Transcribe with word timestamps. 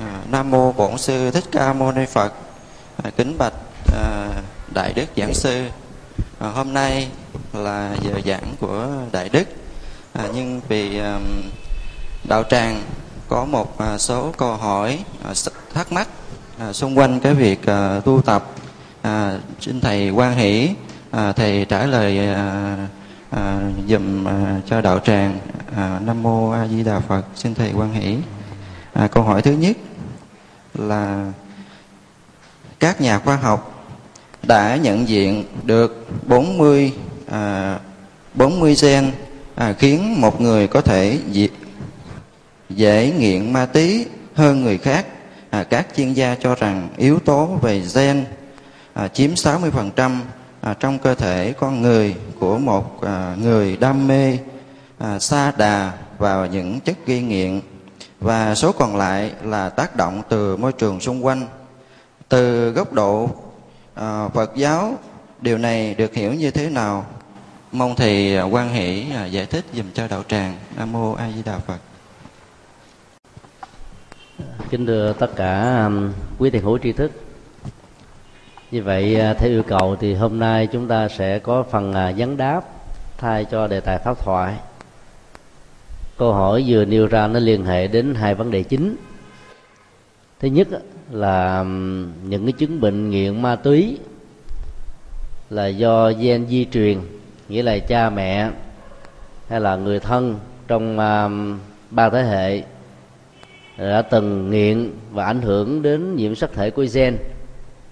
À, 0.00 0.20
Nam 0.30 0.50
mô 0.50 0.72
Bổn 0.72 0.98
sư 0.98 1.30
Thích 1.30 1.44
Ca 1.52 1.72
Mâu 1.72 1.92
Ni 1.92 2.06
Phật. 2.06 2.32
À, 3.02 3.10
kính 3.16 3.38
bạch 3.38 3.52
à, 3.94 4.28
Đại 4.74 4.92
đức 4.92 5.04
giảng 5.16 5.34
sư. 5.34 5.66
À, 6.38 6.48
hôm 6.48 6.74
nay 6.74 7.08
là 7.52 7.94
giờ 8.02 8.20
giảng 8.26 8.54
của 8.60 8.88
Đại 9.12 9.28
đức. 9.28 9.48
À, 10.12 10.28
nhưng 10.34 10.60
vì 10.68 10.98
à, 10.98 11.18
đạo 12.28 12.42
tràng 12.50 12.82
có 13.28 13.44
một 13.44 13.78
à, 13.78 13.98
số 13.98 14.32
câu 14.38 14.56
hỏi 14.56 14.98
à, 15.24 15.32
thắc 15.74 15.92
mắc 15.92 16.08
à, 16.58 16.72
xung 16.72 16.98
quanh 16.98 17.20
cái 17.20 17.34
việc 17.34 17.66
à, 17.66 18.00
tu 18.04 18.22
tập 18.22 18.50
à, 19.02 19.38
xin 19.60 19.80
thầy 19.80 20.10
quan 20.10 20.36
hỷ 20.36 20.70
à, 21.10 21.32
thầy 21.32 21.64
trả 21.64 21.86
lời 21.86 22.18
à, 22.34 22.76
à, 23.30 23.60
dùm 23.88 24.28
à, 24.28 24.60
cho 24.66 24.80
đạo 24.80 24.98
tràng 24.98 25.38
à, 25.76 26.00
nam 26.04 26.22
mô 26.22 26.50
a 26.50 26.66
di 26.66 26.82
đà 26.82 27.00
phật 27.00 27.22
xin 27.34 27.54
thầy 27.54 27.72
quan 27.72 27.92
hỷ 27.92 28.16
à, 28.92 29.08
câu 29.08 29.22
hỏi 29.22 29.42
thứ 29.42 29.52
nhất 29.52 29.76
là 30.80 31.32
các 32.80 33.00
nhà 33.00 33.18
khoa 33.18 33.36
học 33.36 33.86
đã 34.42 34.76
nhận 34.76 35.08
diện 35.08 35.44
được 35.64 36.06
40 36.26 36.92
à, 37.30 37.78
40 38.34 38.76
gen 38.82 39.12
à, 39.54 39.74
khiến 39.78 40.20
một 40.20 40.40
người 40.40 40.66
có 40.66 40.80
thể 40.80 41.18
dễ 42.68 43.12
nghiện 43.18 43.52
ma 43.52 43.66
túy 43.66 44.06
hơn 44.34 44.62
người 44.62 44.78
khác. 44.78 45.06
À, 45.50 45.64
các 45.64 45.86
chuyên 45.96 46.12
gia 46.12 46.34
cho 46.34 46.54
rằng 46.54 46.88
yếu 46.96 47.18
tố 47.18 47.46
về 47.62 47.82
gen 47.94 48.24
à, 48.92 49.08
chiếm 49.08 49.30
60% 49.34 50.18
à, 50.60 50.74
trong 50.80 50.98
cơ 50.98 51.14
thể 51.14 51.54
con 51.58 51.82
người 51.82 52.14
của 52.38 52.58
một 52.58 53.02
à, 53.02 53.36
người 53.38 53.76
đam 53.76 54.08
mê 54.08 54.38
à, 54.98 55.18
xa 55.18 55.52
đà 55.58 55.92
vào 56.18 56.46
những 56.46 56.80
chất 56.80 56.96
gây 57.06 57.20
nghiện 57.20 57.60
và 58.20 58.54
số 58.54 58.72
còn 58.72 58.96
lại 58.96 59.32
là 59.42 59.68
tác 59.68 59.96
động 59.96 60.22
từ 60.28 60.56
môi 60.56 60.72
trường 60.72 61.00
xung 61.00 61.24
quanh. 61.24 61.46
Từ 62.28 62.70
góc 62.70 62.92
độ 62.92 63.30
à, 63.94 64.28
Phật 64.28 64.56
giáo, 64.56 64.94
điều 65.40 65.58
này 65.58 65.94
được 65.94 66.14
hiểu 66.14 66.34
như 66.34 66.50
thế 66.50 66.70
nào? 66.70 67.06
Mong 67.72 67.96
thầy 67.96 68.36
à, 68.36 68.42
quan 68.42 68.68
hỷ 68.68 69.06
à, 69.16 69.26
giải 69.26 69.46
thích 69.46 69.64
dùm 69.72 69.86
cho 69.94 70.08
đạo 70.08 70.22
tràng. 70.28 70.56
Nam 70.76 70.92
mô 70.92 71.12
A 71.12 71.30
Di 71.36 71.42
Đà 71.42 71.58
Phật. 71.58 71.78
Kính 74.70 74.86
thưa 74.86 75.12
tất 75.18 75.36
cả 75.36 75.88
quý 76.38 76.50
thầy 76.50 76.60
hữu 76.60 76.78
tri 76.78 76.92
thức. 76.92 77.10
Như 78.70 78.82
vậy 78.82 79.20
à, 79.20 79.34
theo 79.34 79.50
yêu 79.50 79.62
cầu 79.62 79.96
thì 80.00 80.14
hôm 80.14 80.38
nay 80.38 80.68
chúng 80.72 80.88
ta 80.88 81.08
sẽ 81.08 81.38
có 81.38 81.64
phần 81.70 81.94
vấn 82.16 82.36
đáp 82.36 82.60
thay 83.18 83.44
cho 83.44 83.66
đề 83.66 83.80
tài 83.80 83.98
pháp 83.98 84.24
thoại 84.24 84.54
câu 86.20 86.32
hỏi 86.32 86.64
vừa 86.66 86.84
nêu 86.84 87.06
ra 87.06 87.26
nó 87.26 87.40
liên 87.40 87.64
hệ 87.64 87.86
đến 87.86 88.14
hai 88.14 88.34
vấn 88.34 88.50
đề 88.50 88.62
chính. 88.62 88.96
Thứ 90.40 90.48
nhất 90.48 90.68
là 91.10 91.64
những 92.24 92.44
cái 92.44 92.52
chứng 92.52 92.80
bệnh 92.80 93.10
nghiện 93.10 93.42
ma 93.42 93.56
túy 93.56 93.98
là 95.50 95.66
do 95.66 96.10
gen 96.10 96.46
di 96.46 96.64
truyền 96.72 96.98
nghĩa 97.48 97.62
là 97.62 97.78
cha 97.78 98.10
mẹ 98.10 98.50
hay 99.48 99.60
là 99.60 99.76
người 99.76 100.00
thân 100.00 100.38
trong 100.68 100.92
uh, 100.98 101.58
ba 101.90 102.10
thế 102.10 102.22
hệ 102.22 102.62
đã 103.76 104.02
từng 104.02 104.50
nghiện 104.50 104.90
và 105.10 105.24
ảnh 105.24 105.42
hưởng 105.42 105.82
đến 105.82 106.16
nhiễm 106.16 106.34
sắc 106.34 106.52
thể 106.52 106.70
của 106.70 106.86
gen 106.92 107.16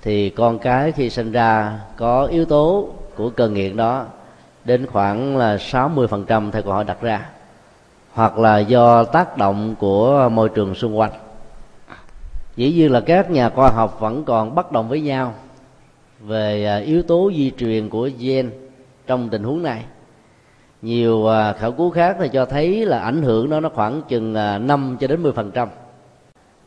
thì 0.02 0.30
con 0.30 0.58
cái 0.58 0.92
khi 0.92 1.10
sinh 1.10 1.32
ra 1.32 1.80
có 1.96 2.24
yếu 2.24 2.44
tố 2.44 2.88
của 3.16 3.30
cơn 3.30 3.54
nghiện 3.54 3.76
đó 3.76 4.06
đến 4.64 4.86
khoảng 4.86 5.36
là 5.36 5.56
60% 5.56 6.50
theo 6.50 6.62
câu 6.62 6.72
hỏi 6.72 6.84
đặt 6.84 7.00
ra 7.02 7.30
hoặc 8.18 8.38
là 8.38 8.58
do 8.58 9.04
tác 9.04 9.36
động 9.36 9.74
của 9.78 10.28
môi 10.32 10.48
trường 10.48 10.74
xung 10.74 10.98
quanh. 10.98 11.10
Dĩ 12.56 12.72
nhiên 12.72 12.92
là 12.92 13.00
các 13.00 13.30
nhà 13.30 13.48
khoa 13.48 13.70
học 13.70 14.00
vẫn 14.00 14.24
còn 14.24 14.54
bất 14.54 14.72
đồng 14.72 14.88
với 14.88 15.00
nhau 15.00 15.34
về 16.20 16.64
à, 16.64 16.76
yếu 16.76 17.02
tố 17.02 17.30
di 17.36 17.52
truyền 17.58 17.88
của 17.88 18.10
gen 18.18 18.50
trong 19.06 19.28
tình 19.28 19.42
huống 19.42 19.62
này. 19.62 19.84
Nhiều 20.82 21.26
à, 21.26 21.52
khảo 21.52 21.72
cứu 21.72 21.90
khác 21.90 22.16
thì 22.20 22.28
cho 22.28 22.44
thấy 22.44 22.86
là 22.86 22.98
ảnh 22.98 23.22
hưởng 23.22 23.50
đó 23.50 23.60
nó 23.60 23.68
khoảng 23.68 24.02
chừng 24.08 24.34
à, 24.34 24.58
5 24.58 24.96
cho 25.00 25.06
đến 25.06 25.22
10 25.22 25.32
phần 25.32 25.50
trăm. 25.50 25.68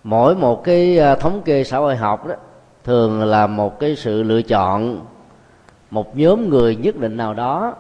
Mỗi 0.03 0.36
một 0.36 0.64
cái 0.64 1.00
thống 1.20 1.42
kê 1.46 1.64
xã 1.64 1.78
hội 1.78 1.96
học 1.96 2.28
đó 2.28 2.36
thường 2.84 3.24
là 3.24 3.47
một 3.47 3.80
cái 3.80 3.96
sự 3.96 4.24
lựa 4.24 4.42
chọn 4.42 5.00
một 5.90 6.18
nhóm 6.18 6.50
người 6.50 6.76
nhất 6.76 6.97
định 6.97 7.18
nào 7.18 7.34
đó 7.34 7.76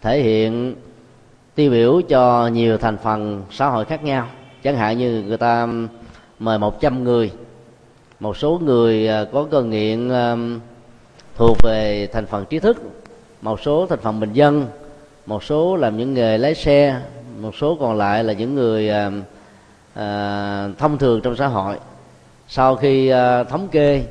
thể 0.00 0.22
hiện 0.22 0.74
tiêu 1.58 1.70
biểu 1.70 2.00
cho 2.08 2.48
nhiều 2.48 2.78
thành 2.78 2.96
phần 2.98 3.42
xã 3.50 3.68
hội 3.68 3.84
khác 3.84 4.04
nhau. 4.04 4.26
Chẳng 4.62 4.76
hạn 4.76 4.98
như 4.98 5.22
người 5.22 5.36
ta 5.36 5.68
mời 6.38 6.58
100 6.58 7.04
người 7.04 7.30
một 8.20 8.36
số 8.36 8.60
người 8.64 9.08
à, 9.08 9.24
có 9.32 9.46
cơn 9.50 9.70
nghiện 9.70 10.08
à, 10.08 10.36
thuộc 11.36 11.56
về 11.62 12.08
thành 12.12 12.26
phần 12.26 12.44
trí 12.50 12.58
thức 12.58 12.76
một 13.42 13.60
số 13.60 13.86
thành 13.86 13.98
phần 13.98 14.20
bình 14.20 14.32
dân 14.32 14.66
một 15.26 15.44
số 15.44 15.76
làm 15.76 15.96
những 15.96 16.14
nghề 16.14 16.38
lái 16.38 16.54
xe 16.54 17.00
một 17.40 17.54
số 17.54 17.76
còn 17.80 17.96
lại 17.96 18.24
là 18.24 18.32
những 18.32 18.54
người 18.54 18.90
à, 18.90 19.10
à, 19.94 20.68
thông 20.78 20.98
thường 20.98 21.20
trong 21.20 21.36
xã 21.36 21.46
hội. 21.46 21.76
Sau 22.48 22.76
khi 22.76 23.08
à, 23.08 23.44
thống 23.44 23.68
kê 23.68 24.02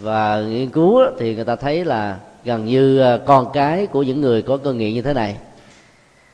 và 0.00 0.40
nghiên 0.40 0.70
cứu 0.70 1.00
thì 1.18 1.34
người 1.34 1.44
ta 1.44 1.56
thấy 1.56 1.84
là 1.84 2.18
gần 2.44 2.64
như 2.64 3.00
à, 3.00 3.18
con 3.26 3.46
cái 3.52 3.86
của 3.86 4.02
những 4.02 4.20
người 4.20 4.42
có 4.42 4.56
cơn 4.56 4.78
nghiện 4.78 4.94
như 4.94 5.02
thế 5.02 5.12
này 5.14 5.36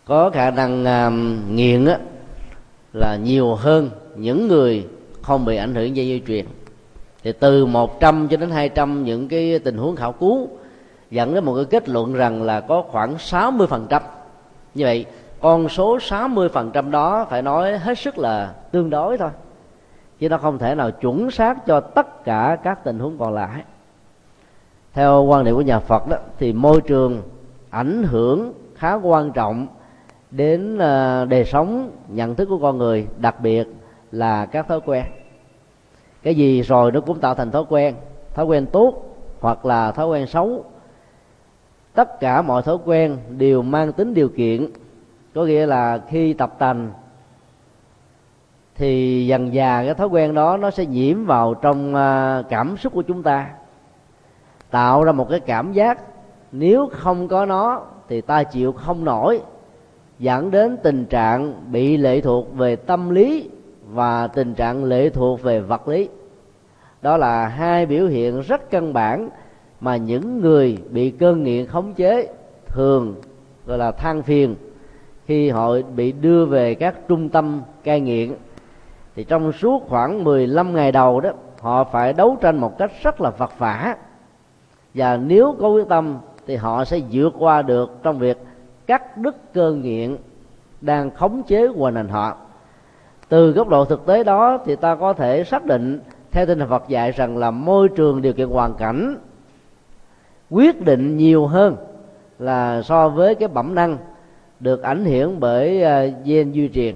có 0.09 0.31
khả 0.31 0.51
năng 0.51 0.83
uh, 0.83 1.13
nghiện 1.51 1.85
á, 1.85 1.99
là 2.93 3.17
nhiều 3.17 3.55
hơn 3.55 3.91
những 4.17 4.49
người 4.49 4.87
không 5.23 5.45
bị 5.45 5.57
ảnh 5.57 5.75
hưởng 5.75 5.97
dây 5.97 6.07
di 6.07 6.23
truyền. 6.27 6.45
Thì 7.23 7.33
từ 7.33 7.67
100 7.67 8.29
cho 8.29 8.37
đến 8.37 8.51
200 8.51 9.05
những 9.05 9.29
cái 9.29 9.59
tình 9.59 9.77
huống 9.77 9.97
khảo 9.97 10.13
cứu 10.13 10.49
dẫn 11.11 11.35
đến 11.35 11.45
một 11.45 11.55
cái 11.55 11.65
kết 11.65 11.89
luận 11.89 12.15
rằng 12.15 12.43
là 12.43 12.61
có 12.61 12.85
khoảng 12.89 13.19
60 13.19 13.67
phần 13.67 13.87
trăm. 13.89 14.03
Như 14.75 14.85
vậy 14.85 15.07
con 15.41 15.69
số 15.69 15.99
60 16.01 16.49
phần 16.49 16.71
trăm 16.71 16.91
đó 16.91 17.27
phải 17.31 17.43
nói 17.43 17.79
hết 17.79 17.99
sức 17.99 18.19
là 18.19 18.55
tương 18.73 18.91
đối 18.91 19.19
thôi 19.19 19.31
chứ 20.19 20.29
nó 20.29 20.39
không 20.39 20.59
thể 20.59 20.75
nào 20.75 20.91
chuẩn 20.91 21.31
xác 21.31 21.67
cho 21.67 21.81
tất 21.81 22.25
cả 22.25 22.57
các 22.65 22.85
tình 22.85 22.99
huống 22.99 23.19
còn 23.19 23.35
lại. 23.35 23.63
Theo 24.95 25.23
quan 25.23 25.45
điểm 25.45 25.55
của 25.55 25.63
nhà 25.63 25.79
Phật 25.79 26.09
đó 26.09 26.17
thì 26.39 26.53
môi 26.53 26.81
trường 26.81 27.23
ảnh 27.71 28.03
hưởng 28.03 28.53
khá 28.75 28.95
quan 28.95 29.33
trọng 29.33 29.67
đến 30.31 30.79
ờ, 30.79 31.25
đời 31.25 31.45
sống, 31.45 31.91
nhận 32.09 32.35
thức 32.35 32.47
của 32.47 32.59
con 32.59 32.79
người, 32.79 33.07
đặc 33.19 33.41
biệt 33.41 33.69
là 34.13 34.47
các 34.47 34.69
thói 34.69 34.81
quen. 34.81 35.05
Cái 36.23 36.35
gì 36.35 36.63
rồi 36.63 36.93
nó 36.93 37.01
cũng 37.01 37.19
tạo 37.19 37.35
thành 37.35 37.51
thói 37.51 37.65
quen 37.69 37.95
thói 38.35 38.47
quen 38.47 38.67
tốt 38.67 39.17
hoặc 39.41 39.67
là 39.67 39.93
thói 39.93 40.07
quen 40.07 40.27
xấu. 40.27 40.65
Tất 41.95 42.21
cả 42.21 42.43
mọi 42.43 42.63
thói 42.63 42.77
quen 42.85 43.19
đều 43.29 43.63
mang 43.63 43.93
tính 43.93 44.15
điều 44.15 44.29
kiện, 44.29 44.67
có 45.35 45.45
nghĩa 45.45 45.67
là 45.67 46.01
khi 46.09 46.33
tập 46.33 46.55
tành 46.59 46.91
thì 48.75 49.27
dần 49.27 49.55
già 49.55 49.85
cái 49.85 49.95
thói 49.95 50.07
quen 50.09 50.35
đó 50.35 50.57
nó 50.57 50.71
sẽ 50.71 50.87
nhiễm 50.87 51.25
vào 51.25 51.55
trong 51.55 51.95
ờ, 51.95 52.43
cảm 52.49 52.77
xúc 52.77 52.93
của 52.93 53.03
chúng 53.03 53.23
ta, 53.23 53.51
tạo 54.71 55.05
ra 55.05 55.13
một 55.13 55.27
cái 55.31 55.41
cảm 55.41 55.73
giác 55.73 56.01
nếu 56.53 56.89
không 56.93 57.29
có 57.29 57.47
nó 57.47 57.83
thì 58.09 58.21
ta 58.21 58.43
chịu 58.43 58.73
không 58.73 59.05
nổi 59.05 59.41
dẫn 60.19 60.51
đến 60.51 60.77
tình 60.83 61.05
trạng 61.05 61.55
bị 61.73 61.97
lệ 61.97 62.21
thuộc 62.21 62.55
về 62.57 62.77
tâm 62.77 63.11
lý 63.11 63.51
và 63.91 64.27
tình 64.27 64.55
trạng 64.55 64.85
lệ 64.85 65.11
thuộc 65.11 65.43
về 65.43 65.61
vật 65.61 65.89
lý. 65.89 66.09
Đó 67.03 67.17
là 67.17 67.47
hai 67.47 67.87
biểu 67.87 68.07
hiện 68.07 68.41
rất 68.41 68.71
căn 68.71 68.93
bản 68.93 69.29
mà 69.81 69.97
những 69.97 70.41
người 70.41 70.79
bị 70.91 71.11
cơn 71.11 71.43
nghiện 71.43 71.67
khống 71.67 71.95
chế 71.95 72.29
thường 72.67 73.15
gọi 73.67 73.79
là 73.79 73.91
than 73.91 74.23
phiền. 74.23 74.55
Khi 75.27 75.51
họ 75.51 75.75
bị 75.97 76.13
đưa 76.13 76.45
về 76.45 76.75
các 76.75 77.09
trung 77.09 77.29
tâm 77.29 77.63
cai 77.85 78.01
nghiện, 78.01 78.33
thì 79.17 79.25
trong 79.25 79.53
suốt 79.53 79.83
khoảng 79.89 80.25
15 80.25 80.75
ngày 80.75 80.93
đầu 80.93 81.21
đó, 81.21 81.31
họ 81.61 81.85
phải 81.85 82.13
đấu 82.13 82.37
tranh 82.41 82.57
một 82.57 82.79
cách 82.79 82.93
rất 83.03 83.21
là 83.21 83.31
vật 83.31 83.59
vả. 83.59 83.97
Và 84.95 85.17
nếu 85.17 85.57
có 85.61 85.69
quyết 85.69 85.89
tâm, 85.89 86.19
thì 86.47 86.57
họ 86.57 86.85
sẽ 86.85 87.01
vượt 87.13 87.35
qua 87.39 87.63
được 87.63 87.91
trong 88.03 88.19
việc 88.19 88.39
cắt 88.89 89.17
đứt 89.17 89.53
cơ 89.53 89.73
nghiện 89.73 90.17
đang 90.81 91.11
khống 91.11 91.43
chế 91.43 91.67
hoàn 91.67 91.95
hành 91.95 92.09
họ. 92.09 92.37
Từ 93.29 93.51
góc 93.53 93.69
độ 93.69 93.85
thực 93.85 94.07
tế 94.07 94.25
đó 94.25 94.59
thì 94.65 94.77
ta 94.77 94.95
có 94.95 95.13
thể 95.13 95.45
xác 95.45 95.65
định 95.65 96.01
theo 96.31 96.47
tinh 96.47 96.59
thần 96.59 96.69
Phật 96.69 96.89
dạy 96.89 97.13
rằng 97.13 97.37
là 97.37 97.51
môi 97.51 97.89
trường 97.89 98.23
điều 98.23 98.33
kiện 98.33 98.49
hoàn 98.49 98.75
cảnh 98.75 99.17
quyết 100.51 100.85
định 100.85 101.17
nhiều 101.17 101.47
hơn 101.47 101.77
là 102.39 102.83
so 102.83 103.09
với 103.09 103.35
cái 103.35 103.49
bẩm 103.49 103.75
năng 103.75 103.97
được 104.61 104.83
ảnh 104.83 105.05
hưởng 105.05 105.41
bởi 105.41 105.83
à, 105.83 106.05
gen 106.25 106.53
di 106.53 106.69
truyền. 106.69 106.95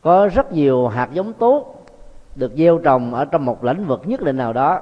Có 0.00 0.28
rất 0.34 0.52
nhiều 0.52 0.88
hạt 0.88 1.08
giống 1.12 1.32
tốt 1.32 1.84
được 2.36 2.52
gieo 2.56 2.78
trồng 2.78 3.14
ở 3.14 3.24
trong 3.24 3.44
một 3.44 3.64
lĩnh 3.64 3.86
vực 3.86 4.02
nhất 4.04 4.20
định 4.20 4.36
nào 4.36 4.52
đó. 4.52 4.80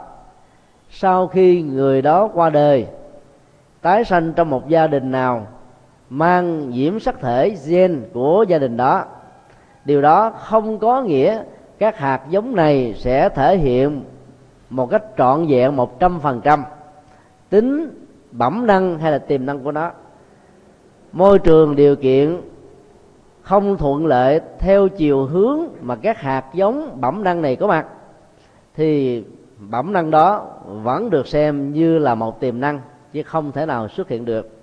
Sau 0.91 1.27
khi 1.27 1.63
người 1.63 2.03
đó 2.03 2.29
qua 2.35 2.51
đời, 2.51 2.87
tái 3.81 4.05
sanh 4.05 4.33
trong 4.33 4.51
một 4.51 4.69
gia 4.69 4.87
đình 4.87 5.11
nào 5.11 5.47
mang 6.11 6.71
nhiễm 6.71 7.01
sắc 7.01 7.21
thể 7.21 7.57
gen 7.69 8.03
của 8.13 8.45
gia 8.49 8.59
đình 8.59 8.77
đó. 8.77 9.05
Điều 9.85 10.03
đó 10.03 10.31
không 10.31 10.79
có 10.79 11.03
nghĩa 11.03 11.43
các 11.79 11.99
hạt 11.99 12.21
giống 12.31 12.57
này 12.57 12.95
sẽ 12.97 13.29
thể 13.29 13.57
hiện 13.57 14.03
một 14.71 14.91
cách 14.91 15.03
trọn 15.19 15.47
vẹn 15.49 15.77
một 15.77 16.01
trăm 16.01 16.21
phần 16.21 16.41
trăm, 16.41 16.65
tính 17.51 17.91
bẩm 18.33 18.67
năng 18.67 18.99
hay 18.99 19.13
là 19.13 19.19
tiềm 19.19 19.47
năng 19.47 19.59
của 19.59 19.73
nó. 19.73 19.91
Môi 21.13 21.39
trường 21.39 21.77
điều 21.77 21.97
kiện 21.97 22.41
không 23.43 23.77
thuận 23.77 24.07
lợi 24.07 24.41
theo 24.59 24.89
chiều 24.89 25.25
hướng 25.25 25.61
mà 25.81 25.97
các 25.97 26.21
hạt 26.21 26.45
giống 26.55 27.01
bẩm 27.01 27.25
năng 27.25 27.43
này 27.43 27.57
có 27.57 27.67
mặt, 27.67 27.87
thì 28.75 29.25
bẩm 29.59 29.93
năng 29.93 30.11
đó 30.11 30.47
vẫn 30.65 31.11
được 31.11 31.27
xem 31.27 31.73
như 31.73 31.99
là 31.99 32.15
một 32.15 32.41
tiềm 32.41 32.61
năng, 32.61 32.81
chứ 33.13 33.23
không 33.23 33.53
thể 33.53 33.67
nào 33.67 33.89
xuất 33.89 34.09
hiện 34.09 34.25
được 34.25 34.60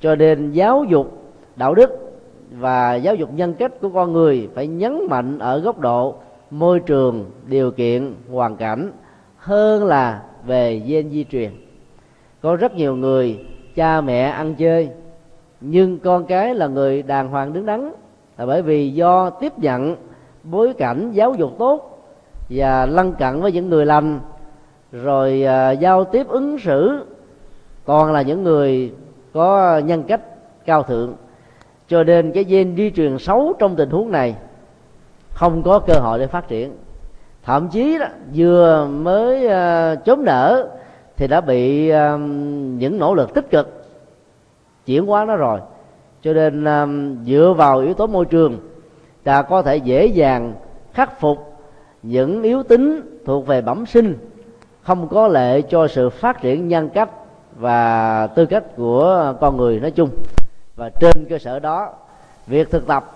cho 0.00 0.14
nên 0.16 0.52
giáo 0.52 0.84
dục 0.84 1.22
đạo 1.56 1.74
đức 1.74 1.90
và 2.50 2.94
giáo 2.94 3.14
dục 3.14 3.30
nhân 3.34 3.54
cách 3.54 3.72
của 3.80 3.88
con 3.88 4.12
người 4.12 4.48
phải 4.54 4.66
nhấn 4.66 4.98
mạnh 5.10 5.38
ở 5.38 5.58
góc 5.58 5.78
độ 5.78 6.14
môi 6.50 6.80
trường 6.80 7.30
điều 7.46 7.70
kiện 7.70 8.14
hoàn 8.30 8.56
cảnh 8.56 8.92
hơn 9.36 9.84
là 9.84 10.22
về 10.46 10.82
gen 10.86 11.10
di 11.10 11.24
truyền. 11.24 11.50
Có 12.40 12.56
rất 12.56 12.74
nhiều 12.74 12.96
người 12.96 13.38
cha 13.74 14.00
mẹ 14.00 14.22
ăn 14.22 14.54
chơi 14.54 14.90
nhưng 15.60 15.98
con 15.98 16.24
cái 16.26 16.54
là 16.54 16.66
người 16.66 17.02
đàng 17.02 17.28
hoàng 17.28 17.52
đứng 17.52 17.66
đắn 17.66 17.92
là 18.38 18.46
bởi 18.46 18.62
vì 18.62 18.90
do 18.90 19.30
tiếp 19.30 19.58
nhận 19.58 19.96
bối 20.42 20.72
cảnh 20.78 21.10
giáo 21.12 21.34
dục 21.34 21.50
tốt 21.58 22.04
và 22.50 22.86
lân 22.86 23.12
cận 23.12 23.40
với 23.40 23.52
những 23.52 23.68
người 23.68 23.86
lành 23.86 24.20
rồi 24.92 25.44
uh, 25.44 25.80
giao 25.80 26.04
tiếp 26.04 26.28
ứng 26.28 26.58
xử 26.58 27.04
toàn 27.84 28.12
là 28.12 28.22
những 28.22 28.42
người 28.42 28.92
có 29.32 29.78
nhân 29.78 30.02
cách 30.02 30.20
cao 30.64 30.82
thượng. 30.82 31.14
Cho 31.88 32.04
nên 32.04 32.32
cái 32.32 32.44
gen 32.44 32.76
di 32.76 32.90
truyền 32.90 33.18
xấu 33.18 33.52
trong 33.58 33.76
tình 33.76 33.90
huống 33.90 34.10
này 34.10 34.34
không 35.32 35.62
có 35.62 35.78
cơ 35.78 35.94
hội 35.94 36.18
để 36.18 36.26
phát 36.26 36.48
triển. 36.48 36.72
Thậm 37.42 37.68
chí 37.68 37.98
đó 37.98 38.06
vừa 38.34 38.86
mới 38.86 39.48
ờ, 39.48 39.92
uh, 39.98 40.04
chốm 40.04 40.24
nở 40.24 40.68
thì 41.16 41.26
đã 41.26 41.40
bị 41.40 41.92
uh, 41.92 42.20
những 42.78 42.98
nỗ 42.98 43.14
lực 43.14 43.34
tích 43.34 43.50
cực 43.50 43.84
chuyển 44.86 45.06
hóa 45.06 45.24
nó 45.24 45.36
rồi. 45.36 45.60
Cho 46.22 46.32
nên 46.32 46.64
uh, 46.64 47.26
dựa 47.26 47.54
vào 47.56 47.78
yếu 47.78 47.94
tố 47.94 48.06
môi 48.06 48.24
trường 48.24 48.58
ta 49.24 49.42
có 49.42 49.62
thể 49.62 49.76
dễ 49.76 50.06
dàng 50.06 50.54
khắc 50.92 51.20
phục 51.20 51.38
những 52.02 52.42
yếu 52.42 52.62
tính 52.62 53.00
thuộc 53.26 53.46
về 53.46 53.62
bẩm 53.62 53.86
sinh 53.86 54.18
không 54.82 55.08
có 55.08 55.28
lệ 55.28 55.62
cho 55.62 55.88
sự 55.88 56.10
phát 56.10 56.40
triển 56.40 56.68
nhân 56.68 56.88
cách 56.88 57.10
và 57.56 58.26
tư 58.26 58.46
cách 58.46 58.64
của 58.76 59.34
con 59.40 59.56
người 59.56 59.80
nói 59.80 59.90
chung. 59.90 60.10
Và 60.76 60.90
trên 61.00 61.26
cơ 61.30 61.38
sở 61.38 61.58
đó 61.58 61.92
việc 62.46 62.70
thực 62.70 62.86
tập 62.86 63.12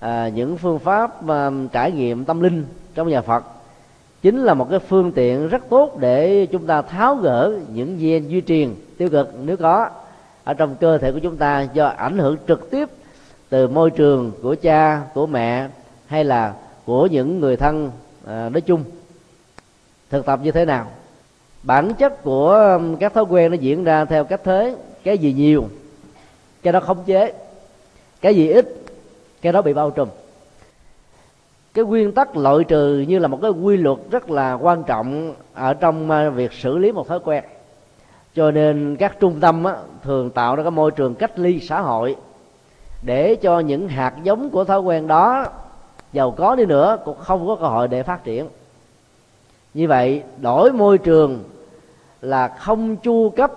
à, 0.00 0.28
những 0.28 0.56
phương 0.56 0.78
pháp 0.78 1.28
à, 1.28 1.50
trải 1.72 1.92
nghiệm 1.92 2.24
tâm 2.24 2.40
linh 2.40 2.64
trong 2.94 3.08
nhà 3.08 3.20
Phật 3.20 3.44
chính 4.22 4.42
là 4.42 4.54
một 4.54 4.70
cái 4.70 4.78
phương 4.78 5.12
tiện 5.12 5.48
rất 5.48 5.62
tốt 5.68 5.98
để 5.98 6.46
chúng 6.46 6.66
ta 6.66 6.82
tháo 6.82 7.16
gỡ 7.16 7.58
những 7.72 7.98
gen 7.98 8.28
duy 8.28 8.40
truyền 8.40 8.74
tiêu 8.98 9.08
cực 9.10 9.34
nếu 9.44 9.56
có 9.56 9.88
ở 10.44 10.54
trong 10.54 10.76
cơ 10.80 10.98
thể 10.98 11.12
của 11.12 11.18
chúng 11.18 11.36
ta 11.36 11.62
do 11.72 11.86
ảnh 11.86 12.18
hưởng 12.18 12.36
trực 12.48 12.70
tiếp 12.70 12.88
từ 13.48 13.68
môi 13.68 13.90
trường 13.90 14.32
của 14.42 14.54
cha 14.62 15.02
của 15.14 15.26
mẹ 15.26 15.68
hay 16.06 16.24
là 16.24 16.54
của 16.84 17.06
những 17.06 17.40
người 17.40 17.56
thân 17.56 17.90
à, 18.26 18.48
nói 18.48 18.60
chung. 18.60 18.84
Thực 20.10 20.26
tập 20.26 20.40
như 20.42 20.52
thế 20.52 20.64
nào? 20.64 20.86
Bản 21.64 21.94
chất 21.94 22.22
của 22.22 22.76
um, 22.76 22.96
các 22.96 23.14
thói 23.14 23.24
quen 23.24 23.50
nó 23.50 23.56
diễn 23.56 23.84
ra 23.84 24.04
theo 24.04 24.24
cách 24.24 24.40
thế. 24.44 24.76
Cái 25.04 25.18
gì 25.18 25.32
nhiều 25.32 25.64
cái 26.62 26.72
đó 26.72 26.80
khống 26.80 27.04
chế. 27.06 27.32
Cái 28.20 28.34
gì 28.34 28.48
ít 28.48 28.68
cái 29.42 29.52
đó 29.52 29.62
bị 29.62 29.72
bao 29.72 29.90
trùm. 29.90 30.08
Cái 31.74 31.84
nguyên 31.84 32.12
tắc 32.12 32.36
loại 32.36 32.64
trừ 32.64 33.04
như 33.08 33.18
là 33.18 33.28
một 33.28 33.38
cái 33.42 33.50
quy 33.50 33.76
luật 33.76 33.98
rất 34.10 34.30
là 34.30 34.52
quan 34.52 34.82
trọng 34.84 35.34
ở 35.54 35.74
trong 35.74 36.10
uh, 36.10 36.34
việc 36.34 36.52
xử 36.52 36.78
lý 36.78 36.92
một 36.92 37.08
thói 37.08 37.20
quen. 37.24 37.44
Cho 38.34 38.50
nên 38.50 38.96
các 38.96 39.16
trung 39.20 39.40
tâm 39.40 39.64
á, 39.64 39.76
thường 40.02 40.30
tạo 40.30 40.56
ra 40.56 40.62
cái 40.62 40.70
môi 40.70 40.90
trường 40.90 41.14
cách 41.14 41.38
ly 41.38 41.60
xã 41.60 41.80
hội 41.80 42.16
để 43.02 43.34
cho 43.34 43.60
những 43.60 43.88
hạt 43.88 44.14
giống 44.22 44.50
của 44.50 44.64
thói 44.64 44.80
quen 44.80 45.06
đó 45.06 45.46
giàu 46.12 46.30
có 46.30 46.54
đi 46.54 46.66
nữa 46.66 46.98
cũng 47.04 47.16
không 47.18 47.46
có 47.46 47.56
cơ 47.56 47.66
hội 47.66 47.88
để 47.88 48.02
phát 48.02 48.24
triển. 48.24 48.48
Như 49.74 49.88
vậy 49.88 50.22
đổi 50.40 50.72
môi 50.72 50.98
trường 50.98 51.44
là 52.24 52.48
không 52.48 52.96
chu 52.96 53.30
cấp, 53.30 53.52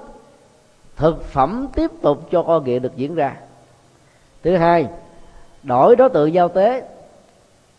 thực 0.96 1.26
phẩm 1.26 1.68
tiếp 1.76 1.92
tục 2.02 2.28
cho 2.32 2.44
con 2.44 2.64
nghiện 2.64 2.82
được 2.82 2.96
diễn 2.96 3.16
ra. 3.16 3.36
Thứ 4.44 4.58
hai, 4.58 4.88
đổi 5.64 5.96
đối 5.96 6.10
tượng 6.10 6.34
giao 6.34 6.50
tế 6.50 6.84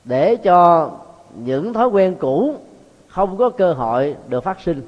để 0.05 0.37
cho 0.37 0.91
những 1.35 1.73
thói 1.73 1.89
quen 1.89 2.15
cũ 2.19 2.55
không 3.09 3.37
có 3.37 3.51
cơ 3.51 3.73
hội 3.73 4.17
được 4.29 4.45
phát 4.45 4.61
sinh. 4.61 4.83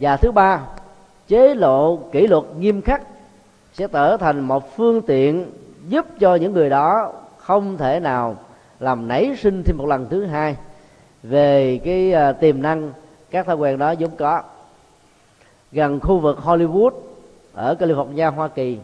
Và 0.00 0.16
thứ 0.16 0.32
ba, 0.32 0.60
chế 1.28 1.54
độ 1.54 1.98
kỷ 2.12 2.26
luật 2.26 2.44
nghiêm 2.58 2.82
khắc 2.82 3.02
sẽ 3.72 3.88
trở 3.88 4.16
thành 4.16 4.40
một 4.40 4.76
phương 4.76 5.02
tiện 5.02 5.50
giúp 5.88 6.06
cho 6.20 6.34
những 6.34 6.52
người 6.52 6.70
đó 6.70 7.12
không 7.36 7.76
thể 7.76 8.00
nào 8.00 8.36
làm 8.80 9.08
nảy 9.08 9.36
sinh 9.38 9.62
thêm 9.62 9.78
một 9.78 9.86
lần 9.86 10.06
thứ 10.10 10.24
hai 10.24 10.56
về 11.22 11.80
cái 11.84 12.12
à, 12.12 12.32
tiềm 12.32 12.62
năng 12.62 12.92
các 13.30 13.46
thói 13.46 13.56
quen 13.56 13.78
đó 13.78 13.94
vốn 13.98 14.10
có 14.16 14.42
gần 15.72 16.00
khu 16.00 16.18
vực 16.18 16.38
Hollywood 16.42 16.90
ở 17.52 17.74
California 17.78 18.30
Hoa 18.30 18.48
Kỳ 18.48 18.78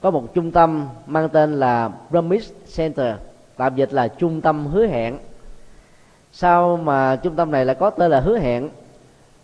có 0.00 0.10
một 0.10 0.34
trung 0.34 0.50
tâm 0.50 0.88
mang 1.06 1.28
tên 1.28 1.60
là 1.60 1.90
Promise 2.10 2.54
Center 2.76 3.16
tạm 3.56 3.76
dịch 3.76 3.92
là 3.92 4.08
trung 4.08 4.40
tâm 4.40 4.66
hứa 4.66 4.86
hẹn. 4.86 5.18
Sao 6.32 6.76
mà 6.76 7.16
trung 7.16 7.34
tâm 7.34 7.50
này 7.50 7.64
lại 7.64 7.76
có 7.80 7.90
tên 7.90 8.10
là 8.10 8.20
hứa 8.20 8.38
hẹn? 8.38 8.68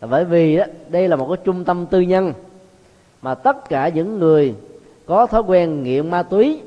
Là 0.01 0.09
bởi 0.09 0.25
vì 0.25 0.57
đó, 0.57 0.65
đây 0.89 1.09
là 1.09 1.17
một 1.17 1.27
cái 1.29 1.45
trung 1.45 1.65
tâm 1.65 1.87
tư 1.87 2.01
nhân 2.01 2.33
mà 3.23 3.35
tất 3.35 3.69
cả 3.69 3.89
những 3.89 4.19
người 4.19 4.55
có 5.07 5.27
thói 5.27 5.43
quen 5.43 5.83
nghiện 5.83 6.11
ma 6.11 6.23
túy 6.23 6.61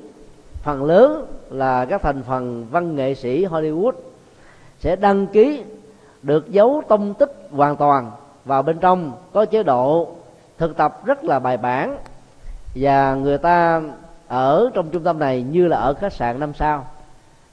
phần 0.63 0.83
lớn 0.83 1.25
là 1.49 1.85
các 1.85 2.01
thành 2.01 2.23
phần 2.23 2.65
văn 2.71 2.95
nghệ 2.95 3.15
sĩ 3.15 3.45
Hollywood 3.45 3.91
sẽ 4.79 4.95
đăng 4.95 5.27
ký 5.27 5.63
được 6.21 6.51
giấu 6.51 6.81
tông 6.87 7.13
tích 7.13 7.31
hoàn 7.51 7.75
toàn 7.75 8.11
vào 8.51 8.63
bên 8.63 8.77
trong 8.79 9.11
có 9.33 9.45
chế 9.45 9.63
độ 9.63 10.07
thực 10.57 10.77
tập 10.77 11.05
rất 11.05 11.23
là 11.23 11.39
bài 11.39 11.57
bản. 11.57 11.97
Và 12.75 13.15
người 13.15 13.37
ta 13.37 13.81
ở 14.27 14.69
trong 14.73 14.89
trung 14.89 15.03
tâm 15.03 15.19
này 15.19 15.41
như 15.41 15.67
là 15.67 15.77
ở 15.77 15.93
khách 15.93 16.13
sạn 16.13 16.39
năm 16.39 16.53
sao. 16.53 16.85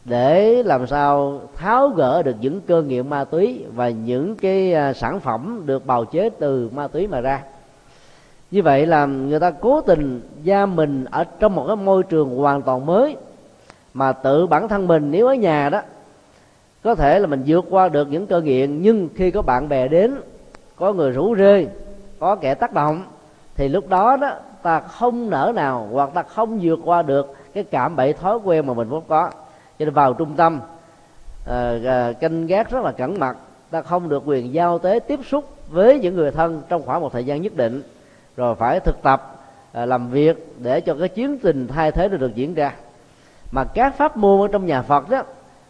Để 0.04 0.62
làm 0.62 0.86
sao 0.86 1.40
tháo 1.56 1.88
gỡ 1.88 2.22
được 2.22 2.36
những 2.40 2.60
cơ 2.60 2.82
nghiện 2.82 3.10
ma 3.10 3.24
túy 3.24 3.64
và 3.74 3.88
những 3.88 4.36
cái 4.36 4.74
à, 4.74 4.92
sản 4.92 5.20
phẩm 5.20 5.62
được 5.66 5.86
bào 5.86 6.04
chế 6.04 6.30
từ 6.30 6.70
ma 6.74 6.88
túy 6.88 7.06
mà 7.06 7.20
ra. 7.20 7.42
Như 8.50 8.62
vậy 8.62 8.86
là 8.86 9.06
người 9.06 9.40
ta 9.40 9.50
cố 9.50 9.80
tình 9.80 10.20
gia 10.42 10.66
mình 10.66 11.04
ở 11.04 11.24
trong 11.40 11.54
một 11.54 11.64
cái 11.66 11.76
môi 11.76 12.02
trường 12.02 12.38
hoàn 12.38 12.62
toàn 12.62 12.86
mới 12.86 13.16
mà 13.94 14.12
tự 14.12 14.46
bản 14.46 14.68
thân 14.68 14.86
mình 14.86 15.10
nếu 15.10 15.26
ở 15.26 15.34
nhà 15.34 15.68
đó, 15.68 15.82
có 16.82 16.94
thể 16.94 17.18
là 17.18 17.26
mình 17.26 17.42
vượt 17.46 17.64
qua 17.70 17.88
được 17.88 18.08
những 18.10 18.26
cơ 18.26 18.40
nghiện. 18.40 18.82
Nhưng 18.82 19.08
khi 19.14 19.30
có 19.30 19.42
bạn 19.42 19.68
bè 19.68 19.88
đến 19.88 20.14
có 20.78 20.92
người 20.92 21.12
rủ 21.12 21.36
rê 21.36 21.66
có 22.18 22.36
kẻ 22.36 22.54
tác 22.54 22.72
động 22.72 23.02
thì 23.54 23.68
lúc 23.68 23.88
đó 23.88 24.16
đó 24.16 24.30
ta 24.62 24.80
không 24.80 25.30
nở 25.30 25.52
nào 25.54 25.88
hoặc 25.92 26.10
ta 26.14 26.22
không 26.22 26.58
vượt 26.62 26.78
qua 26.84 27.02
được 27.02 27.34
cái 27.54 27.64
cảm 27.64 27.96
bậy 27.96 28.12
thói 28.12 28.38
quen 28.44 28.66
mà 28.66 28.74
mình 28.74 28.88
vốn 28.88 29.02
có. 29.08 29.30
Cho 29.78 29.84
nên 29.84 29.94
vào 29.94 30.14
trung 30.14 30.34
tâm 30.36 30.60
uh, 31.50 31.54
canh 32.20 32.46
gác 32.46 32.70
rất 32.70 32.84
là 32.84 32.92
cẩn 32.92 33.18
mật 33.18 33.36
ta 33.70 33.82
không 33.82 34.08
được 34.08 34.22
quyền 34.26 34.54
giao 34.54 34.78
tế 34.78 34.98
tiếp 34.98 35.20
xúc 35.28 35.44
với 35.68 35.98
những 35.98 36.16
người 36.16 36.30
thân 36.30 36.62
trong 36.68 36.82
khoảng 36.82 37.00
một 37.00 37.12
thời 37.12 37.24
gian 37.24 37.42
nhất 37.42 37.56
định. 37.56 37.82
Rồi 38.36 38.54
phải 38.54 38.80
thực 38.80 39.02
tập 39.02 39.44
uh, 39.82 39.88
làm 39.88 40.10
việc 40.10 40.54
để 40.58 40.80
cho 40.80 40.94
cái 40.94 41.08
chiến 41.08 41.38
trình 41.38 41.68
thay 41.68 41.92
thế 41.92 42.08
được 42.08 42.20
được 42.20 42.34
diễn 42.34 42.54
ra. 42.54 42.72
Mà 43.52 43.64
các 43.64 43.96
pháp 43.96 44.16
môn 44.16 44.40
ở 44.40 44.48
trong 44.52 44.66
nhà 44.66 44.82
Phật 44.82 45.10
đó 45.10 45.22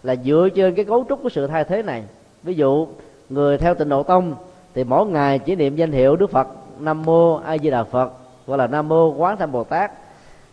là 0.03 0.17
dựa 0.17 0.49
trên 0.55 0.75
cái 0.75 0.85
cấu 0.85 1.05
trúc 1.09 1.23
của 1.23 1.29
sự 1.29 1.47
thay 1.47 1.65
thế 1.65 1.83
này. 1.83 2.03
Ví 2.43 2.55
dụ 2.55 2.87
người 3.29 3.59
theo 3.59 3.75
tịnh 3.75 3.89
độ 3.89 4.03
tông 4.03 4.35
thì 4.79 4.85
mỗi 4.85 5.07
ngày 5.07 5.39
chỉ 5.39 5.57
niệm 5.57 5.77
danh 5.77 5.93
hiệu 5.93 6.17
Đức 6.17 6.31
Phật, 6.31 6.49
Nam 6.81 7.03
mô 7.03 7.35
A 7.35 7.59
Di 7.59 7.71
Đà 7.71 7.85
Phật, 7.85 8.13
gọi 8.47 8.59
là 8.59 8.67
Nam 8.67 8.89
mô 8.89 9.15
Quán 9.15 9.37
Tham 9.37 9.53
Bồ 9.53 9.65
Tát. 9.65 9.93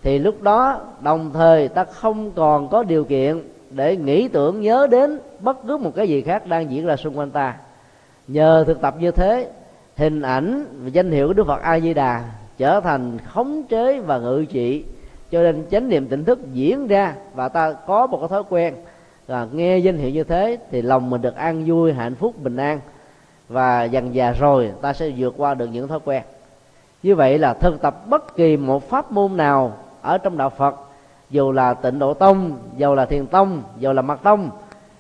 Thì 0.04 0.20
lúc 0.20 0.42
đó, 0.42 0.82
đồng 1.02 1.32
thời 1.34 1.68
ta 1.68 1.84
không 1.84 2.32
còn 2.32 2.70
có 2.70 2.84
điều 2.84 3.04
kiện 3.04 3.42
để 3.72 3.96
nghĩ 3.98 4.28
tưởng 4.28 4.62
nhớ 4.62 4.88
đến 4.92 5.20
bất 5.40 5.58
cứ 5.68 5.78
một 5.78 5.92
cái 5.96 6.08
gì 6.08 6.22
khác 6.22 6.48
đang 6.48 6.72
diễn 6.72 6.86
ra 6.86 6.96
xung 6.96 7.18
quanh 7.18 7.32
ta. 7.32 7.56
Nhờ 8.28 8.64
thực 8.68 8.82
tập 8.82 8.96
như 9.00 9.12
thế, 9.12 9.50
hình 9.98 10.22
ảnh 10.22 10.66
và 10.84 10.90
danh 10.90 11.12
hiệu 11.12 11.28
của 11.28 11.34
đức 11.34 11.48
phật 11.48 11.62
a 11.62 11.80
di 11.80 11.94
đà 11.94 12.24
trở 12.58 12.80
thành 12.80 13.18
khống 13.18 13.64
chế 13.64 14.00
và 14.00 14.18
ngự 14.18 14.46
trị. 14.50 14.84
Cho 15.32 15.42
nên 15.42 15.66
chánh 15.72 15.90
niệm 15.90 16.08
tỉnh 16.08 16.26
thức 16.26 16.40
diễn 16.54 16.88
ra 16.88 17.16
và 17.36 17.50
ta 17.50 17.74
có 17.74 18.08
một 18.08 18.18
cái 18.20 18.30
thói 18.30 18.44
quen 18.50 18.74
là 19.28 19.48
nghe 19.52 19.78
danh 19.78 19.98
hiệu 19.98 20.10
như 20.10 20.24
thế 20.24 20.58
thì 20.72 20.82
lòng 20.82 21.10
mình 21.10 21.22
được 21.22 21.36
an 21.36 21.64
vui, 21.68 21.94
hạnh 21.94 22.16
phúc, 22.16 22.44
bình 22.44 22.58
an 22.58 22.80
và 23.50 23.84
dần 23.84 24.16
già 24.16 24.32
rồi, 24.32 24.72
ta 24.82 24.94
sẽ 24.94 25.12
vượt 25.18 25.34
qua 25.38 25.54
được 25.54 25.68
những 25.68 25.88
thói 25.88 26.00
quen. 26.06 26.24
Như 27.04 27.16
vậy 27.16 27.38
là 27.38 27.54
thực 27.54 27.82
tập 27.82 28.08
bất 28.08 28.36
kỳ 28.36 28.58
một 28.58 28.90
pháp 28.90 29.12
môn 29.12 29.38
nào 29.38 29.74
ở 30.02 30.18
trong 30.18 30.38
đạo 30.38 30.50
phật, 30.50 30.76
dù 31.30 31.52
là 31.52 31.74
tịnh 31.74 32.00
độ 32.00 32.14
tông, 32.14 32.58
dù 32.78 32.94
là 32.94 33.06
thiền 33.06 33.28
tông, 33.28 33.64
dù 33.80 33.94
là 33.94 34.02
mật 34.02 34.24
tông, 34.24 34.50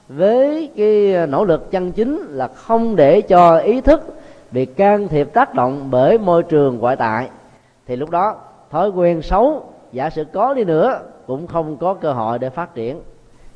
với 0.07 0.71
cái 0.77 1.27
nỗ 1.27 1.45
lực 1.45 1.71
chân 1.71 1.91
chính 1.91 2.17
là 2.17 2.47
không 2.47 2.95
để 2.95 3.21
cho 3.21 3.57
ý 3.57 3.81
thức 3.81 4.15
bị 4.51 4.65
can 4.65 5.07
thiệp 5.07 5.33
tác 5.33 5.53
động 5.53 5.87
bởi 5.91 6.17
môi 6.17 6.43
trường 6.43 6.77
ngoại 6.77 6.95
tại, 6.95 7.29
thì 7.87 7.95
lúc 7.95 8.09
đó 8.09 8.35
thói 8.71 8.89
quen 8.89 9.21
xấu, 9.21 9.63
giả 9.91 10.09
sử 10.09 10.23
có 10.23 10.53
đi 10.53 10.63
nữa, 10.63 11.01
cũng 11.27 11.47
không 11.47 11.77
có 11.77 11.93
cơ 11.93 12.13
hội 12.13 12.39
để 12.39 12.49
phát 12.49 12.75
triển. 12.75 13.01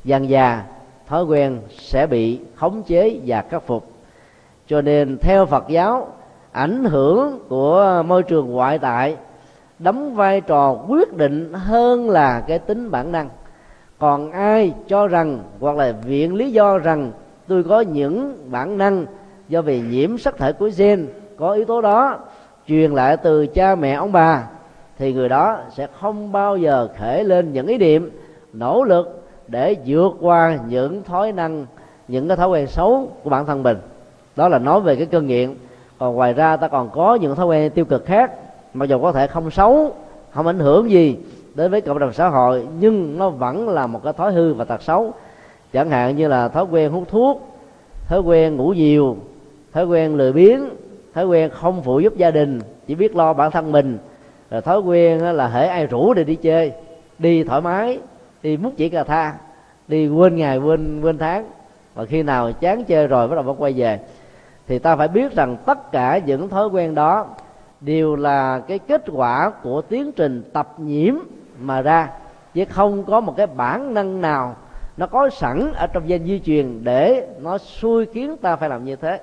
Dần 0.04 0.28
già 0.28 0.62
thói 1.06 1.24
quen 1.24 1.60
sẽ 1.78 2.06
bị 2.06 2.40
khống 2.54 2.82
chế 2.82 3.20
và 3.26 3.44
khắc 3.50 3.62
phục 3.62 3.84
cho 4.70 4.82
nên 4.82 5.18
theo 5.18 5.46
phật 5.46 5.68
giáo, 5.68 6.08
ảnh 6.52 6.84
hưởng 6.84 7.38
của 7.48 8.02
môi 8.06 8.22
trường 8.22 8.50
ngoại 8.50 8.78
tại 8.78 9.16
đóng 9.78 10.14
vai 10.14 10.40
trò 10.40 10.76
quyết 10.88 11.16
định 11.16 11.52
hơn 11.52 12.10
là 12.10 12.40
cái 12.40 12.58
tính 12.58 12.90
bản 12.90 13.12
năng. 13.12 13.28
Còn 13.98 14.30
ai 14.30 14.74
cho 14.88 15.06
rằng 15.06 15.38
hoặc 15.60 15.76
là 15.76 15.92
viện 15.92 16.34
lý 16.34 16.52
do 16.52 16.78
rằng 16.78 17.12
tôi 17.48 17.62
có 17.62 17.80
những 17.80 18.38
bản 18.50 18.78
năng 18.78 19.06
do 19.48 19.62
vì 19.62 19.80
nhiễm 19.80 20.18
sắc 20.18 20.38
thể 20.38 20.52
của 20.52 20.70
gen 20.76 21.06
có 21.38 21.52
yếu 21.52 21.64
tố 21.64 21.80
đó 21.80 22.18
truyền 22.66 22.92
lại 22.92 23.16
từ 23.16 23.46
cha 23.46 23.74
mẹ 23.74 23.92
ông 23.92 24.12
bà, 24.12 24.48
thì 24.98 25.12
người 25.12 25.28
đó 25.28 25.58
sẽ 25.76 25.86
không 26.00 26.32
bao 26.32 26.56
giờ 26.56 26.88
khể 26.96 27.24
lên 27.24 27.52
những 27.52 27.66
ý 27.66 27.78
niệm, 27.78 28.10
nỗ 28.52 28.84
lực 28.84 29.22
để 29.46 29.76
vượt 29.86 30.12
qua 30.20 30.58
những 30.68 31.02
thói 31.02 31.32
năng, 31.32 31.66
những 32.08 32.28
cái 32.28 32.36
thói 32.36 32.48
quen 32.48 32.66
xấu 32.66 33.08
của 33.22 33.30
bản 33.30 33.46
thân 33.46 33.62
mình 33.62 33.76
đó 34.36 34.48
là 34.48 34.58
nói 34.58 34.80
về 34.80 34.96
cái 34.96 35.06
cơn 35.06 35.26
nghiện. 35.26 35.54
Còn 35.98 36.14
ngoài 36.14 36.32
ra 36.32 36.56
ta 36.56 36.68
còn 36.68 36.90
có 36.90 37.14
những 37.14 37.36
thói 37.36 37.46
quen 37.46 37.70
tiêu 37.70 37.84
cực 37.84 38.04
khác. 38.06 38.32
Mặc 38.74 38.88
dù 38.88 39.02
có 39.02 39.12
thể 39.12 39.26
không 39.26 39.50
xấu, 39.50 39.94
không 40.30 40.46
ảnh 40.46 40.58
hưởng 40.58 40.90
gì 40.90 41.16
đến 41.54 41.70
với 41.70 41.80
cộng 41.80 41.98
đồng 41.98 42.12
xã 42.12 42.28
hội, 42.28 42.66
nhưng 42.80 43.18
nó 43.18 43.30
vẫn 43.30 43.68
là 43.68 43.86
một 43.86 44.00
cái 44.04 44.12
thói 44.12 44.32
hư 44.32 44.54
và 44.54 44.64
tật 44.64 44.82
xấu. 44.82 45.12
Chẳng 45.72 45.90
hạn 45.90 46.16
như 46.16 46.28
là 46.28 46.48
thói 46.48 46.64
quen 46.64 46.92
hút 46.92 47.04
thuốc, 47.08 47.48
thói 48.08 48.20
quen 48.20 48.56
ngủ 48.56 48.68
nhiều, 48.68 49.16
thói 49.72 49.84
quen 49.84 50.16
lười 50.16 50.32
biếng, 50.32 50.60
thói 51.14 51.26
quen 51.26 51.50
không 51.50 51.82
phụ 51.82 52.00
giúp 52.00 52.16
gia 52.16 52.30
đình, 52.30 52.60
chỉ 52.86 52.94
biết 52.94 53.16
lo 53.16 53.32
bản 53.32 53.50
thân 53.50 53.72
mình. 53.72 53.98
Rồi 54.50 54.60
thói 54.60 54.80
quen 54.80 55.20
là 55.20 55.48
hễ 55.48 55.66
ai 55.66 55.86
rủ 55.86 56.14
để 56.14 56.24
đi 56.24 56.34
chơi, 56.34 56.72
đi 57.18 57.44
thoải 57.44 57.60
mái, 57.60 57.98
đi 58.42 58.56
múc 58.56 58.72
chỉ 58.76 58.88
cà 58.88 59.04
tha, 59.04 59.34
đi 59.88 60.08
quên 60.08 60.36
ngày, 60.36 60.58
quên 60.58 61.00
quên 61.00 61.18
tháng. 61.18 61.44
Và 61.94 62.04
khi 62.04 62.22
nào 62.22 62.52
chán 62.52 62.84
chơi 62.84 63.06
rồi 63.06 63.28
bắt 63.28 63.34
đầu 63.34 63.44
mới 63.44 63.54
quay 63.58 63.72
về 63.72 63.98
thì 64.70 64.78
ta 64.78 64.96
phải 64.96 65.08
biết 65.08 65.32
rằng 65.32 65.56
tất 65.66 65.92
cả 65.92 66.18
những 66.26 66.48
thói 66.48 66.68
quen 66.68 66.94
đó 66.94 67.26
đều 67.80 68.16
là 68.16 68.60
cái 68.68 68.78
kết 68.78 69.04
quả 69.12 69.52
của 69.62 69.82
tiến 69.82 70.12
trình 70.12 70.42
tập 70.52 70.74
nhiễm 70.78 71.14
mà 71.60 71.82
ra. 71.82 72.08
Chứ 72.54 72.64
không 72.70 73.04
có 73.04 73.20
một 73.20 73.34
cái 73.36 73.46
bản 73.46 73.94
năng 73.94 74.20
nào 74.20 74.56
nó 74.96 75.06
có 75.06 75.30
sẵn 75.30 75.72
ở 75.72 75.86
trong 75.86 76.06
gen 76.06 76.24
di 76.24 76.40
truyền 76.40 76.84
để 76.84 77.28
nó 77.40 77.58
xui 77.58 78.06
khiến 78.06 78.36
ta 78.36 78.56
phải 78.56 78.68
làm 78.68 78.84
như 78.84 78.96
thế. 78.96 79.20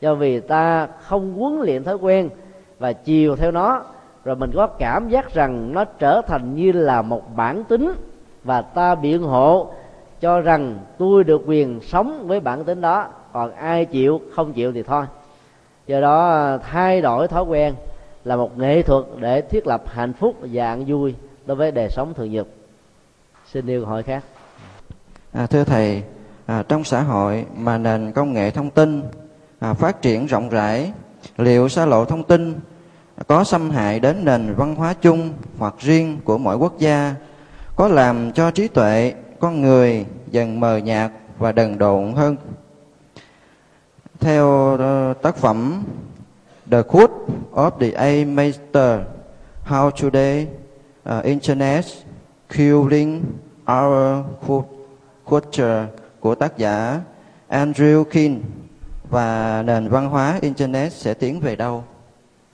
Do 0.00 0.14
vì 0.14 0.40
ta 0.40 0.88
không 1.00 1.34
huấn 1.34 1.60
luyện 1.60 1.84
thói 1.84 1.96
quen 1.96 2.30
và 2.78 2.92
chiều 2.92 3.36
theo 3.36 3.50
nó, 3.50 3.82
rồi 4.24 4.36
mình 4.36 4.50
có 4.54 4.66
cảm 4.66 5.08
giác 5.08 5.34
rằng 5.34 5.74
nó 5.74 5.84
trở 5.84 6.20
thành 6.26 6.54
như 6.54 6.72
là 6.72 7.02
một 7.02 7.36
bản 7.36 7.64
tính 7.64 7.92
và 8.44 8.62
ta 8.62 8.94
biện 8.94 9.22
hộ 9.22 9.70
cho 10.20 10.40
rằng 10.40 10.78
tôi 10.98 11.24
được 11.24 11.42
quyền 11.46 11.80
sống 11.80 12.24
với 12.26 12.40
bản 12.40 12.64
tính 12.64 12.80
đó 12.80 13.06
còn 13.34 13.54
ai 13.54 13.84
chịu 13.84 14.20
không 14.34 14.52
chịu 14.52 14.72
thì 14.72 14.82
thôi. 14.82 15.06
Do 15.86 16.00
đó 16.00 16.58
thay 16.70 17.00
đổi 17.00 17.28
thói 17.28 17.44
quen 17.44 17.74
là 18.24 18.36
một 18.36 18.58
nghệ 18.58 18.82
thuật 18.82 19.04
để 19.20 19.40
thiết 19.40 19.66
lập 19.66 19.82
hạnh 19.86 20.12
phúc 20.12 20.36
và 20.52 20.66
an 20.66 20.84
vui 20.86 21.14
đối 21.46 21.56
với 21.56 21.72
đời 21.72 21.88
sống 21.90 22.14
thường 22.14 22.32
nhật. 22.32 22.46
Xin 23.52 23.66
yêu 23.66 23.86
hỏi 23.86 24.02
khác. 24.02 24.24
À, 25.32 25.46
thưa 25.46 25.64
thầy 25.64 26.02
à, 26.46 26.62
trong 26.68 26.84
xã 26.84 27.02
hội 27.02 27.46
mà 27.56 27.78
nền 27.78 28.12
công 28.12 28.32
nghệ 28.32 28.50
thông 28.50 28.70
tin 28.70 29.02
à, 29.58 29.74
phát 29.74 30.02
triển 30.02 30.26
rộng 30.26 30.48
rãi 30.48 30.92
liệu 31.36 31.68
xa 31.68 31.86
lộ 31.86 32.04
thông 32.04 32.22
tin 32.22 32.54
có 33.26 33.44
xâm 33.44 33.70
hại 33.70 34.00
đến 34.00 34.24
nền 34.24 34.54
văn 34.54 34.74
hóa 34.74 34.94
chung 34.94 35.30
hoặc 35.58 35.74
riêng 35.78 36.18
của 36.24 36.38
mỗi 36.38 36.56
quốc 36.56 36.78
gia 36.78 37.14
có 37.76 37.88
làm 37.88 38.32
cho 38.32 38.50
trí 38.50 38.68
tuệ 38.68 39.14
con 39.40 39.62
người 39.62 40.06
dần 40.30 40.60
mờ 40.60 40.76
nhạt 40.76 41.10
và 41.38 41.52
đần 41.52 41.78
độn 41.78 42.12
hơn? 42.12 42.36
Theo 44.20 44.74
uh, 44.74 45.22
tác 45.22 45.36
phẩm 45.36 45.82
The 46.70 46.82
Code 46.82 47.14
of 47.52 47.70
the 47.70 47.90
A 47.90 48.24
Master 48.24 49.00
How 49.64 49.90
Today 49.90 50.46
uh, 51.18 51.24
Internet 51.24 51.84
Killing 52.48 53.22
Our 53.72 54.24
Culture 55.24 55.86
của 56.20 56.34
tác 56.34 56.58
giả 56.58 57.00
Andrew 57.48 58.04
King 58.04 58.42
và 59.10 59.62
nền 59.66 59.88
văn 59.88 60.08
hóa 60.08 60.38
Internet 60.40 60.92
sẽ 60.92 61.14
tiến 61.14 61.40
về 61.40 61.56
đâu? 61.56 61.84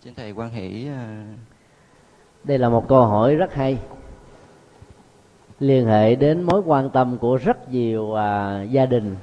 Xin 0.04 0.14
Thầy 0.14 0.32
quan 0.32 0.50
hỷ. 0.50 0.88
Uh... 0.88 1.38
Đây 2.44 2.58
là 2.58 2.68
một 2.68 2.88
câu 2.88 3.06
hỏi 3.06 3.34
rất 3.34 3.54
hay 3.54 3.78
liên 5.60 5.86
hệ 5.86 6.14
đến 6.14 6.42
mối 6.42 6.62
quan 6.66 6.90
tâm 6.90 7.18
của 7.18 7.36
rất 7.36 7.72
nhiều 7.72 8.14
à, 8.14 8.62
gia 8.62 8.86
đình 8.86 9.16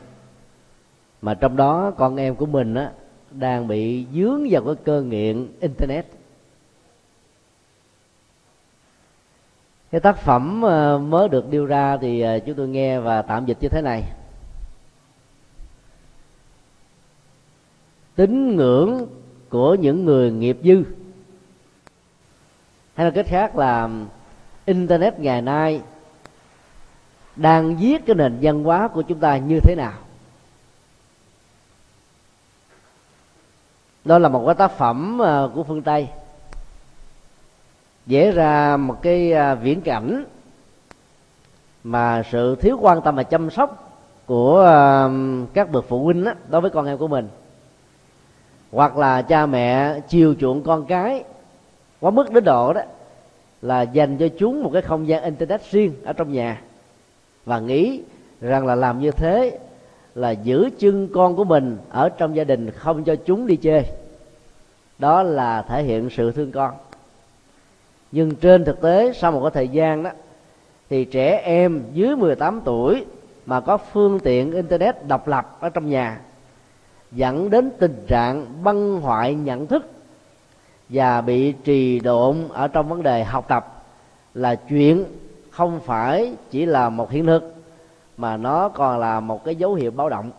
mà 1.21 1.33
trong 1.33 1.55
đó 1.55 1.91
con 1.97 2.15
em 2.15 2.35
của 2.35 2.45
mình 2.45 2.75
á, 2.75 2.91
đang 3.31 3.67
bị 3.67 4.05
dướng 4.13 4.47
vào 4.49 4.63
cái 4.65 4.75
cơ 4.83 5.01
nghiện 5.01 5.47
internet. 5.59 6.05
Cái 9.91 10.01
tác 10.01 10.17
phẩm 10.17 10.61
ờ, 10.61 10.97
mới 10.97 11.29
được 11.29 11.51
đưa 11.51 11.65
ra 11.65 11.97
thì 11.97 12.21
ờ, 12.21 12.39
chúng 12.39 12.55
tôi 12.55 12.67
nghe 12.67 12.99
và 12.99 13.21
tạm 13.21 13.45
dịch 13.45 13.57
như 13.61 13.69
thế 13.69 13.81
này. 13.81 14.03
Tín 18.15 18.55
ngưỡng 18.55 19.07
của 19.49 19.75
những 19.75 20.05
người 20.05 20.31
nghiệp 20.31 20.57
dư. 20.63 20.83
Hay 22.95 23.05
là 23.05 23.11
cách 23.11 23.25
khác 23.29 23.55
là 23.55 23.89
internet 24.65 25.19
ngày 25.19 25.41
nay 25.41 25.81
đang 27.35 27.77
viết 27.77 28.05
cái 28.05 28.15
nền 28.15 28.37
văn 28.41 28.63
hóa 28.63 28.87
của 28.87 29.01
chúng 29.01 29.19
ta 29.19 29.37
như 29.37 29.59
thế 29.59 29.75
nào? 29.75 29.93
Đó 34.07 34.17
là 34.17 34.29
một 34.29 34.43
cái 34.45 34.55
tác 34.55 34.71
phẩm 34.71 35.19
ờ, 35.19 35.51
của 35.55 35.63
phương 35.63 35.81
tây. 35.81 36.07
Vẽ 38.05 38.31
ra 38.31 38.77
một 38.77 39.01
cái 39.01 39.31
ờ, 39.31 39.55
viễn 39.55 39.81
cảnh 39.81 40.25
mà 41.83 42.23
sự 42.31 42.55
thiếu 42.55 42.77
quan 42.81 43.01
tâm 43.01 43.15
và 43.15 43.23
chăm 43.23 43.49
sóc 43.49 43.93
của 44.25 44.59
ờ, 44.59 45.11
các 45.53 45.71
bậc 45.71 45.85
phụ 45.87 46.03
huynh 46.03 46.23
đó, 46.23 46.33
đối 46.49 46.61
với 46.61 46.71
con 46.71 46.85
em 46.85 46.97
của 46.97 47.07
mình. 47.07 47.29
Hoặc 48.71 48.97
là 48.97 49.21
cha 49.21 49.45
mẹ 49.45 49.99
chiều 50.07 50.35
chuộng 50.39 50.63
con 50.63 50.85
cái 50.85 51.23
quá 51.99 52.11
mức 52.11 52.31
đến 52.31 52.43
độ 52.43 52.73
đó 52.73 52.81
là 53.61 53.81
dành 53.81 54.17
cho 54.17 54.27
chúng 54.39 54.63
một 54.63 54.69
cái 54.73 54.81
không 54.81 55.07
gian 55.07 55.23
internet 55.23 55.61
riêng 55.71 55.93
ở 56.05 56.13
trong 56.13 56.33
nhà 56.33 56.61
và 57.45 57.59
nghĩ 57.59 58.01
rằng 58.41 58.65
là 58.65 58.75
làm 58.75 58.99
như 58.99 59.11
thế 59.11 59.59
là 60.17 60.31
giữ 60.31 60.69
chân 60.79 61.07
con 61.13 61.35
của 61.35 61.43
mình 61.43 61.77
ở 61.89 62.09
trong 62.09 62.35
gia 62.35 62.43
đình 62.43 62.71
không 62.71 63.03
cho 63.03 63.15
chúng 63.25 63.47
đi 63.47 63.55
chơi 63.55 63.85
đó 64.99 65.23
là 65.23 65.61
thể 65.61 65.83
hiện 65.83 66.09
sự 66.09 66.31
thương 66.31 66.51
con. 66.51 66.71
Nhưng 68.11 68.35
trên 68.35 68.65
thực 68.65 68.81
tế, 68.81 69.13
sau 69.13 69.31
một 69.31 69.41
cái 69.41 69.51
thời 69.53 69.67
gian 69.67 70.03
đó, 70.03 70.09
thì 70.89 71.05
trẻ 71.05 71.41
em 71.43 71.83
dưới 71.93 72.15
18 72.15 72.61
tuổi 72.65 73.05
mà 73.45 73.59
có 73.59 73.77
phương 73.77 74.19
tiện 74.19 74.51
internet 74.51 75.07
độc 75.07 75.27
lập 75.27 75.57
ở 75.59 75.69
trong 75.69 75.89
nhà, 75.89 76.19
dẫn 77.11 77.49
đến 77.49 77.69
tình 77.79 78.05
trạng 78.07 78.45
băng 78.63 79.01
hoại 79.01 79.35
nhận 79.35 79.67
thức 79.67 79.91
và 80.89 81.21
bị 81.21 81.51
trì 81.51 81.99
độn 81.99 82.37
ở 82.53 82.67
trong 82.67 82.89
vấn 82.89 83.03
đề 83.03 83.23
học 83.23 83.45
tập 83.47 83.85
là 84.33 84.55
chuyện 84.55 85.05
không 85.49 85.79
phải 85.85 86.33
chỉ 86.51 86.65
là 86.65 86.89
một 86.89 87.11
hiện 87.11 87.25
thực 87.25 87.56
mà 88.17 88.37
nó 88.37 88.69
còn 88.69 88.99
là 88.99 89.19
một 89.19 89.45
cái 89.45 89.55
dấu 89.55 89.73
hiệu 89.73 89.91
báo 89.91 90.09
động. 90.09 90.31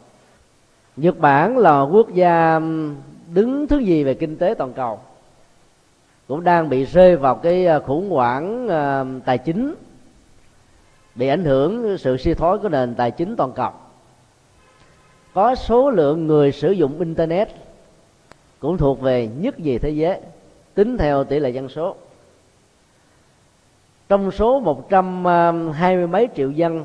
Nhật 0.97 1.19
bản 1.19 1.59
là 1.59 1.81
quốc 1.81 2.15
gia 2.15 2.61
đứng 3.35 3.67
thứ 3.69 3.79
gì 3.79 4.05
về 4.05 4.15
kinh 4.15 4.37
tế 4.37 4.55
toàn 4.59 4.73
cầu 4.73 5.01
cũng 6.29 6.45
đang 6.45 6.69
bị 6.69 6.85
rơi 6.85 7.17
vào 7.17 7.35
cái 7.35 7.67
ờ, 7.67 7.81
khủng 7.81 8.11
hoảng 8.11 8.69
tài 9.25 9.39
chính 9.39 9.75
bị 11.15 11.29
ảnh 11.29 11.45
hưởng 11.45 11.99
sự 11.99 12.17
suy 12.17 12.35
thoái 12.35 12.59
của 12.59 12.69
nền 12.69 12.95
tài 12.95 13.11
chính 13.11 13.37
toàn 13.37 13.53
cầu. 13.53 13.71
Có 15.35 15.55
số 15.55 15.91
lượng 15.91 16.27
người 16.27 16.53
sử 16.53 16.71
dụng 16.71 16.99
internet 16.99 17.49
cũng 18.61 18.79
thuộc 18.79 19.01
về 19.01 19.29
nhất 19.39 19.59
gì 19.59 19.79
thế 19.79 19.91
giới 19.91 20.21
tính 20.75 20.99
theo 20.99 21.25
tỷ 21.25 21.39
lệ 21.39 21.51
dân 21.51 21.69
số. 21.69 21.97
Trong 24.09 24.31
số 24.31 24.61
một 24.61 24.91
trăm 24.91 25.29
à, 25.29 25.53
hai 25.73 25.97
mươi 25.97 26.07
mấy 26.07 26.29
triệu 26.37 26.51
dân 26.51 26.85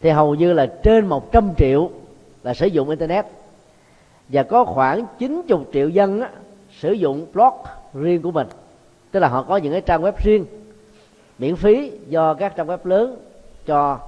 thì 0.00 0.10
hầu 0.10 0.34
như 0.34 0.52
là 0.52 0.66
trên 0.66 1.06
một 1.06 1.32
trăm 1.32 1.54
triệu 1.56 1.90
là 2.42 2.54
sử 2.54 2.66
dụng 2.66 2.88
internet. 2.88 3.26
Và 4.28 4.42
có 4.42 4.64
khoảng 4.64 5.06
90 5.18 5.58
triệu 5.72 5.88
dân 5.88 6.20
á, 6.20 6.30
sử 6.78 6.92
dụng 6.92 7.26
blog 7.32 7.54
riêng 7.94 8.22
của 8.22 8.30
mình. 8.30 8.46
Tức 9.10 9.20
là 9.20 9.28
họ 9.28 9.42
có 9.42 9.56
những 9.56 9.72
cái 9.72 9.80
trang 9.80 10.02
web 10.02 10.12
riêng 10.24 10.46
miễn 11.38 11.56
phí 11.56 11.92
do 12.08 12.34
các 12.34 12.56
trang 12.56 12.66
web 12.66 12.78
lớn 12.84 13.16
cho. 13.66 13.98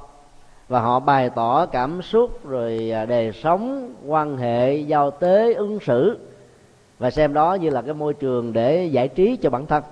Và 0.69 0.81
họ 0.81 1.01
bày 1.01 1.31
tỏ 1.31 1.67
cảm 1.67 2.03
xúc 2.03 2.47
rồi 2.47 2.91
à, 2.95 3.05
đề 3.07 3.33
sống 3.33 3.95
quan 4.07 4.37
hệ 4.37 4.77
giao 4.77 5.11
tế 5.11 5.55
ứng 5.55 5.79
xử. 5.81 6.19
Và 6.99 7.11
xem 7.11 7.33
đó 7.33 7.55
như 7.55 7.71
là 7.71 7.83
cái 7.83 7.95
môi 7.95 8.15
trường 8.15 8.53
để 8.53 8.85
giải 8.85 9.09
trí 9.09 9.37
cho 9.37 9.51
bản 9.51 9.67
thân. 9.67 9.83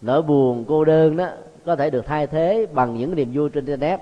Nỗi 0.00 0.22
buồn 0.22 0.64
cô 0.68 0.84
đơn 0.84 1.16
đó 1.16 1.28
có 1.66 1.76
thể 1.76 1.90
được 1.90 2.06
thay 2.06 2.26
thế 2.26 2.66
bằng 2.72 2.96
những 2.96 3.14
niềm 3.14 3.30
vui 3.32 3.50
trên 3.50 3.66
internet 3.66 4.00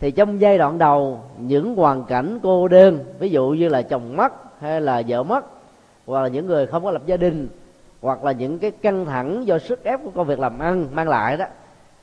thì 0.00 0.10
trong 0.10 0.40
giai 0.40 0.58
đoạn 0.58 0.78
đầu, 0.78 1.20
những 1.38 1.74
hoàn 1.74 2.04
cảnh 2.04 2.38
cô 2.42 2.68
đơn, 2.68 3.04
ví 3.18 3.30
dụ 3.30 3.48
như 3.48 3.68
là 3.68 3.82
chồng 3.82 4.16
mất 4.16 4.32
hay 4.60 4.80
là 4.80 5.02
vợ 5.08 5.22
mất, 5.22 5.44
hoặc 6.06 6.22
là 6.22 6.28
những 6.28 6.46
người 6.46 6.66
không 6.66 6.84
có 6.84 6.90
lập 6.90 7.02
gia 7.06 7.16
đình, 7.16 7.48
hoặc 8.00 8.24
là 8.24 8.32
những 8.32 8.58
cái 8.58 8.70
căng 8.70 9.04
thẳng 9.04 9.46
do 9.46 9.58
sức 9.58 9.84
ép 9.84 10.00
của 10.04 10.10
công 10.10 10.26
việc 10.26 10.38
làm 10.38 10.58
ăn 10.58 10.88
mang 10.92 11.08
lại 11.08 11.36
đó, 11.36 11.46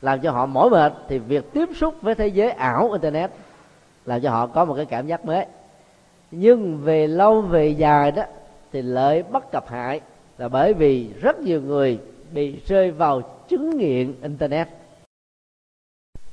làm 0.01 0.21
cho 0.21 0.31
họ 0.31 0.45
mỏi 0.45 0.69
mệt, 0.69 0.93
thì 1.07 1.19
việc 1.19 1.53
tiếp 1.53 1.69
xúc 1.75 1.95
với 2.01 2.15
thế 2.15 2.27
giới 2.27 2.51
ảo 2.51 2.91
internet 2.91 3.31
làm 4.05 4.21
cho 4.21 4.29
họ 4.29 4.48
có 4.48 4.65
một 4.65 4.74
cái 4.75 4.86
cảm 4.86 5.07
giác 5.07 5.25
mới. 5.25 5.45
Nhưng 6.31 6.77
về 6.77 7.07
lâu, 7.07 7.41
về 7.41 7.67
dài 7.67 8.12
đó, 8.12 8.24
thì 8.71 8.81
lợi 8.81 9.24
bất 9.24 9.51
cập 9.51 9.69
hại 9.69 10.01
là 10.38 10.48
bởi 10.48 10.74
vì 10.74 11.10
rất 11.21 11.39
nhiều 11.39 11.62
người 11.62 12.00
bị 12.31 12.60
rơi 12.65 12.91
vào 12.91 13.21
chứng 13.21 13.77
nghiện 13.77 14.13
internet. 14.21 14.67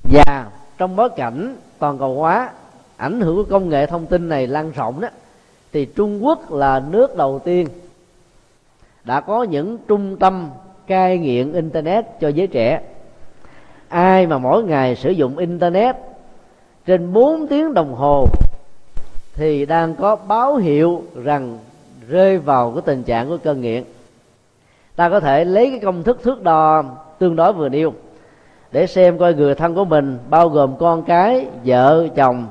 Và 0.03 0.51
trong 0.79 0.97
bối 0.97 1.09
cảnh 1.11 1.57
toàn 1.79 1.99
cầu 1.99 2.15
hóa, 2.15 2.51
ảnh 2.97 3.21
hưởng 3.21 3.37
của 3.37 3.51
công 3.51 3.69
nghệ 3.69 3.87
thông 3.87 4.07
tin 4.07 4.29
này 4.29 4.47
lan 4.47 4.71
rộng 4.71 5.01
đó, 5.01 5.09
thì 5.73 5.85
Trung 5.85 6.25
Quốc 6.25 6.53
là 6.53 6.83
nước 6.91 7.17
đầu 7.17 7.39
tiên 7.45 7.69
đã 9.05 9.21
có 9.21 9.43
những 9.43 9.79
trung 9.89 10.17
tâm 10.17 10.51
cai 10.87 11.19
nghiện 11.19 11.53
internet 11.53 12.05
cho 12.21 12.29
giới 12.29 12.47
trẻ. 12.47 12.81
Ai 13.89 14.27
mà 14.27 14.39
mỗi 14.39 14.63
ngày 14.65 14.97
sử 14.97 15.11
dụng 15.11 15.39
internet 15.39 15.97
trên 16.87 17.13
4 17.13 17.47
tiếng 17.47 17.75
đồng 17.75 17.95
hồ 17.95 18.27
thì 19.35 19.67
đang 19.67 19.95
có 19.95 20.17
báo 20.17 20.57
hiệu 20.57 21.03
rằng 21.15 21.59
rơi 22.09 22.39
vào 22.39 22.73
cái 22.73 22.83
tình 22.87 23.03
trạng 23.03 23.29
của 23.29 23.37
cơn 23.37 23.61
nghiện. 23.61 23.85
Ta 24.97 25.09
có 25.09 25.21
thể 25.21 25.45
lấy 25.45 25.71
cái 25.71 25.79
công 25.79 26.03
thức 26.03 26.23
thước 26.23 26.43
đo 26.43 26.85
tương 27.19 27.37
đối 27.37 27.53
vừa 27.53 27.69
nêu 27.69 27.93
để 28.73 28.87
xem 28.87 29.19
coi 29.19 29.35
người 29.35 29.55
thân 29.55 29.75
của 29.75 29.85
mình 29.85 30.19
bao 30.31 30.49
gồm 30.49 30.77
con 30.77 31.03
cái 31.03 31.47
vợ 31.65 32.09
chồng 32.17 32.47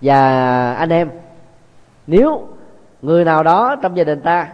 và 0.00 0.74
anh 0.74 0.92
em. 0.92 1.10
Nếu 2.06 2.48
người 3.02 3.24
nào 3.24 3.42
đó 3.42 3.76
trong 3.82 3.96
gia 3.96 4.04
đình 4.04 4.20
ta 4.20 4.48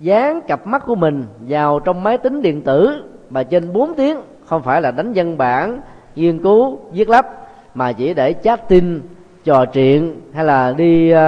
dán 0.00 0.40
cặp 0.40 0.66
mắt 0.66 0.82
của 0.86 0.94
mình 0.94 1.24
vào 1.40 1.80
trong 1.80 2.02
máy 2.02 2.18
tính 2.18 2.42
điện 2.42 2.62
tử 2.62 3.04
mà 3.30 3.42
trên 3.42 3.72
4 3.72 3.94
tiếng 3.94 4.18
không 4.44 4.62
phải 4.62 4.82
là 4.82 4.90
đánh 4.90 5.12
văn 5.14 5.38
bản 5.38 5.80
nghiên 6.16 6.42
cứu 6.42 6.78
viết 6.92 7.08
lách 7.08 7.26
mà 7.74 7.92
chỉ 7.92 8.14
để 8.14 8.32
chat 8.32 8.68
tin 8.68 9.02
trò 9.44 9.64
chuyện 9.64 10.20
hay 10.34 10.44
là 10.44 10.72
đi 10.72 11.14
uh, 11.14 11.18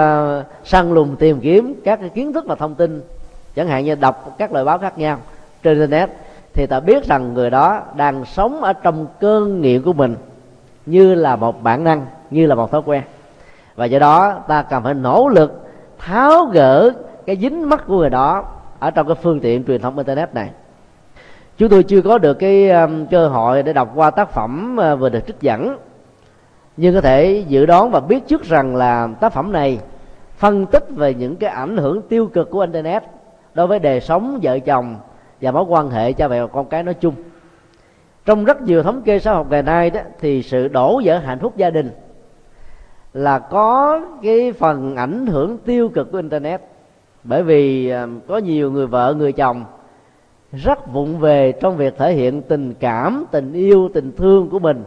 săn 0.64 0.94
lùng 0.94 1.16
tìm 1.16 1.40
kiếm 1.40 1.74
các 1.84 2.00
cái 2.00 2.08
kiến 2.08 2.32
thức 2.32 2.44
và 2.46 2.54
thông 2.54 2.74
tin 2.74 3.02
chẳng 3.54 3.68
hạn 3.68 3.84
như 3.84 3.94
đọc 3.94 4.34
các 4.38 4.52
loại 4.52 4.64
báo 4.64 4.78
khác 4.78 4.98
nhau 4.98 5.18
trên 5.62 5.74
internet 5.74 6.10
thì 6.58 6.66
ta 6.66 6.80
biết 6.80 7.04
rằng 7.04 7.34
người 7.34 7.50
đó 7.50 7.82
đang 7.96 8.24
sống 8.24 8.62
ở 8.62 8.72
trong 8.72 9.06
cơn 9.20 9.60
nghiện 9.60 9.82
của 9.82 9.92
mình 9.92 10.16
như 10.86 11.14
là 11.14 11.36
một 11.36 11.62
bản 11.62 11.84
năng 11.84 12.06
như 12.30 12.46
là 12.46 12.54
một 12.54 12.72
thói 12.72 12.82
quen. 12.84 13.02
Và 13.76 13.84
do 13.84 13.98
đó 13.98 14.34
ta 14.48 14.62
cần 14.62 14.82
phải 14.82 14.94
nỗ 14.94 15.28
lực 15.28 15.68
tháo 15.98 16.44
gỡ 16.44 16.90
cái 17.26 17.36
dính 17.36 17.68
mắt 17.68 17.84
của 17.86 17.98
người 17.98 18.10
đó 18.10 18.44
ở 18.78 18.90
trong 18.90 19.06
cái 19.06 19.16
phương 19.22 19.40
tiện 19.40 19.64
truyền 19.64 19.80
thông 19.80 19.96
internet 19.96 20.34
này. 20.34 20.50
Chúng 21.58 21.68
tôi 21.68 21.82
chưa 21.82 22.02
có 22.02 22.18
được 22.18 22.34
cái 22.34 22.70
um, 22.70 23.06
cơ 23.06 23.28
hội 23.28 23.62
để 23.62 23.72
đọc 23.72 23.92
qua 23.94 24.10
tác 24.10 24.30
phẩm 24.30 24.78
uh, 24.92 25.00
vừa 25.00 25.08
được 25.08 25.26
trích 25.26 25.40
dẫn. 25.40 25.76
Nhưng 26.76 26.94
có 26.94 27.00
thể 27.00 27.44
dự 27.48 27.66
đoán 27.66 27.90
và 27.90 28.00
biết 28.00 28.28
trước 28.28 28.44
rằng 28.44 28.76
là 28.76 29.08
tác 29.20 29.32
phẩm 29.32 29.52
này 29.52 29.78
phân 30.36 30.66
tích 30.66 30.84
về 30.90 31.14
những 31.14 31.36
cái 31.36 31.50
ảnh 31.50 31.76
hưởng 31.76 32.02
tiêu 32.08 32.26
cực 32.26 32.50
của 32.50 32.60
internet 32.60 33.02
đối 33.54 33.66
với 33.66 33.78
đời 33.78 34.00
sống 34.00 34.38
vợ 34.42 34.58
chồng 34.58 34.96
và 35.40 35.50
mối 35.50 35.64
quan 35.68 35.90
hệ 35.90 36.12
cha 36.12 36.28
mẹ 36.28 36.40
và 36.40 36.46
con 36.46 36.66
cái 36.66 36.82
nói 36.82 36.94
chung. 36.94 37.14
Trong 38.24 38.44
rất 38.44 38.62
nhiều 38.62 38.82
thống 38.82 39.02
kê 39.02 39.18
xã 39.18 39.32
hội 39.32 39.44
ngày 39.50 39.62
nay 39.62 39.90
đó, 39.90 40.00
thì 40.20 40.42
sự 40.42 40.68
đổ 40.68 41.00
vỡ 41.04 41.18
hạnh 41.18 41.38
phúc 41.38 41.56
gia 41.56 41.70
đình 41.70 41.90
là 43.12 43.38
có 43.38 44.00
cái 44.22 44.52
phần 44.52 44.96
ảnh 44.96 45.26
hưởng 45.26 45.58
tiêu 45.58 45.88
cực 45.88 46.12
của 46.12 46.18
internet. 46.18 46.60
Bởi 47.24 47.42
vì 47.42 47.88
à, 47.88 48.06
có 48.28 48.38
nhiều 48.38 48.70
người 48.70 48.86
vợ, 48.86 49.14
người 49.14 49.32
chồng 49.32 49.64
rất 50.52 50.92
vụng 50.92 51.18
về 51.18 51.52
trong 51.52 51.76
việc 51.76 51.98
thể 51.98 52.12
hiện 52.12 52.42
tình 52.42 52.74
cảm, 52.74 53.24
tình 53.30 53.52
yêu, 53.52 53.90
tình 53.94 54.12
thương 54.16 54.50
của 54.50 54.58
mình 54.58 54.84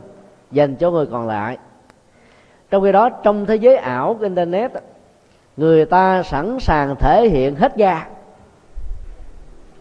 dành 0.52 0.76
cho 0.76 0.92
người 0.92 1.06
còn 1.06 1.28
lại. 1.28 1.58
Trong 2.70 2.84
khi 2.84 2.92
đó, 2.92 3.10
trong 3.10 3.46
thế 3.46 3.56
giới 3.56 3.78
ảo 3.78 4.14
của 4.14 4.24
internet, 4.24 4.72
người 5.58 5.86
ta 5.86 6.24
sẵn 6.24 6.60
sàng 6.60 6.96
thể 6.96 7.30
hiện 7.30 7.56
hết 7.56 7.76
ga 7.76 8.06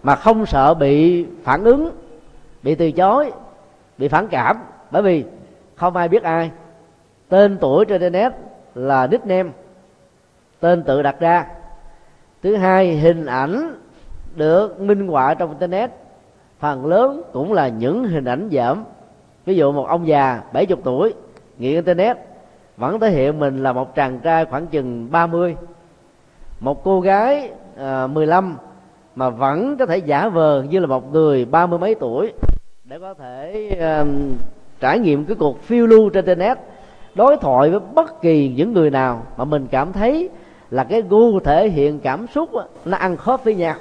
mà 0.03 0.17
không 0.17 0.47
sợ 0.47 0.75
bị 0.75 1.27
phản 1.45 1.65
ứng 1.65 1.91
bị 2.63 2.75
từ 2.75 2.93
chối 2.93 3.33
bị 3.99 4.09
phản 4.09 4.29
cảm. 4.29 4.57
Bởi 4.91 5.03
vì 5.03 5.25
không 5.77 5.97
ai 5.97 6.09
biết 6.09 6.23
ai. 6.23 6.51
Tên 7.29 7.59
tuổi 7.61 7.85
trên 7.85 8.01
internet 8.01 8.33
là 8.75 9.07
nickname 9.07 9.51
tên 10.61 10.83
tự 10.83 11.03
đặt 11.03 11.21
ra. 11.21 11.47
Thứ 12.43 12.57
hai 12.57 12.97
hình 12.97 13.27
ảnh 13.27 13.75
được 14.37 14.81
minh 14.81 15.09
họa 15.09 15.35
trong 15.35 15.51
internet. 15.51 15.91
Phần 16.59 16.87
lớn 16.87 17.23
cũng 17.33 17.53
là 17.53 17.69
những 17.69 18.05
hình 18.05 18.25
ảnh 18.25 18.49
giảm 18.53 18.85
ví 19.45 19.57
dụ 19.57 19.73
một 19.73 19.87
ông 19.89 20.07
già 20.07 20.43
70 20.53 20.79
tuổi 20.85 21.15
nghiện 21.59 21.75
internet 21.75 22.17
vẫn 22.77 23.01
thể 23.01 23.11
hiện 23.11 23.39
mình 23.39 23.63
là 23.63 23.73
một 23.73 23.95
chàng 23.95 24.19
trai 24.19 24.45
khoảng 24.45 24.67
chừng 24.67 25.11
30 25.11 25.57
một 26.61 26.85
cô 26.85 27.01
gái 27.01 27.51
ờ, 27.77 28.05
à, 28.05 28.07
15 28.07 28.57
mà 29.15 29.31
vẫn 29.31 29.77
có 29.77 29.87
thể 29.87 29.99
giả 29.99 30.29
vờ 30.29 30.63
như 30.71 30.79
là 30.79 30.87
một 30.87 31.13
người 31.13 31.45
ba 31.45 31.67
mươi 31.67 31.79
mấy 31.79 31.95
tuổi 31.95 32.33
để 32.85 32.99
có 32.99 33.15
thể 33.15 33.71
uh, 34.03 34.09
trải 34.81 34.99
nghiệm 34.99 35.25
cái 35.25 35.37
cuộc 35.37 35.63
phiêu 35.63 35.87
lưu 35.87 36.11
trên 36.11 36.25
internet 36.25 36.59
đối 37.15 37.37
thoại 37.37 37.71
với 37.71 37.81
bất 37.95 38.23
kỳ 38.23 38.53
những 38.57 38.73
người 38.73 38.91
nào 38.91 39.27
mà 39.37 39.45
mình 39.45 39.67
cảm 39.71 39.93
thấy 39.93 40.29
là 40.71 40.85
cái 40.85 41.03
gu 41.03 41.41
thể 41.41 41.69
hiện 41.69 42.01
cảm 42.01 42.27
xúc 42.35 42.53
đó, 42.53 42.65
nó 42.85 42.97
ăn 42.97 43.17
khớp 43.17 43.45
với 43.45 43.55
nhau. 43.55 43.75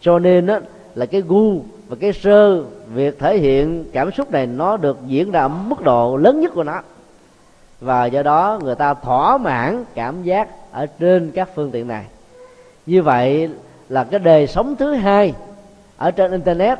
Cho 0.00 0.18
nên 0.18 0.46
đó, 0.46 0.58
là 0.94 1.06
cái 1.06 1.20
gu 1.20 1.60
và 1.88 1.96
cái 2.00 2.12
sơ 2.12 2.62
việc 2.94 3.18
thể 3.18 3.38
hiện 3.38 3.84
cảm 3.92 4.10
xúc 4.12 4.30
này 4.30 4.46
nó 4.46 4.76
được 4.76 4.98
diễn 5.06 5.30
ra 5.30 5.40
ở 5.40 5.48
mức 5.48 5.82
độ 5.82 6.16
lớn 6.16 6.40
nhất 6.40 6.52
của 6.54 6.64
nó. 6.64 6.82
Và 7.80 8.06
do 8.06 8.22
đó 8.22 8.58
người 8.62 8.74
ta 8.74 8.94
thỏa 8.94 9.38
mãn 9.38 9.84
cảm 9.94 10.22
giác 10.22 10.48
ở 10.72 10.86
trên 10.86 11.30
các 11.30 11.48
phương 11.54 11.70
tiện 11.70 11.88
này. 11.88 12.04
Như 12.86 13.02
vậy 13.02 13.48
là 13.88 14.04
cái 14.04 14.20
đời 14.20 14.46
sống 14.46 14.76
thứ 14.76 14.92
hai 14.92 15.34
ở 15.96 16.10
trên 16.10 16.30
internet 16.30 16.78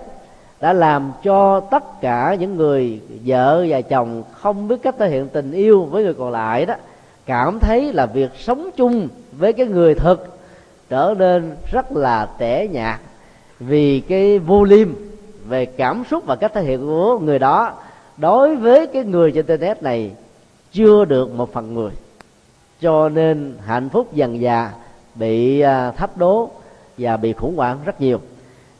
đã 0.60 0.72
làm 0.72 1.12
cho 1.22 1.60
tất 1.60 2.00
cả 2.00 2.36
những 2.40 2.56
người 2.56 3.00
vợ 3.24 3.66
và 3.68 3.80
chồng 3.80 4.22
không 4.32 4.68
biết 4.68 4.76
cách 4.82 4.94
thể 4.98 5.08
hiện 5.08 5.28
tình 5.28 5.52
yêu 5.52 5.84
với 5.84 6.04
người 6.04 6.14
còn 6.14 6.32
lại 6.32 6.66
đó, 6.66 6.74
cảm 7.26 7.58
thấy 7.58 7.92
là 7.92 8.06
việc 8.06 8.30
sống 8.38 8.70
chung 8.76 9.08
với 9.32 9.52
cái 9.52 9.66
người 9.66 9.94
thực 9.94 10.38
trở 10.88 11.14
nên 11.18 11.56
rất 11.72 11.92
là 11.92 12.28
tẻ 12.38 12.66
nhạt 12.68 13.00
vì 13.60 14.00
cái 14.00 14.38
vô 14.38 14.64
liêm 14.64 14.88
về 15.48 15.66
cảm 15.66 16.04
xúc 16.10 16.26
và 16.26 16.36
cách 16.36 16.52
thể 16.54 16.62
hiện 16.62 16.86
của 16.86 17.18
người 17.18 17.38
đó 17.38 17.72
đối 18.16 18.56
với 18.56 18.86
cái 18.86 19.04
người 19.04 19.32
trên 19.32 19.46
internet 19.46 19.82
này 19.82 20.10
chưa 20.72 21.04
được 21.04 21.34
một 21.34 21.52
phần 21.52 21.74
người 21.74 21.90
cho 22.80 23.08
nên 23.08 23.54
hạnh 23.66 23.88
phúc 23.88 24.14
dần 24.14 24.40
già 24.40 24.72
bị 25.14 25.60
à, 25.60 25.90
thách 25.90 26.16
đố 26.16 26.50
và 26.98 27.16
bị 27.16 27.32
khủng 27.32 27.56
hoảng 27.56 27.78
rất 27.84 28.00
nhiều. 28.00 28.20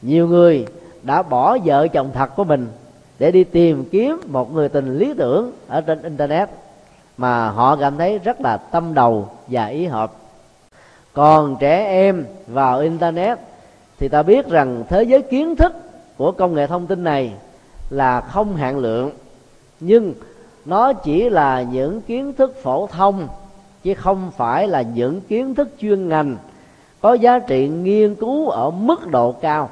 Nhiều 0.02 0.29
người 0.29 0.66
đã 1.02 1.22
bỏ 1.22 1.59
vợ 1.64 1.88
chồng 1.88 2.11
thật 2.14 2.37
của 2.37 2.44
mình 2.44 2.68
để 3.18 3.31
đi 3.31 3.44
tìm 3.44 3.85
kiếm 3.85 4.20
một 4.26 4.52
người 4.52 4.68
tình 4.68 4.98
lý 4.98 5.14
tưởng 5.18 5.52
ở 5.68 5.81
trên 5.81 6.02
internet 6.02 6.48
mà 7.16 7.48
họ 7.50 7.76
cảm 7.76 7.98
thấy 7.98 8.18
rất 8.18 8.40
là 8.40 8.57
tâm 8.57 8.94
đầu 8.94 9.29
và 9.46 9.66
ý 9.66 9.87
hợp. 9.87 10.12
Còn 11.12 11.57
trẻ 11.61 11.85
em 11.85 12.24
vào 12.46 12.79
internet 12.79 13.38
thì 13.98 14.09
ta 14.09 14.22
biết 14.22 14.48
rằng 14.48 14.85
thế 14.88 15.02
giới 15.02 15.22
kiến 15.22 15.57
thức 15.57 15.72
của 16.16 16.33
công 16.33 16.55
nghệ 16.55 16.66
thông 16.66 16.87
tin 16.87 17.05
này 17.05 17.33
là 17.90 18.20
không 18.20 18.57
hạn 18.57 18.79
lượng, 18.79 19.11
nhưng 19.81 20.14
nó 20.64 20.92
chỉ 20.92 21.31
là 21.31 21.62
những 21.62 22.00
kiến 22.00 22.33
thức 22.33 22.57
phổ 22.62 22.87
thông, 22.87 23.29
chứ 23.83 23.94
không 23.94 24.31
phải 24.37 24.68
là 24.68 24.83
những 24.83 25.20
kiến 25.20 25.55
thức 25.55 25.68
chuyên 25.79 26.09
ngành 26.09 26.37
có 27.07 27.12
giá 27.12 27.38
trị 27.38 27.69
nghiên 27.69 28.14
cứu 28.14 28.49
ở 28.49 28.71
mức 28.71 29.11
độ 29.11 29.33
cao. 29.33 29.71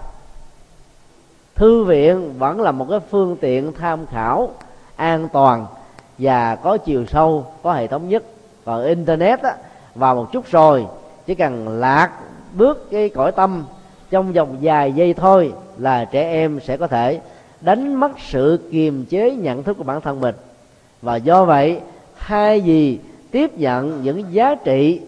Thư 1.54 1.84
viện 1.84 2.38
vẫn 2.38 2.60
là 2.60 2.72
một 2.72 2.86
cái 2.90 3.00
phương 3.10 3.36
tiện 3.40 3.72
tham 3.72 4.06
khảo 4.06 4.50
an 4.96 5.28
toàn 5.32 5.66
và 6.18 6.56
có 6.56 6.76
chiều 6.76 7.04
sâu 7.06 7.46
có 7.62 7.72
hệ 7.72 7.86
thống 7.86 8.08
nhất. 8.08 8.24
Còn 8.64 8.84
internet 8.84 9.42
á, 9.42 9.56
vào 9.94 10.14
một 10.14 10.32
chút 10.32 10.44
rồi 10.50 10.86
chỉ 11.26 11.34
cần 11.34 11.68
lạc 11.68 12.10
bước 12.52 12.90
cái 12.90 13.08
cõi 13.08 13.32
tâm 13.32 13.64
trong 14.10 14.32
vòng 14.32 14.56
vài 14.60 14.92
giây 14.92 15.14
thôi 15.14 15.52
là 15.78 16.04
trẻ 16.04 16.32
em 16.32 16.60
sẽ 16.60 16.76
có 16.76 16.86
thể 16.86 17.20
đánh 17.60 17.94
mất 17.94 18.12
sự 18.18 18.68
kiềm 18.70 19.04
chế 19.04 19.30
nhận 19.30 19.62
thức 19.62 19.78
của 19.78 19.84
bản 19.84 20.00
thân 20.00 20.20
mình. 20.20 20.34
Và 21.02 21.16
do 21.16 21.44
vậy 21.44 21.80
thay 22.18 22.60
vì 22.60 22.98
tiếp 23.30 23.58
nhận 23.58 24.02
những 24.02 24.24
giá 24.32 24.54
trị 24.54 25.00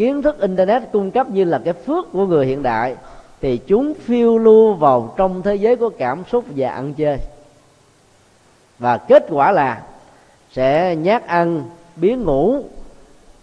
kiến 0.00 0.22
thức 0.22 0.40
internet 0.40 0.82
cung 0.92 1.10
cấp 1.10 1.30
như 1.30 1.44
là 1.44 1.60
cái 1.64 1.74
phước 1.74 2.12
của 2.12 2.26
người 2.26 2.46
hiện 2.46 2.62
đại, 2.62 2.96
thì 3.40 3.58
chúng 3.66 3.94
phiêu 3.94 4.38
lưu 4.38 4.74
vào 4.74 5.14
trong 5.16 5.42
thế 5.42 5.54
giới 5.54 5.76
của 5.76 5.88
cảm 5.88 6.22
xúc 6.30 6.44
và 6.56 6.70
ăn 6.70 6.94
chơi. 6.94 7.16
Và 8.78 8.96
kết 8.96 9.26
quả 9.30 9.52
là 9.52 9.82
sẽ 10.52 10.96
nhát 10.96 11.26
ăn, 11.26 11.62
biến 11.96 12.24
ngủ, 12.24 12.62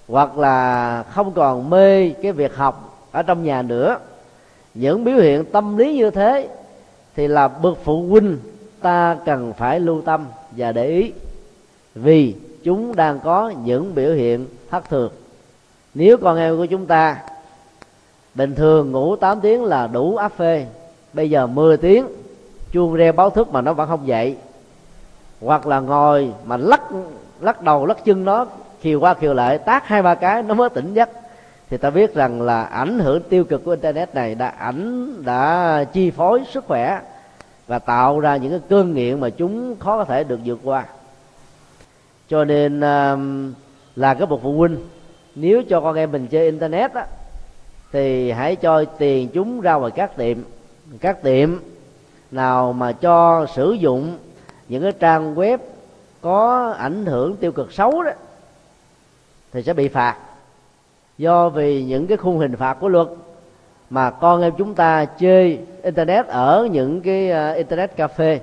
hoặc 0.08 0.38
là 0.38 1.04
không 1.04 1.32
còn 1.32 1.70
mê 1.70 2.10
cái 2.10 2.32
việc 2.32 2.56
học 2.56 3.08
ở 3.12 3.24
trong 3.24 3.44
nhà 3.44 3.62
nữa. 3.62 4.00
Những 4.74 5.04
biểu 5.04 5.16
hiện 5.16 5.46
tâm 5.46 5.78
lý 5.78 5.98
như 5.98 6.10
thế 6.10 6.50
thì 7.16 7.28
là 7.28 7.48
bậc 7.48 7.78
phụ 7.84 8.08
huynh 8.08 8.38
ta 8.82 9.18
cần 9.26 9.54
phải 9.54 9.80
lưu 9.80 10.02
tâm 10.02 10.26
và 10.52 10.72
để 10.72 10.88
ý. 10.88 11.12
Vì 11.96 12.36
chúng 12.64 12.96
đang 12.96 13.20
có 13.20 13.54
những 13.64 13.96
biểu 13.96 14.14
hiện 14.14 14.46
thất 14.70 14.90
thường 14.90 15.12
nếu 15.98 16.18
con 16.18 16.38
em 16.38 16.58
của 16.58 16.66
chúng 16.66 16.86
ta 16.86 17.18
bình 18.36 18.56
thường 18.56 18.92
ngủ 18.92 19.16
8 19.16 19.42
tiếng 19.42 19.64
là 19.64 19.88
đủ 19.88 20.16
áp 20.16 20.32
phê, 20.38 20.66
bây 21.14 21.30
giờ 21.30 21.48
10 21.48 21.78
tiếng, 21.78 22.08
chuông 22.72 22.96
reo 22.96 23.12
báo 23.14 23.30
thức 23.30 23.52
mà 23.52 23.62
nó 23.62 23.74
vẫn 23.74 23.90
không 23.90 24.08
dậy, 24.08 24.36
hoặc 25.42 25.68
là 25.68 25.80
ngồi 25.80 26.32
mà 26.46 26.58
lắc 26.58 26.82
lắc 27.42 27.62
đầu, 27.62 27.86
lắc 27.86 28.06
chân 28.06 28.26
nó 28.26 28.46
khiều 28.82 29.00
qua 29.00 29.14
khiều 29.14 29.34
lại, 29.34 29.58
tác 29.58 29.88
hai 29.88 30.02
ba 30.02 30.16
cái 30.16 30.44
nó 30.44 30.54
mới 30.54 30.70
tỉnh 30.70 30.94
giấc, 30.94 31.10
thì 31.70 31.78
ta 31.78 31.90
biết 31.90 32.16
rằng 32.16 32.42
là 32.42 32.64
ảnh 32.64 33.00
hưởng 33.00 33.22
tiêu 33.30 33.44
cực 33.44 33.66
của 33.66 33.72
internet 33.72 34.16
này 34.16 34.36
đã 34.36 34.48
ảnh, 34.48 35.14
đã 35.26 35.84
chi 35.94 36.12
phối 36.12 36.44
sức 36.52 36.66
khỏe 36.68 37.02
và 37.68 37.80
tạo 37.80 38.20
ra 38.20 38.38
những 38.38 38.52
cái 38.52 38.62
cơn 38.70 38.94
nghiện 38.94 39.20
mà 39.20 39.30
chúng 39.30 39.76
khó 39.80 39.98
có 39.98 40.06
thể 40.06 40.24
được 40.24 40.40
vượt 40.46 40.60
qua. 40.64 40.86
Cho 42.30 42.46
nên 42.46 42.80
là 43.96 44.14
cái 44.14 44.26
bậc 44.28 44.40
phụ 44.44 44.58
huynh 44.58 44.78
nếu 45.40 45.64
cho 45.70 45.82
con 45.82 45.96
em 45.96 46.12
mình 46.12 46.28
chơi 46.28 46.46
internet 46.46 46.94
á 46.94 47.06
thì 47.92 48.32
hãy 48.32 48.56
cho 48.56 48.86
tiền 48.86 49.30
chúng 49.34 49.62
ra 49.62 49.74
ngoài 49.74 49.92
các 49.96 50.18
tiệm. 50.18 50.38
Các 51.02 51.24
tiệm 51.24 51.60
nào 52.32 52.74
mà 52.74 52.92
cho 52.92 53.46
sử 53.56 53.72
dụng 53.72 54.18
những 54.68 54.84
cái 54.84 54.92
trang 54.92 55.36
web 55.36 55.58
có 56.22 56.72
ảnh 56.80 57.06
hưởng 57.06 57.36
tiêu 57.36 57.52
cực 57.52 57.74
xấu 57.74 58.04
đó 58.04 58.12
thì 59.52 59.64
sẽ 59.64 59.74
bị 59.74 59.88
phạt. 59.88 60.18
Do 61.18 61.50
vì 61.50 61.84
những 61.84 62.08
cái 62.08 62.18
khung 62.18 62.40
hình 62.40 62.56
phạt 62.56 62.74
của 62.74 62.88
luật 62.88 63.08
mà 63.90 64.10
con 64.10 64.42
em 64.42 64.54
chúng 64.58 64.74
ta 64.74 65.06
chơi 65.06 65.60
internet 65.84 66.28
ở 66.28 66.68
những 66.72 67.02
cái 67.02 67.32
uh, 67.52 67.58
internet 67.58 67.98
cafe 67.98 68.40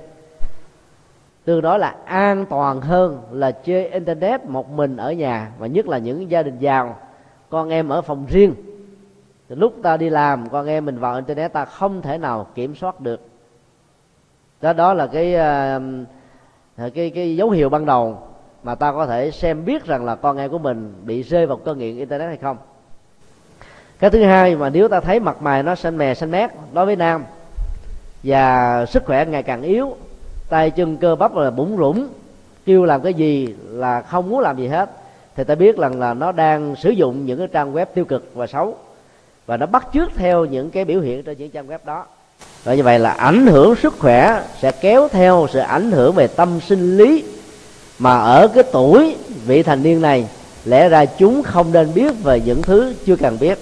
tương 1.45 1.61
đối 1.61 1.79
là 1.79 1.95
an 2.05 2.45
toàn 2.45 2.81
hơn 2.81 3.21
là 3.31 3.51
chơi 3.51 3.87
internet 3.87 4.45
một 4.45 4.69
mình 4.69 4.97
ở 4.97 5.11
nhà, 5.11 5.51
và 5.57 5.67
nhất 5.67 5.87
là 5.87 5.97
những 5.97 6.31
gia 6.31 6.43
đình 6.43 6.57
giàu. 6.59 6.97
Con 7.49 7.69
em 7.69 7.89
ở 7.89 8.01
phòng 8.01 8.25
riêng. 8.29 8.55
Thì 9.49 9.55
lúc 9.55 9.73
ta 9.83 9.97
đi 9.97 10.09
làm, 10.09 10.49
con 10.49 10.67
em 10.67 10.85
mình 10.85 10.99
vào 10.99 11.15
internet 11.15 11.53
ta 11.53 11.65
không 11.65 12.01
thể 12.01 12.17
nào 12.17 12.47
kiểm 12.55 12.75
soát 12.75 13.01
được. 13.01 13.21
Đó 14.61 14.73
đó 14.73 14.93
là 14.93 15.07
cái 15.07 15.35
ờ, 15.35 15.81
ờ, 16.77 16.89
cái 16.89 17.09
cái 17.09 17.35
dấu 17.35 17.49
hiệu 17.49 17.69
ban 17.69 17.85
đầu 17.85 18.17
mà 18.63 18.75
ta 18.75 18.91
có 18.91 19.05
thể 19.05 19.31
xem 19.31 19.65
biết 19.65 19.85
rằng 19.85 20.05
là 20.05 20.15
con 20.15 20.37
em 20.37 20.51
của 20.51 20.57
mình 20.57 20.93
bị 21.05 21.23
rơi 21.23 21.45
vào 21.45 21.57
cơn 21.57 21.77
nghiện 21.77 21.97
internet 21.97 22.27
hay 22.27 22.37
không. 22.37 22.57
Cái 23.99 24.09
thứ 24.09 24.23
hai 24.23 24.55
mà 24.55 24.69
nếu 24.69 24.87
ta 24.87 24.99
thấy 24.99 25.19
mặt 25.19 25.41
mày 25.41 25.63
nó 25.63 25.75
xanh 25.75 25.97
mè, 25.97 26.13
xanh 26.13 26.31
mét 26.31 26.49
đối 26.73 26.85
với 26.85 26.95
nam 26.95 27.25
và 28.23 28.85
sức 28.85 29.05
khỏe 29.05 29.25
ngày 29.25 29.43
càng 29.43 29.61
yếu 29.61 29.95
tay 30.49 30.71
chân 30.71 30.97
cơ 30.97 31.15
bắp 31.15 31.35
là 31.35 31.51
bủng 31.51 31.77
rủng 31.77 32.07
kêu 32.65 32.85
làm 32.85 33.01
cái 33.01 33.13
gì 33.13 33.55
là 33.67 34.01
không 34.01 34.29
muốn 34.29 34.39
làm 34.39 34.57
gì 34.57 34.67
hết. 34.67 34.89
Thì 35.35 35.43
ta 35.43 35.55
biết 35.55 35.77
rằng 35.77 35.99
là 35.99 36.13
nó 36.13 36.31
đang 36.31 36.75
sử 36.75 36.89
dụng 36.89 37.25
những 37.25 37.39
cái 37.39 37.47
trang 37.47 37.73
web 37.73 37.85
tiêu 37.85 38.05
cực 38.05 38.31
và 38.33 38.47
xấu, 38.47 38.77
và 39.45 39.57
nó 39.57 39.65
bắt 39.65 39.87
chước 39.93 40.09
theo 40.15 40.45
những 40.45 40.69
cái 40.69 40.85
biểu 40.85 41.01
hiện 41.01 41.23
trên 41.23 41.37
những 41.37 41.49
trang 41.49 41.67
web 41.67 41.77
đó. 41.85 42.05
Và 42.63 42.73
như 42.73 42.83
vậy 42.83 42.99
là 42.99 43.09
ảnh 43.09 43.47
hưởng 43.47 43.75
sức 43.75 43.99
khỏe 43.99 44.43
sẽ 44.61 44.71
kéo 44.71 45.07
theo 45.11 45.47
sự 45.51 45.59
ảnh 45.59 45.91
hưởng 45.91 46.15
về 46.15 46.27
tâm 46.27 46.59
sinh 46.67 46.97
lý. 46.97 47.23
Mà 47.99 48.17
ở 48.17 48.47
cái 48.47 48.63
tuổi 48.71 49.15
vị 49.45 49.63
thành 49.63 49.83
niên 49.83 50.01
này, 50.01 50.27
lẽ 50.65 50.89
ra 50.89 51.05
chúng 51.05 51.43
không 51.43 51.71
nên 51.71 51.93
biết 51.93 52.23
về 52.23 52.41
những 52.45 52.61
thứ 52.61 52.93
chưa 53.05 53.15
cần 53.15 53.37
biết. 53.39 53.59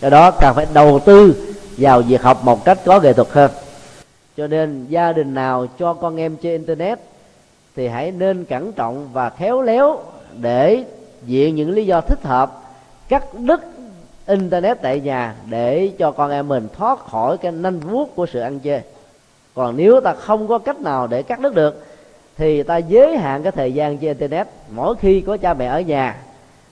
Do 0.00 0.10
đó 0.10 0.30
cần 0.30 0.54
phải 0.54 0.66
đầu 0.72 0.98
tư 0.98 1.34
vào 1.76 2.02
việc 2.02 2.22
học 2.22 2.44
một 2.44 2.64
cách 2.64 2.78
có 2.84 3.00
nghệ 3.00 3.12
thuật 3.12 3.28
hơn 3.32 3.50
cho 4.38 4.46
nên 4.46 4.86
gia 4.88 5.12
đình 5.12 5.34
nào 5.34 5.66
cho 5.78 5.94
con 5.94 6.16
em 6.16 6.36
chơi 6.36 6.52
internet 6.52 6.98
thì 7.76 7.88
hãy 7.88 8.10
nên 8.10 8.44
cẩn 8.44 8.72
trọng 8.72 9.08
và 9.12 9.30
khéo 9.30 9.62
léo 9.62 10.00
để 10.40 10.84
diện 11.26 11.54
những 11.54 11.70
lý 11.70 11.86
do 11.86 12.00
thích 12.00 12.22
hợp 12.22 12.62
cắt 13.08 13.24
đứt 13.38 13.60
internet 14.26 14.82
tại 14.82 15.00
nhà 15.00 15.34
để 15.50 15.90
cho 15.98 16.10
con 16.12 16.30
em 16.30 16.48
mình 16.48 16.68
thoát 16.76 16.98
khỏi 16.98 17.38
cái 17.38 17.52
nanh 17.52 17.80
vuốt 17.80 18.16
của 18.16 18.26
sự 18.26 18.40
ăn 18.40 18.60
chơi 18.60 18.80
còn 19.54 19.76
nếu 19.76 20.00
ta 20.00 20.14
không 20.14 20.48
có 20.48 20.58
cách 20.58 20.80
nào 20.80 21.06
để 21.06 21.22
cắt 21.22 21.40
đứt 21.40 21.54
được 21.54 21.84
thì 22.36 22.62
ta 22.62 22.76
giới 22.76 23.16
hạn 23.16 23.42
cái 23.42 23.52
thời 23.52 23.72
gian 23.72 23.98
chơi 23.98 24.08
internet. 24.08 24.46
Mỗi 24.70 24.96
khi 24.96 25.20
có 25.20 25.36
cha 25.36 25.54
mẹ 25.54 25.66
ở 25.66 25.80
nhà 25.80 26.16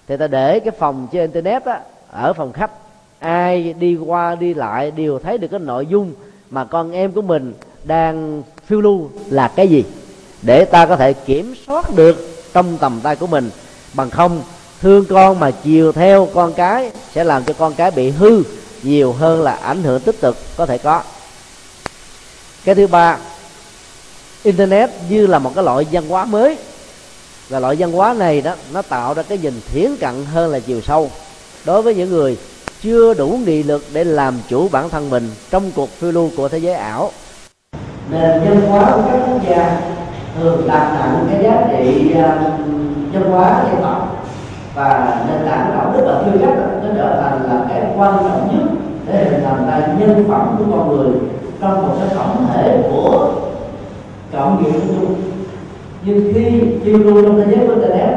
thì 0.08 0.16
ta 0.16 0.26
để 0.26 0.60
cái 0.60 0.70
phòng 0.70 1.08
chơi 1.12 1.22
internet 1.22 1.64
á, 1.64 1.80
ở 2.10 2.32
phòng 2.32 2.52
khách. 2.52 2.70
Ai 3.18 3.72
đi 3.72 3.96
qua 3.96 4.34
đi 4.34 4.54
lại 4.54 4.90
đều 4.90 5.18
thấy 5.18 5.38
được 5.38 5.48
cái 5.48 5.60
nội 5.60 5.86
dung 5.86 6.12
mà 6.50 6.64
con 6.64 6.92
em 6.92 7.12
của 7.12 7.22
mình 7.22 7.54
đang 7.84 8.42
phiêu 8.66 8.80
lưu 8.80 9.10
là 9.30 9.48
cái 9.48 9.68
gì? 9.68 9.84
Để 10.42 10.64
ta 10.64 10.86
có 10.86 10.96
thể 10.96 11.12
kiểm 11.12 11.54
soát 11.66 11.94
được 11.94 12.28
trong 12.52 12.78
tầm 12.78 13.00
tay 13.02 13.16
của 13.16 13.26
mình. 13.26 13.50
Bằng 13.94 14.10
không, 14.10 14.42
thương 14.80 15.04
con 15.04 15.40
mà 15.40 15.50
chiều 15.50 15.92
theo 15.92 16.28
con 16.34 16.52
cái 16.52 16.90
sẽ 17.14 17.24
làm 17.24 17.44
cho 17.44 17.54
con 17.58 17.74
cái 17.74 17.90
bị 17.90 18.10
hư 18.10 18.42
nhiều 18.82 19.12
hơn 19.12 19.42
là 19.42 19.52
ảnh 19.52 19.82
hưởng 19.82 20.00
tích 20.00 20.20
cực 20.20 20.36
có 20.56 20.66
thể 20.66 20.78
có. 20.78 21.02
Cái 22.64 22.74
thứ 22.74 22.86
ba, 22.86 23.18
internet 24.42 24.90
như 25.08 25.26
là 25.26 25.38
một 25.38 25.52
cái 25.54 25.64
loại 25.64 25.86
văn 25.92 26.08
hóa 26.08 26.24
mới. 26.24 26.56
Và 27.48 27.60
loại 27.60 27.76
văn 27.78 27.92
hóa 27.92 28.14
này 28.14 28.40
đó, 28.40 28.54
nó 28.72 28.82
tạo 28.82 29.14
ra 29.14 29.22
cái 29.22 29.38
nhìn 29.38 29.60
thiển 29.72 29.96
cận 29.96 30.24
hơn 30.24 30.52
là 30.52 30.58
chiều 30.58 30.80
sâu. 30.80 31.10
Đối 31.64 31.82
với 31.82 31.94
những 31.94 32.10
người 32.10 32.38
chưa 32.82 33.14
đủ 33.14 33.38
nghị 33.46 33.62
lực 33.62 33.82
để 33.92 34.04
làm 34.04 34.34
chủ 34.48 34.68
bản 34.72 34.88
thân 34.88 35.10
mình 35.10 35.30
trong 35.50 35.70
cuộc 35.76 35.88
phiêu 35.88 36.12
lưu 36.12 36.30
của 36.36 36.48
thế 36.48 36.58
giới 36.58 36.74
ảo. 36.74 37.10
Nền 38.10 38.40
văn 38.44 38.60
hóa 38.68 38.90
của 38.96 39.02
các 39.10 39.20
quốc 39.26 39.40
gia 39.48 39.80
thường 40.40 40.68
đặt 40.68 40.96
nặng 41.00 41.26
cái 41.30 41.42
giá 41.42 41.66
trị 41.70 42.12
à, 42.14 42.38
văn 43.12 43.30
hóa 43.30 43.64
dân 43.64 43.82
tộc 43.82 44.26
và 44.74 45.16
nền 45.28 45.48
tảng 45.48 45.70
đạo 45.76 45.92
đức 45.92 46.02
và 46.06 46.22
tư 46.22 46.38
cách 46.40 46.54
nó 46.82 46.88
trở 46.96 47.22
thành 47.22 47.42
là 47.42 47.66
cái 47.68 47.82
quan 47.96 48.16
trọng 48.16 48.48
nhất 48.52 48.68
để 49.06 49.24
hình 49.24 49.44
thành 49.44 49.66
ra 49.66 49.94
nhân 49.98 50.24
phẩm 50.28 50.56
của 50.58 50.76
con 50.76 50.88
người 50.88 51.12
trong 51.60 51.82
một 51.82 51.94
cái 51.98 52.08
tổng 52.16 52.46
thể 52.54 52.82
của 52.90 53.32
cộng 54.32 54.62
nghiệp 54.62 54.80
chung 54.88 55.14
nhưng 56.02 56.32
khi 56.34 56.60
chiêu 56.84 56.98
lưu 56.98 57.22
trong 57.22 57.36
thế 57.36 57.56
giới 57.56 57.66
của 57.66 57.72
internet, 57.72 58.14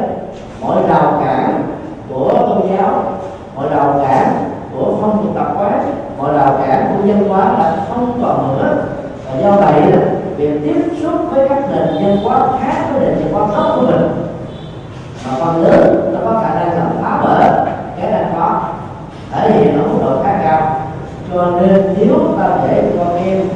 mọi 0.60 0.82
rào 0.88 1.22
cản 1.24 1.62
của 2.08 2.28
tôn 2.28 2.76
giáo, 2.76 3.18
mọi 3.56 3.68
rào 3.70 4.00
cản 4.02 4.49
của 4.72 4.92
phong 5.00 5.22
tục 5.22 5.32
tập 5.34 5.54
quán 5.58 5.94
mọi 6.18 6.34
rào 6.34 6.58
cản 6.66 6.94
của 6.96 7.06
dân 7.06 7.28
hóa 7.28 7.44
là 7.44 7.76
không 7.88 8.20
còn 8.22 8.58
nữa. 8.58 8.84
Và 9.26 9.40
do 9.40 9.50
vậy 9.50 9.82
việc 10.36 10.60
tiếp 10.64 10.82
xúc 11.02 11.12
với 11.30 11.48
các 11.48 11.58
nền 11.70 12.04
dân 12.04 12.16
hóa 12.24 12.48
khác 12.60 12.90
với 12.92 13.00
nền 13.00 13.18
dân 13.18 13.32
hóa 13.32 13.46
gốc 13.46 13.76
của 13.76 13.86
mình. 13.86 14.10
Mà 15.26 15.30
phần 15.40 15.62
lớn 15.62 16.12
nó 16.12 16.18
có 16.24 16.40
khả 16.42 16.54
năng 16.54 16.78
làm 16.78 16.88
phá 17.02 17.20
vỡ. 17.22 17.66
Cái 18.00 18.12
đang 18.12 18.32
có 18.36 18.60
thể 19.32 19.50
hiện 19.50 19.78
ở 19.78 19.88
mức 19.88 19.98
độ 20.04 20.22
khá 20.22 20.40
cao. 20.42 20.76
Cho 21.32 21.46
nên 21.60 21.94
nếu 21.98 22.18
ta 22.38 22.48
để 22.68 22.82
con 22.98 23.24
em 23.24 23.48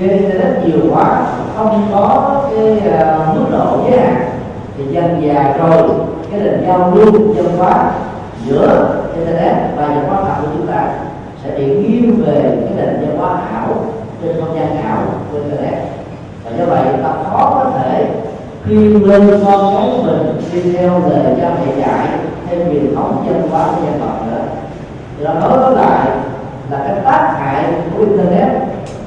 chơi 0.00 0.08
internet 0.08 0.64
nhiều 0.64 0.80
quá 0.94 1.26
không 1.56 1.88
có 1.92 2.34
cái 2.50 2.72
uh, 2.72 3.36
mức 3.36 3.44
độ 3.52 3.78
giới 3.90 4.00
hạn 4.00 4.30
thì 4.78 4.84
dần 4.90 5.22
già 5.22 5.54
rồi 5.58 5.88
cái 6.30 6.40
nền 6.40 6.64
giao 6.66 6.92
lưu 6.94 7.34
dân 7.34 7.58
hóa 7.58 7.90
giữa 8.44 8.86
internet 9.18 9.54
và 9.76 9.86
văn 9.86 10.04
hóa 10.08 10.22
thật 10.24 10.34
của 10.42 10.48
chúng 10.56 10.66
ta 10.66 10.88
sẽ 11.44 11.50
bị 11.58 11.64
nghiêng 11.64 12.24
về 12.24 12.42
cái 12.42 12.72
nền 12.76 13.00
văn 13.00 13.18
hóa 13.18 13.40
ảo 13.52 13.68
trên 14.22 14.40
không 14.40 14.56
gian 14.58 14.82
ảo 14.82 14.98
của 15.32 15.38
internet. 15.38 15.78
Và 16.44 16.50
do 16.58 16.64
vậy, 16.64 16.84
ta 17.02 17.10
khó 17.30 17.50
có 17.54 17.70
thể 17.78 18.06
khuyên 18.64 19.04
lên 19.04 19.44
con 19.46 19.76
cái 19.76 19.90
của 19.96 20.02
mình 20.02 20.36
đi 20.52 20.72
theo 20.72 20.90
lời 21.08 21.34
cha 21.40 21.50
mẹ 21.50 21.72
dạy 21.80 22.08
theo 22.48 22.58
truyền 22.58 22.94
thống 22.94 23.24
văn 23.26 23.48
hóa 23.50 23.66
của 23.66 23.86
dân 23.86 24.00
tộc 24.00 24.26
nữa. 24.26 24.44
Thì 25.18 25.24
đó 25.24 25.34
nói 25.34 25.74
lại 25.76 26.08
là 26.70 26.84
cái 26.86 26.96
tác 27.04 27.36
hại 27.38 27.64
của 27.92 28.04
internet 28.04 28.48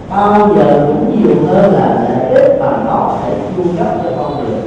bao 0.09 0.49
giờ 0.55 0.85
cũng 0.87 1.23
nhiều 1.23 1.35
hơn 1.47 1.73
là 1.73 2.05
lợi 2.09 2.33
ích 2.33 2.59
mà 2.59 2.71
nó 2.85 3.11
sẽ 3.23 3.33
cung 3.57 3.77
cấp 3.77 3.87
cho 4.03 4.09
con 4.17 4.37
người. 4.37 4.61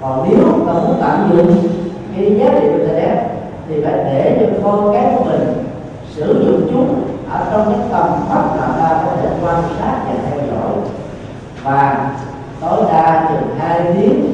Còn 0.00 0.28
nếu 0.28 0.44
ta 0.66 0.72
muốn 0.72 0.96
tạm 1.00 1.30
dụng 1.32 1.56
cái 2.16 2.36
giá 2.38 2.46
trị 2.60 2.66
của 2.66 2.78
internet 2.78 3.35
thì 3.68 3.82
phải 3.84 3.94
để 4.04 4.36
cho 4.40 4.46
con 4.64 4.92
cái 4.92 5.14
của 5.18 5.24
mình 5.24 5.54
sử 6.10 6.44
dụng 6.46 6.68
chúng 6.70 7.04
ở 7.30 7.46
trong 7.50 7.64
cái 7.64 7.88
tầm 7.92 8.10
mắt 8.28 8.42
mà 8.56 8.66
ta 8.80 9.02
có 9.04 9.16
thể 9.16 9.28
quan 9.42 9.62
sát 9.78 9.98
và 10.06 10.14
theo 10.30 10.38
dõi. 10.46 10.70
Và 11.64 12.10
tối 12.60 12.84
đa 12.92 13.28
chừng 13.28 13.56
hai 13.58 13.80
tiếng, 13.94 14.32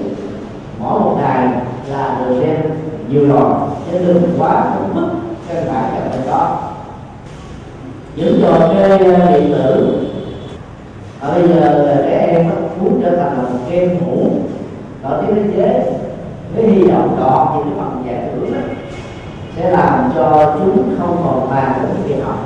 mỗi 0.79 1.01
một 1.01 1.16
ngày 1.21 1.49
là 1.90 2.21
được 2.21 2.40
đem 2.40 2.61
nhiều 3.09 3.29
rồi 3.29 3.53
chứ 3.90 3.99
đừng 4.07 4.23
quá 4.38 4.64
mức 4.95 5.09
căn 5.49 5.64
bản 5.66 5.85
cần 5.95 6.11
phải 6.11 6.21
có 6.31 6.57
những 8.16 8.42
trò 8.42 8.68
chơi 8.75 8.99
ờ, 9.14 9.33
điện 9.33 9.53
tử 9.53 9.99
ở 11.21 11.35
bây 11.35 11.49
giờ 11.49 11.85
là 11.85 11.97
trẻ 11.97 12.27
em 12.31 12.51
muốn 12.81 13.03
trở 13.03 13.16
thành 13.16 13.37
là 13.37 13.42
một 13.42 13.59
game 13.71 13.95
thủ 14.01 14.31
ở 15.03 15.25
thế 15.27 15.42
giới 15.57 15.81
với 16.55 16.66
hy 16.66 16.83
vọng 16.83 17.16
đọt 17.21 17.49
những 17.55 17.64
cái 17.64 17.85
bằng 17.85 18.05
giải 18.07 18.31
thưởng 18.33 18.53
sẽ 19.57 19.71
làm 19.71 20.12
cho 20.15 20.55
chúng 20.59 20.97
không 20.99 21.23
còn 21.25 21.51
bàn 21.51 21.73
đến 21.83 22.03
việc 22.07 22.25
học 22.25 22.37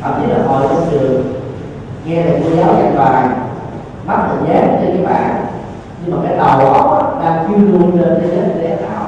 thậm 0.00 0.12
chí 0.20 0.32
là 0.32 0.38
ngồi 0.46 0.62
trong 0.68 0.86
trường, 0.90 1.34
nghe 2.04 2.22
thầy 2.22 2.40
cô 2.44 2.56
giáo 2.56 2.74
dạy 2.74 2.92
bài 2.96 3.28
mắt 4.06 4.28
hình 4.28 4.48
dáng 4.48 4.78
trên 4.80 4.96
cái 4.96 5.06
bảng 5.06 5.46
nhưng 6.04 6.16
mà 6.16 6.28
cái 6.28 6.36
đầu 6.36 6.72
óc 6.72 7.20
đang 7.24 7.48
phiêu 7.48 7.58
lưu 7.58 7.90
trên 7.92 8.20
thế 8.20 8.36
giới 8.36 8.48
để 8.62 8.76
tạo 8.76 9.06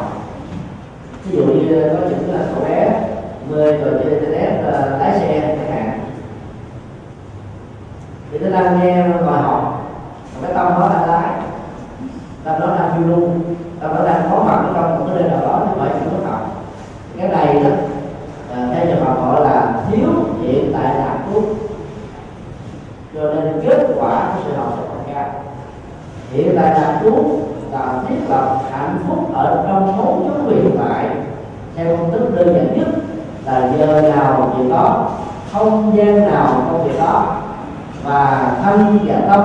ví 1.25 1.37
dụ 1.37 1.45
như 1.45 1.83
ờ, 1.83 1.95
có 1.95 2.09
những 2.09 2.35
là 2.35 2.47
cậu 2.55 2.65
bé 2.65 3.03
mê 3.51 3.73
rồi 3.73 3.95
chơi 4.05 4.13
internet 4.13 4.65
ờ, 4.65 4.99
lái 4.99 5.13
xe 5.13 5.41
chẳng 5.41 5.73
hạn. 5.73 6.01
Thì 8.33 8.39
nó 8.39 8.61
đang 8.61 8.81
nghe 8.81 9.09
bài 9.09 9.43
học, 9.43 9.89
mà 10.35 10.47
cái 10.49 10.57
tâm 10.57 10.67
nó 10.81 10.89
đang 10.89 11.11
lái. 11.11 11.31
Tâm 12.45 12.61
nó 12.61 12.67
đang 12.67 12.91
phiêu 12.93 13.09
lưu, 13.09 13.29
tâm 13.81 13.91
nó 13.95 14.05
đang 14.05 14.23
có 14.31 14.45
mặt 14.45 14.65
trong 14.75 14.99
một 14.99 15.05
cái 15.07 15.23
nơi 15.23 15.31
nào 15.31 15.41
đó, 15.41 15.63
thì 15.67 15.81
vậy 15.81 15.91
thì 15.95 16.07
có 16.11 16.31
cái 17.19 17.29
này 17.29 17.55
đó 17.65 17.71
à, 18.55 18.69
theo 18.75 18.87
trường 18.87 19.05
hợp 19.05 19.17
gọi 19.21 19.41
là 19.41 19.73
thiếu 19.91 20.09
hiện 20.43 20.73
tại 20.73 20.95
lạc 20.95 21.19
thuốc 21.33 21.45
cho 23.15 23.21
nên 23.35 23.61
kết 23.67 23.87
quả 23.99 24.33
của 24.35 24.41
sự 24.45 24.57
học 24.57 24.73
sẽ 24.77 24.83
còn 24.89 25.15
cao 25.15 25.31
hiện 26.33 26.57
tại 26.57 26.71
lạc 26.71 27.01
thuốc 27.03 27.25
là 27.73 28.03
thiết 28.09 28.17
lập 28.29 28.59
hạnh 28.73 28.99
phúc 29.09 29.35
ở 29.35 29.65
trong 29.69 29.95
số 29.99 30.19
chúng 30.25 30.49
hiện 30.51 30.79
tại. 30.79 31.09
Theo 31.77 31.97
công 31.97 32.11
thức 32.11 32.35
đơn 32.37 32.55
giản 32.55 32.79
nhất 32.79 32.89
là 33.45 33.71
giờ 33.79 34.03
nào 34.03 34.53
việc 34.59 34.71
đó 34.71 35.11
không 35.53 35.97
gian 35.97 36.21
nào 36.21 36.63
công 36.71 36.85
việc 36.89 36.99
đó 36.99 37.37
và 38.05 38.53
thân 38.65 38.99
và 39.07 39.21
tâm 39.29 39.41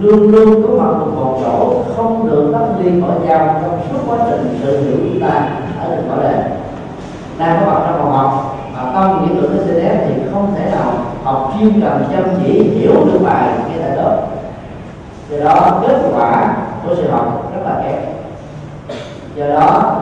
luôn 0.00 0.30
luôn 0.30 0.62
có 0.62 0.84
mặt 0.84 0.98
một 1.14 1.40
chỗ 1.44 1.82
không 1.96 2.30
được 2.30 2.50
tách 2.52 2.84
ly 2.84 3.00
khỏi 3.00 3.28
nhau 3.28 3.60
trong 3.62 3.80
suốt 3.90 3.98
quá 4.08 4.18
trình 4.30 4.58
sự 4.62 4.80
hiểu 4.80 4.96
chúng 4.98 5.20
ta 5.20 5.48
ở 5.80 5.96
được 5.96 6.02
bảo 6.08 6.20
đề 6.20 6.42
đang 7.40 7.60
có 7.60 7.72
mặt 7.72 7.80
trong 7.86 7.98
phòng 7.98 8.12
học. 8.12 8.56
Mà 8.74 8.90
tâm 8.94 9.26
những 9.26 9.42
tưởng 9.42 9.76
đến 9.76 9.98
thì 10.06 10.14
không 10.32 10.54
thể 10.54 10.70
nào 10.70 10.92
học 11.24 11.52
chuyên 11.54 11.80
cần 11.80 12.04
chăm 12.12 12.24
chỉ, 12.42 12.70
hiểu 12.70 12.94
được 12.94 13.18
bài 13.24 13.48
ngay 13.68 13.78
tại 13.82 13.96
lớp. 13.96 14.16
Do 15.30 15.44
đó, 15.44 15.80
kết 15.82 15.96
quả 16.14 16.54
của 16.86 16.94
sự 16.94 17.10
học 17.10 17.52
rất 17.54 17.62
là 17.64 17.82
kém. 17.84 18.00
Do 19.34 19.46
đó, 19.46 19.96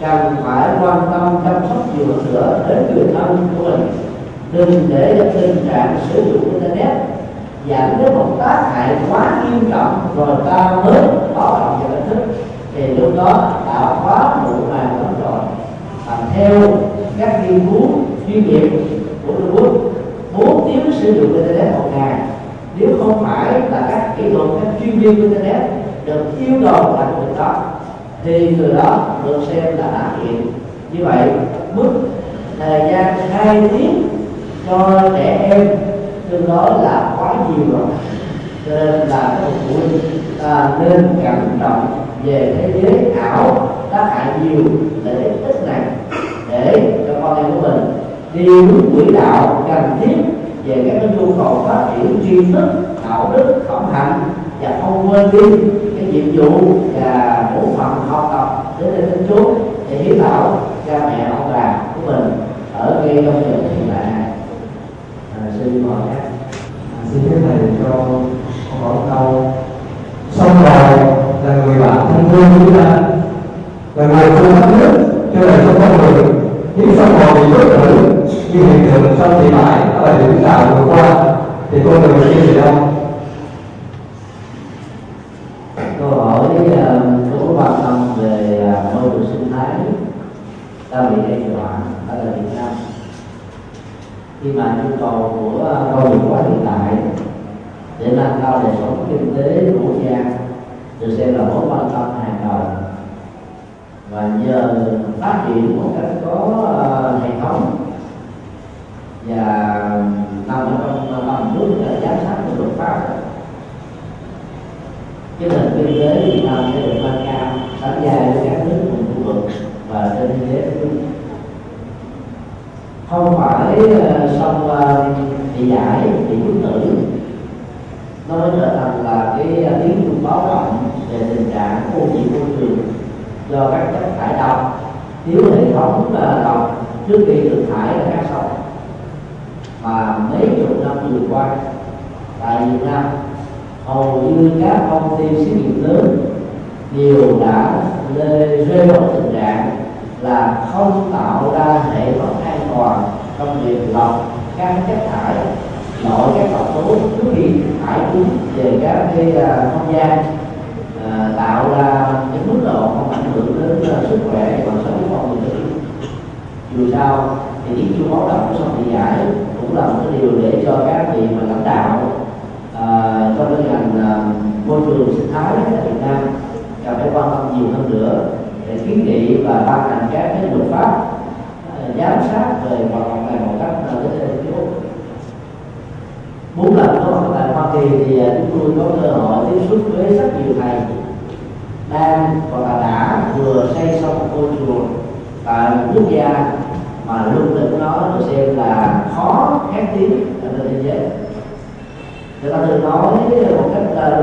cần 0.00 0.36
phải 0.44 0.68
quan 0.80 1.00
tâm 1.10 1.38
chăm 1.44 1.54
sóc 1.54 1.96
nhiều 1.96 2.06
hơn 2.06 2.34
nữa 2.34 2.58
đến 2.68 2.94
người 2.94 3.14
thân 3.14 3.48
của 3.58 3.64
mình. 3.64 3.88
Đừng 4.52 4.88
để 4.88 5.14
cho 5.18 5.40
tình 5.40 5.68
trạng 5.70 5.98
sử 6.08 6.24
dụng 6.24 6.52
internet 6.52 6.96
dẫn 7.66 7.98
đến 7.98 8.14
một 8.14 8.26
tác 8.38 8.70
hại 8.74 8.96
quá 9.10 9.44
nghiêm 9.44 9.70
trọng, 9.70 10.08
rồi 10.16 10.36
ta 10.50 10.76
mới 10.84 10.94
có 11.36 11.58
động 11.60 11.80
vào 11.80 11.90
đánh 11.92 12.08
thức. 12.08 12.18
Thì 12.74 12.86
lúc 12.86 13.12
đó 13.16 13.50
đã 13.66 13.96
quá 14.04 14.36
muộn 14.44 14.70
màng 14.70 15.02
lắm 15.02 15.14
rồi 15.24 15.40
và 16.06 16.16
theo 16.36 16.78
các 17.18 17.42
nghiên 17.42 17.60
cứu 17.70 17.88
chuyên 18.26 18.46
nghiệp 18.46 18.70
của 19.26 19.32
Trung 19.32 19.56
Quốc 19.56 19.72
bốn 20.38 20.68
tiếng 20.68 20.92
sử 21.00 21.12
dụng 21.12 21.34
internet 21.34 21.72
một 21.72 21.90
ngày. 21.96 22.20
Nếu 22.78 22.88
không 22.98 23.24
phải 23.24 23.60
là 23.70 23.86
các 23.90 24.14
kỹ 24.16 24.22
thuật 24.32 24.48
các 24.62 24.70
chuyên 24.80 24.98
viên 24.98 25.16
internet 25.16 25.62
được 26.06 26.24
yêu 26.40 26.58
cầu 26.64 26.96
làm 26.98 27.20
việc 27.20 27.38
đó 27.38 27.64
thì 28.24 28.56
người 28.56 28.74
đó 28.74 29.08
được 29.26 29.40
xem 29.52 29.64
là 29.64 29.90
đã 29.92 30.10
hiện. 30.22 30.46
Như 30.92 31.04
vậy 31.04 31.28
mức 31.74 31.90
thời 32.58 32.80
gian 32.80 33.14
hai 33.30 33.68
tiếng 33.72 34.08
cho 34.66 35.02
trẻ 35.16 35.48
em 35.50 35.68
tương 36.30 36.48
đối 36.48 36.70
là 36.82 37.16
quá 37.18 37.34
nhiều 37.48 37.78
rồi. 37.78 37.88
Cho 38.66 38.72
nên 38.72 39.08
là 39.08 39.38
các 39.40 39.50
phụ 39.68 39.74
huynh 39.74 40.00
à, 40.42 40.70
nên 40.80 41.08
cẩn 41.24 41.58
trọng 41.60 41.86
về 42.24 42.54
thế 42.58 42.80
giới 42.82 43.12
ảo 43.22 43.68
tác 43.96 44.10
hại 44.14 44.26
nhiều 44.42 44.64
lợi 45.04 45.14
ích 45.14 45.32
ít 45.46 45.66
này 45.66 45.80
để 46.50 47.04
cho 47.06 47.14
con 47.22 47.36
em 47.36 47.46
của 47.52 47.60
mình 47.60 47.92
đi 48.34 48.44
đúng 48.44 48.94
quỹ 48.94 49.14
đạo 49.14 49.64
cần 49.68 49.90
thiết 50.00 50.16
về 50.66 50.84
các 50.88 50.98
cái 51.00 51.16
nhu 51.16 51.32
cầu 51.32 51.64
phát 51.68 51.86
triển 51.96 52.18
tri 52.22 52.52
thức 52.52 52.68
đạo 53.08 53.32
đức 53.36 53.64
phẩm 53.68 53.84
hạnh 53.92 54.20
và 54.62 54.70
không 54.80 55.10
quên 55.10 55.30
đi. 55.32 55.58
Cái 55.96 56.06
nhiệm 56.12 56.36
vụ 56.36 56.50
và 56.94 57.44
bổn 57.54 57.76
phận 57.76 58.08
học 58.08 58.30
tập 58.32 58.74
đến 58.80 58.90
đây 58.92 59.02
đến 59.02 59.26
chốn 59.28 59.54
để 59.90 59.96
hiến 59.96 60.20
tạo 60.20 60.58
cha 60.86 60.98
mẹ 60.98 61.30
ông 61.30 61.52
bà 61.52 61.78
của 61.94 62.12
mình 62.12 62.32
ở 62.78 63.02
ngay 63.04 63.16
trong 63.16 63.42
giờ 63.42 63.50
hiện 63.50 63.90
tại 63.94 64.04
này. 64.12 64.30
À, 65.34 65.50
xin 65.58 65.86
mời 65.86 65.96
các 66.14 66.22
à, 66.22 67.00
xin 67.12 67.22
phép 67.30 67.36
thầy 67.48 67.68
cho 67.82 67.90
con 67.90 68.34
hỏi 68.80 68.96
câu. 69.10 69.52
Xong 70.30 70.48
rồi 70.62 70.98
là 71.44 71.64
người 71.64 71.80
bạn 71.80 72.06
thân 72.12 72.28
thương 72.32 72.44
chúng 72.58 72.74
ta 72.74 73.02
là 73.96 74.06
người 74.06 74.30
thương 74.38 74.54
thấp 74.60 74.70
nhất 74.80 74.90
cho 75.34 75.40
nên 75.40 75.60
không 75.66 75.74
có 75.78 76.12
người 76.12 76.24
những 76.76 76.96
xong 76.96 77.18
rồi 77.18 77.34
bị 77.34 77.52
bất 77.52 77.76
tử 77.84 77.96
như 78.52 78.60
hiện 78.66 78.90
tượng 78.92 79.16
sông 79.18 79.40
thị 79.42 79.50
bại 79.50 79.80
ở 80.02 80.18
điểm 80.18 80.44
tạo 80.44 80.66
vừa 80.74 80.94
qua. 80.94 81.34
Thì 81.72 81.78
con 81.84 82.02
người 82.02 82.34
như 82.34 82.46
thế 82.46 82.60
nào? 82.60 82.85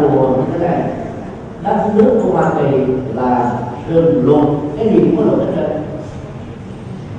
Một 0.02 0.08
đùa 0.14 0.28
như 0.28 0.44
thế 0.54 0.68
này. 0.68 0.82
Đất 1.64 1.92
nước 1.96 2.20
của 2.24 2.32
hoa 2.32 2.52
kỳ 2.58 2.78
là 3.16 3.52
rừng 3.90 4.22
luật 4.26 4.48
cái 4.78 4.90
gì 4.90 5.00
cũng 5.00 5.18
có 5.18 5.24
luật 5.24 5.40
hết 5.40 5.54
trơn 5.56 5.84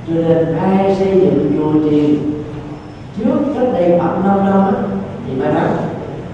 cho 0.07 0.13
nên 0.13 0.57
ai 0.57 0.95
xây 0.95 1.19
dựng 1.19 1.51
chùa 1.57 1.89
chiền 1.89 2.15
trước 3.17 3.53
cách 3.55 3.67
đây 3.73 3.99
khoảng 3.99 4.21
năm 4.25 4.45
năm 4.45 4.73
thì 5.27 5.41
may 5.41 5.53
mắn. 5.53 5.67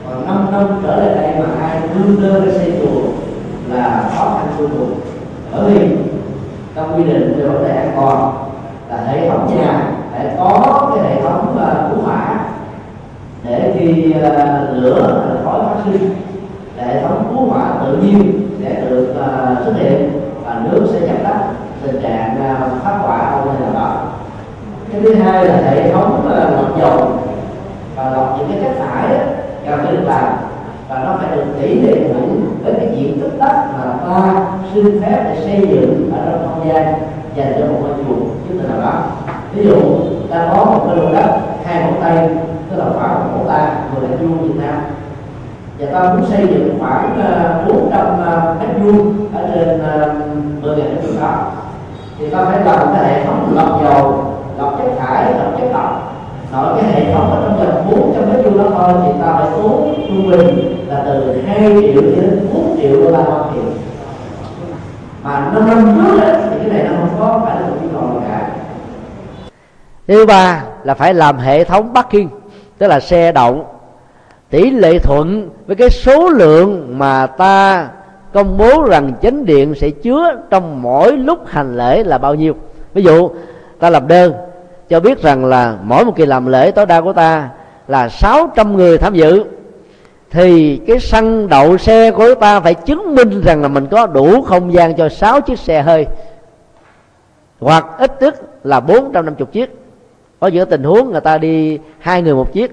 Còn 0.06 0.26
năm 0.26 0.46
năm 0.52 0.68
trở 0.84 0.96
lại 0.96 1.16
đây 1.16 1.34
mà 1.40 1.62
ai 1.62 1.82
đương 1.96 2.22
đơn 2.22 2.44
để 2.46 2.58
xây 2.58 2.74
chùa 2.82 3.02
là 3.74 4.10
khó 4.16 4.38
khăn 4.38 4.48
vô 4.58 4.66
cùng. 4.78 5.00
Bởi 5.56 5.74
vì 5.74 5.98
trong 6.76 6.98
quy 6.98 7.04
định 7.04 7.34
về 7.38 7.48
vấn 7.48 7.64
đề 7.64 7.76
an 7.76 7.92
toàn 7.96 8.34
là 8.90 8.98
hệ 8.98 9.30
thống 9.30 9.56
nhà 9.56 9.92
phải 10.12 10.36
có 10.38 10.92
cái 10.96 11.10
hệ 11.10 11.22
thống 11.22 11.58
à, 11.60 11.90
cứu 11.90 12.04
hỏa 12.04 12.46
để 13.44 13.74
khi 13.80 14.14
à, 14.22 14.68
lửa 14.74 15.38
khói 15.46 15.60
phát 15.62 15.82
sinh 15.86 16.10
hệ 16.86 17.02
thống 17.02 17.24
cứu 17.30 17.46
hỏa 17.50 17.74
tự 17.86 17.98
nhiên 17.98 18.50
sẽ 18.64 18.82
được 18.90 19.16
uh, 19.20 19.66
xuất 19.66 19.74
hiện 19.78 20.12
và 20.46 20.62
nước 20.64 20.88
sẽ 20.94 21.08
dập 21.08 21.18
tắt 21.24 21.40
tình 21.84 22.02
trạng 22.02 22.44
à, 22.44 22.58
uh, 22.66 22.84
phát 22.84 22.98
hỏa 23.02 23.18
ở 23.18 23.46
nơi 23.46 23.56
nào 23.60 23.74
đó. 23.74 23.96
Cái 24.92 25.02
thứ 25.02 25.16
hai 25.16 25.46
là 25.46 25.58
hệ 25.58 25.92
thống 25.92 26.26
uh, 26.26 26.56
lọc 26.56 26.80
dầu. 26.80 27.20
Và 27.96 28.10
lọc 28.10 28.38
những 28.38 28.52
cái 28.52 28.60
chất 28.64 28.86
thải 28.86 29.18
cần 29.66 29.80
phải 29.84 29.92
được 29.92 30.04
làm 30.06 30.34
và 30.90 31.04
nó 31.04 31.16
phải 31.18 31.36
được 31.36 31.44
tỷ 31.62 31.82
lệ 31.82 31.96
đủ 32.14 32.28
với 32.64 32.74
cái 32.74 32.90
diện 32.96 33.20
tích 33.22 33.40
đất 33.40 33.66
mà 33.74 33.94
ta 34.06 34.46
xin 34.74 35.02
phép 35.02 35.24
để 35.24 35.42
xây 35.44 35.68
dựng 35.68 36.12
ở 36.18 36.32
trong 36.32 36.48
không 36.48 36.70
gian 36.70 36.94
dành 37.36 37.54
cho 37.60 37.66
một 37.66 37.80
ngôi 37.82 37.94
chùa. 37.98 38.26
Chứ 38.50 38.62
là 38.62 38.74
nào 38.74 38.82
đó. 38.82 39.04
Ví 39.54 39.66
dụ 39.66 39.82
ta 40.30 40.50
có 40.54 40.66
một 40.66 40.84
cái 40.88 40.96
lô 40.98 41.14
đất 41.14 41.40
hai 41.66 41.84
ngón 41.84 42.02
tay 42.02 42.30
tức 42.70 42.78
là 42.78 42.86
khoảng 42.96 43.38
một 43.38 43.46
ta 43.48 43.72
vừa 43.96 44.08
là 44.08 44.16
vuông 44.22 44.38
Việt 44.38 44.64
Nam 44.64 44.76
Dạ, 45.82 45.88
và 45.92 46.00
ta 46.00 46.14
muốn 46.14 46.26
xây 46.30 46.48
dựng 46.48 46.78
khoảng 46.80 47.20
ờ, 47.24 47.64
400 47.68 48.06
ờ, 48.26 48.56
mét 48.60 48.70
vuông 48.82 49.28
ở 49.34 49.50
trên 49.56 49.82
10 50.62 50.76
ngàn 50.78 50.96
mét 50.96 51.04
vuông 51.04 51.22
đó 51.22 51.52
thì 52.20 52.30
ta 52.30 52.46
phải 52.46 52.66
làm 52.66 52.94
cái 52.94 53.06
hệ 53.06 53.26
thống 53.26 53.52
lọc 53.56 53.84
dầu 53.84 54.34
lọc 54.58 54.78
chất 54.78 54.92
thải 55.00 55.34
lọc 55.34 55.60
chất 55.60 55.68
độc. 55.74 56.14
Nội 56.52 56.82
cái 56.82 56.92
hệ 56.92 57.14
thống 57.14 57.32
ở 57.32 57.42
trong 57.46 57.58
vòng 57.58 57.92
400 57.92 58.24
mét 58.30 58.46
vuông 58.46 58.58
đó 58.58 58.70
thôi 58.78 58.94
thì 59.06 59.12
ta 59.22 59.34
phải 59.34 59.48
tốn 59.52 59.94
trung 60.08 60.32
bình 60.32 60.86
là 60.88 61.02
từ 61.06 61.42
2 61.48 61.60
triệu 61.60 62.02
đến 62.02 62.48
4 62.54 62.78
triệu 62.82 63.02
đô 63.02 63.10
la 63.10 63.20
Hoa 63.20 63.44
Kỳ. 63.54 63.62
Mà 65.24 65.52
năm 65.54 65.68
năm 65.68 66.02
trước 66.06 66.22
ấy, 66.22 66.36
thì 66.50 66.58
cái 66.60 66.70
này 66.70 66.84
nó 66.84 66.96
không 67.00 67.20
có 67.20 67.42
phải 67.46 67.56
là 67.56 67.68
một 67.68 67.76
nhu 67.82 68.00
cầu 68.00 68.22
cả. 68.28 68.50
Thứ 70.08 70.26
ba 70.26 70.64
là 70.84 70.94
phải 70.94 71.14
làm 71.14 71.38
hệ 71.38 71.64
thống 71.64 71.94
parking 71.96 72.28
tức 72.78 72.88
là 72.88 73.00
xe 73.00 73.32
động 73.32 73.64
tỷ 74.52 74.70
lệ 74.70 75.00
thuận 75.00 75.50
với 75.68 75.76
cái 75.76 75.90
số 75.90 76.30
lượng 76.30 76.98
mà 76.98 77.28
ta 77.28 77.90
công 78.34 78.58
bố 78.58 78.84
rằng 78.84 79.14
chánh 79.22 79.46
điện 79.46 79.76
sẽ 79.76 79.90
chứa 79.90 80.36
trong 80.50 80.82
mỗi 80.82 81.18
lúc 81.18 81.40
hành 81.48 81.78
lễ 81.78 82.04
là 82.04 82.18
bao 82.18 82.36
nhiêu. 82.36 82.54
Ví 82.94 83.04
dụ, 83.04 83.30
ta 83.80 83.90
làm 83.90 84.08
đơn, 84.08 84.34
cho 84.90 85.00
biết 85.00 85.22
rằng 85.22 85.46
là 85.46 85.78
mỗi 85.84 86.06
một 86.06 86.16
kỳ 86.16 86.26
làm 86.26 86.46
lễ 86.46 86.72
tối 86.72 86.86
đa 86.86 87.02
của 87.02 87.14
ta 87.14 87.50
là 87.88 88.10
600 88.10 88.78
người 88.78 88.98
tham 88.98 89.14
dự. 89.14 89.44
Thì 90.32 90.78
cái 90.88 91.00
sân 91.00 91.48
đậu 91.50 91.78
xe 91.78 92.12
của 92.12 92.36
ta 92.36 92.60
phải 92.60 92.74
chứng 92.74 93.16
minh 93.16 93.42
rằng 93.42 93.62
là 93.62 93.68
mình 93.68 93.88
có 93.92 94.08
đủ 94.08 94.42
không 94.42 94.74
gian 94.74 94.96
cho 94.96 95.10
6 95.10 95.42
chiếc 95.42 95.60
xe 95.60 95.82
hơi. 95.82 96.06
Hoặc 97.60 97.86
ít 97.98 98.22
nhất 98.22 98.36
là 98.66 98.80
450 98.80 99.48
chiếc. 99.52 99.78
Có 100.40 100.48
giữa 100.48 100.66
tình 100.66 100.84
huống 100.84 101.12
người 101.12 101.22
ta 101.22 101.38
đi 101.38 101.80
hai 102.00 102.22
người 102.22 102.34
một 102.34 102.54
chiếc 102.54 102.72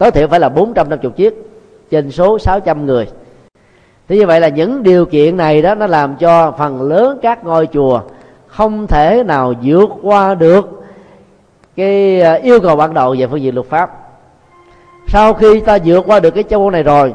tối 0.00 0.10
thiểu 0.10 0.28
phải 0.28 0.40
là 0.40 0.48
450 0.48 1.12
chiếc, 1.16 1.34
trên 1.90 2.10
số 2.10 2.38
600 2.38 2.86
người. 2.86 3.08
Thế 4.08 4.16
như 4.16 4.26
vậy 4.26 4.40
là 4.40 4.48
những 4.48 4.82
điều 4.82 5.06
kiện 5.06 5.36
này 5.36 5.62
đó, 5.62 5.74
nó 5.74 5.86
làm 5.86 6.16
cho 6.16 6.52
phần 6.58 6.82
lớn 6.82 7.18
các 7.22 7.44
ngôi 7.44 7.66
chùa 7.66 8.00
không 8.46 8.86
thể 8.86 9.22
nào 9.26 9.54
vượt 9.62 9.90
qua 10.02 10.34
được 10.34 10.82
cái 11.76 12.20
ờ, 12.20 12.34
yêu 12.34 12.60
cầu 12.60 12.76
ban 12.76 12.94
đầu 12.94 13.14
về 13.18 13.26
phương 13.26 13.42
diện 13.42 13.54
luật 13.54 13.66
pháp. 13.66 13.90
Sau 15.08 15.34
khi 15.34 15.60
ta 15.60 15.78
vượt 15.84 16.04
qua 16.06 16.20
được 16.20 16.30
cái 16.30 16.44
châu 16.44 16.70
này 16.70 16.82
rồi, 16.82 17.14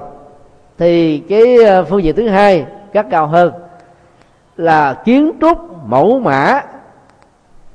thì 0.77 1.19
cái 1.29 1.57
ờ, 1.63 1.83
phương 1.83 2.03
diện 2.03 2.15
thứ 2.15 2.29
hai, 2.29 2.65
các 2.93 3.05
cao 3.11 3.27
hơn, 3.27 3.53
là 4.57 4.93
kiến 4.93 5.31
trúc 5.41 5.57
mẫu 5.85 6.19
mã. 6.19 6.61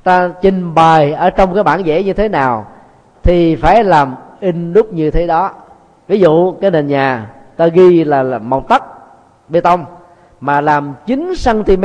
Ta 0.03 0.31
trình 0.43 0.75
bày 0.75 1.13
ở 1.13 1.31
trong 1.31 1.55
cái 1.55 1.63
bản 1.63 1.83
vẽ 1.85 2.03
như 2.03 2.13
thế 2.13 2.29
nào 2.29 2.67
thì 3.23 3.57
phải 3.57 3.85
làm 3.85 4.15
in 4.41 4.73
đúc 4.73 4.93
như 4.93 5.11
thế 5.11 5.27
đó. 5.27 5.51
Ví 6.09 6.21
dụ 6.21 6.53
cái 6.53 6.71
nền 6.71 6.87
nhà 6.87 7.31
ta 7.57 7.67
ghi 7.67 8.05
là, 8.05 8.23
là 8.23 8.39
màu 8.39 8.61
tấc 8.69 8.83
bê 9.49 9.61
tông 9.61 9.85
mà 10.41 10.61
làm 10.61 10.95
9 11.07 11.33
cm 11.45 11.85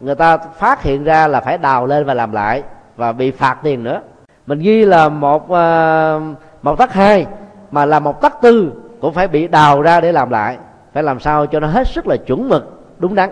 người 0.00 0.14
ta 0.14 0.36
phát 0.36 0.82
hiện 0.82 1.04
ra 1.04 1.26
là 1.26 1.40
phải 1.40 1.58
đào 1.58 1.86
lên 1.86 2.04
và 2.04 2.14
làm 2.14 2.32
lại 2.32 2.62
và 2.96 3.12
bị 3.12 3.30
phạt 3.30 3.56
tiền 3.62 3.84
nữa. 3.84 4.00
Mình 4.46 4.58
ghi 4.58 4.84
là 4.84 5.08
một 5.08 5.42
uh, 5.42 6.22
một 6.62 6.78
tấc 6.78 6.92
hai 6.92 7.26
mà 7.70 7.86
là 7.86 8.00
một 8.00 8.20
tấc 8.20 8.32
tư 8.42 8.72
cũng 9.00 9.14
phải 9.14 9.28
bị 9.28 9.48
đào 9.48 9.82
ra 9.82 10.00
để 10.00 10.12
làm 10.12 10.30
lại. 10.30 10.56
Phải 10.92 11.02
làm 11.02 11.20
sao 11.20 11.46
cho 11.46 11.60
nó 11.60 11.66
hết 11.66 11.88
sức 11.88 12.06
là 12.06 12.16
chuẩn 12.16 12.48
mực 12.48 12.82
đúng 12.98 13.14
đắn. 13.14 13.30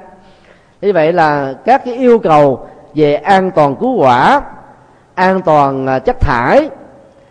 Như 0.80 0.92
vậy 0.92 1.12
là 1.12 1.54
các 1.64 1.82
cái 1.84 1.94
yêu 1.94 2.18
cầu 2.18 2.68
về 2.94 3.14
an 3.14 3.50
toàn 3.50 3.76
cứu 3.76 3.98
hỏa 3.98 4.40
an 5.14 5.42
toàn 5.42 5.86
ờ, 5.86 5.98
chất 5.98 6.20
thải 6.20 6.70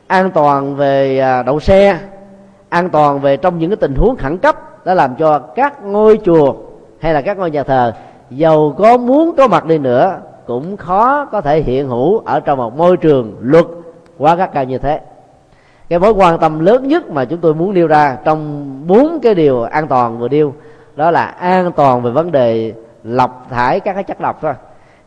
an 0.08 0.32
toàn 0.32 0.76
về 0.76 1.20
à, 1.20 1.44
đậu 1.44 1.60
xe, 1.60 2.00
an 2.70 2.90
toàn 2.90 3.20
về 3.20 3.38
trong 3.38 3.60
những 3.60 3.70
cái 3.70 3.78
tình 3.78 3.96
huống 3.96 4.16
khẩn 4.16 4.38
cấp 4.38 4.86
đã 4.86 4.94
làm 4.94 5.16
cho 5.16 5.40
các 5.40 5.84
ngôi 5.84 6.20
chùa 6.26 6.54
hay 7.00 7.14
là 7.14 7.22
các 7.22 7.38
ngôi 7.38 7.52
nhà 7.52 7.64
thờ, 7.64 7.94
giàu 8.30 8.76
có 8.78 8.98
muốn 8.98 9.36
có 9.38 9.48
mặt 9.48 9.66
đi 9.66 9.78
nữa, 9.78 10.18
cũng 10.48 10.78
khó 10.78 11.26
có 11.26 11.42
thể 11.42 11.62
hiện 11.62 11.88
hữu 11.90 12.18
ở 12.26 12.40
trong 12.40 12.58
một 12.58 12.78
môi 12.78 12.98
trường 12.98 13.36
luật 13.42 13.66
quá 14.18 14.36
các 14.36 14.54
cao 14.54 14.64
như 14.64 14.78
thế. 14.78 15.00
Cái 15.90 16.00
mối 16.00 16.12
quan 16.12 16.40
tâm 16.40 16.60
lớn 16.60 16.88
nhất 16.88 17.10
mà 17.10 17.26
chúng 17.26 17.40
tôi 17.40 17.54
muốn 17.54 17.74
nêu 17.74 17.88
ra 17.88 18.18
trong 18.24 18.72
bốn 18.88 19.20
cái 19.24 19.36
điều 19.36 19.64
an 19.64 19.88
toàn 19.88 20.20
vừa 20.20 20.28
điêu 20.28 20.54
đó 20.96 21.12
là 21.12 21.26
an 21.26 21.72
toàn 21.72 22.02
về 22.02 22.12
vấn 22.12 22.32
đề 22.32 22.74
lọc 23.04 23.48
thải 23.50 23.80
các 23.80 23.94
cái 23.94 24.04
chất 24.04 24.20
độc 24.20 24.40
thôi. 24.42 24.54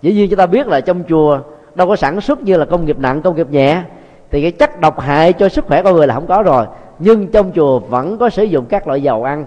Dĩ 0.03 0.13
nhiên 0.13 0.31
chúng 0.31 0.39
ta 0.39 0.47
biết 0.47 0.67
là 0.67 0.81
trong 0.81 1.03
chùa 1.09 1.41
đâu 1.75 1.89
có 1.89 1.97
sản 1.97 2.21
xuất 2.21 2.43
như 2.43 2.57
là 2.57 2.65
công 2.65 2.85
nghiệp 2.85 2.99
nặng, 2.99 3.23
công 3.23 3.37
nghiệp 3.37 3.51
nhẹ 3.51 3.83
thì 4.31 4.43
cái 4.43 4.51
chất 4.51 4.81
độc 4.81 5.01
hại 5.01 5.33
cho 5.33 5.49
sức 5.49 5.67
khỏe 5.67 5.83
con 5.83 5.95
người 5.95 6.07
là 6.07 6.15
không 6.15 6.27
có 6.27 6.43
rồi. 6.43 6.67
Nhưng 6.99 7.27
trong 7.27 7.53
chùa 7.55 7.79
vẫn 7.79 8.19
có 8.19 8.31
sử 8.31 8.45
dụng 8.45 8.65
các 8.69 8.89
loại 8.89 9.03
dầu 9.03 9.25
ăn. 9.25 9.47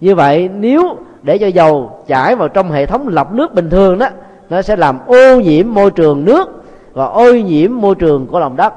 Như 0.00 0.14
vậy, 0.14 0.48
nếu 0.48 0.96
để 1.22 1.38
cho 1.38 1.46
dầu 1.46 2.04
chảy 2.06 2.36
vào 2.36 2.48
trong 2.48 2.70
hệ 2.70 2.86
thống 2.86 3.08
lọc 3.08 3.32
nước 3.32 3.54
bình 3.54 3.70
thường 3.70 3.98
đó, 3.98 4.08
nó 4.50 4.62
sẽ 4.62 4.76
làm 4.76 4.98
ô 5.06 5.40
nhiễm 5.40 5.74
môi 5.74 5.90
trường 5.90 6.24
nước 6.24 6.64
và 6.92 7.04
ô 7.04 7.34
nhiễm 7.34 7.70
môi 7.80 7.94
trường 7.94 8.26
của 8.26 8.40
lòng 8.40 8.56
đất. 8.56 8.72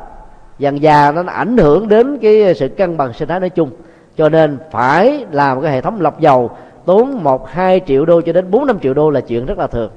Dần 0.60 0.82
già 0.82 1.12
nó 1.12 1.24
ảnh 1.28 1.58
hưởng 1.58 1.88
đến 1.88 2.18
cái 2.18 2.56
sự 2.56 2.68
cân 2.68 2.98
bằng 2.98 3.14
sinh 3.14 3.28
thái 3.28 3.40
nói 3.40 3.50
chung. 3.50 3.70
Cho 4.18 4.30
nên 4.30 4.58
phải 4.72 5.26
làm 5.32 5.62
cái 5.62 5.72
hệ 5.72 5.82
thống 5.82 6.02
lọc 6.02 6.20
dầu 6.20 6.50
tốn 6.86 7.24
một, 7.24 7.50
hai 7.50 7.82
triệu 7.88 8.06
đô 8.06 8.22
cho 8.22 8.34
đến 8.34 8.52
bốn, 8.52 8.66
năm 8.66 8.80
triệu 8.80 8.94
đô 8.94 9.10
là 9.10 9.22
chuyện 9.22 9.46
rất 9.46 9.58
là 9.58 9.68
thường. 9.68 9.92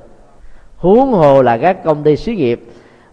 Huống 0.76 1.12
hồ 1.12 1.42
là 1.42 1.58
các 1.58 1.84
công 1.84 2.02
ty 2.02 2.16
xí 2.16 2.36
nghiệp 2.36 2.64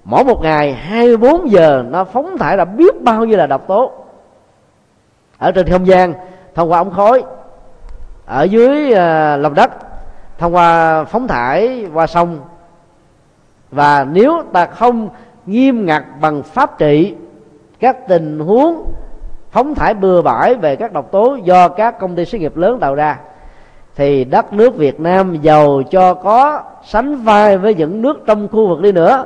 mỗi 0.03 0.23
một 0.23 0.41
ngày 0.41 0.73
24 0.73 1.51
giờ 1.51 1.83
nó 1.89 2.03
phóng 2.03 2.37
thải 2.37 2.57
ra 2.57 2.65
biết 2.65 3.01
bao 3.01 3.25
nhiêu 3.25 3.37
là 3.37 3.47
độc 3.47 3.67
tố. 3.67 3.91
Ở 5.37 5.51
trên 5.51 5.69
không 5.69 5.87
gian 5.87 6.13
thông 6.55 6.71
qua 6.71 6.77
ống 6.77 6.91
khói 6.91 7.23
ở 8.25 8.43
dưới 8.43 8.91
uh, 8.91 8.97
lòng 9.39 9.53
đất 9.55 9.71
thông 10.37 10.55
qua 10.55 11.03
phóng 11.03 11.27
thải 11.27 11.85
qua 11.93 12.07
sông. 12.07 12.39
Và 13.71 14.03
nếu 14.11 14.43
ta 14.53 14.65
không 14.65 15.09
nghiêm 15.45 15.85
ngặt 15.85 16.03
bằng 16.21 16.43
pháp 16.43 16.77
trị 16.77 17.15
các 17.79 18.07
tình 18.07 18.39
huống 18.39 18.83
phóng 19.51 19.75
thải 19.75 19.93
bừa 19.93 20.21
bãi 20.21 20.55
về 20.55 20.75
các 20.75 20.93
độc 20.93 21.11
tố 21.11 21.37
do 21.43 21.67
các 21.67 21.99
công 21.99 22.15
ty 22.15 22.25
xí 22.25 22.39
nghiệp 22.39 22.57
lớn 22.57 22.79
tạo 22.79 22.95
ra 22.95 23.19
thì 23.95 24.23
đất 24.23 24.53
nước 24.53 24.75
Việt 24.75 24.99
Nam 24.99 25.41
giàu 25.41 25.81
cho 25.91 26.13
có 26.13 26.61
sánh 26.83 27.15
vai 27.15 27.57
với 27.57 27.75
những 27.75 28.01
nước 28.01 28.19
trong 28.25 28.47
khu 28.47 28.67
vực 28.67 28.81
đi 28.81 28.91
nữa 28.91 29.25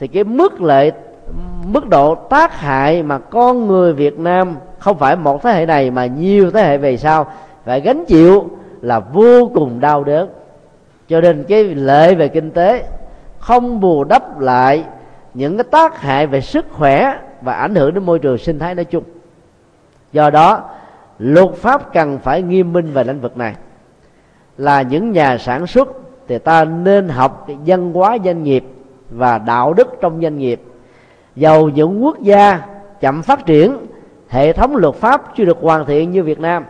thì 0.00 0.08
cái 0.08 0.24
mức 0.24 0.60
lệ, 0.60 0.90
mức 1.64 1.88
độ 1.88 2.14
tác 2.14 2.60
hại 2.60 3.02
mà 3.02 3.18
con 3.18 3.66
người 3.66 3.92
Việt 3.92 4.18
Nam 4.18 4.56
không 4.78 4.98
phải 4.98 5.16
một 5.16 5.42
thế 5.42 5.52
hệ 5.52 5.66
này 5.66 5.90
mà 5.90 6.06
nhiều 6.06 6.50
thế 6.50 6.62
hệ 6.62 6.78
về 6.78 6.96
sau 6.96 7.32
phải 7.64 7.80
gánh 7.80 8.04
chịu 8.04 8.50
là 8.80 9.00
vô 9.00 9.50
cùng 9.54 9.80
đau 9.80 10.04
đớn. 10.04 10.28
Cho 11.08 11.20
nên 11.20 11.44
cái 11.48 11.64
lệ 11.64 12.14
về 12.14 12.28
kinh 12.28 12.50
tế 12.50 12.84
không 13.38 13.80
bù 13.80 14.04
đắp 14.04 14.40
lại 14.40 14.84
những 15.34 15.56
cái 15.56 15.64
tác 15.70 16.00
hại 16.00 16.26
về 16.26 16.40
sức 16.40 16.66
khỏe 16.72 17.18
và 17.40 17.52
ảnh 17.52 17.74
hưởng 17.74 17.94
đến 17.94 18.04
môi 18.04 18.18
trường 18.18 18.38
sinh 18.38 18.58
thái 18.58 18.74
nói 18.74 18.84
chung. 18.84 19.04
Do 20.12 20.30
đó, 20.30 20.60
luật 21.18 21.54
pháp 21.54 21.92
cần 21.92 22.18
phải 22.18 22.42
nghiêm 22.42 22.72
minh 22.72 22.92
về 22.92 23.04
lĩnh 23.04 23.20
vực 23.20 23.36
này. 23.36 23.54
Là 24.58 24.82
những 24.82 25.12
nhà 25.12 25.38
sản 25.38 25.66
xuất 25.66 25.88
thì 26.28 26.38
ta 26.38 26.64
nên 26.64 27.08
học 27.08 27.46
văn 27.66 27.92
hóa 27.92 28.18
doanh 28.24 28.42
nghiệp 28.42 28.64
và 29.10 29.38
đạo 29.38 29.72
đức 29.72 29.88
trong 30.00 30.22
doanh 30.22 30.38
nghiệp. 30.38 30.62
Dầu 31.36 31.68
những 31.68 32.04
quốc 32.04 32.20
gia 32.20 32.60
chậm 33.00 33.22
phát 33.22 33.46
triển, 33.46 33.76
hệ 34.28 34.52
thống 34.52 34.76
luật 34.76 34.94
pháp 34.94 35.22
chưa 35.36 35.44
được 35.44 35.58
hoàn 35.60 35.86
thiện 35.86 36.10
như 36.10 36.22
Việt 36.22 36.40
Nam, 36.40 36.64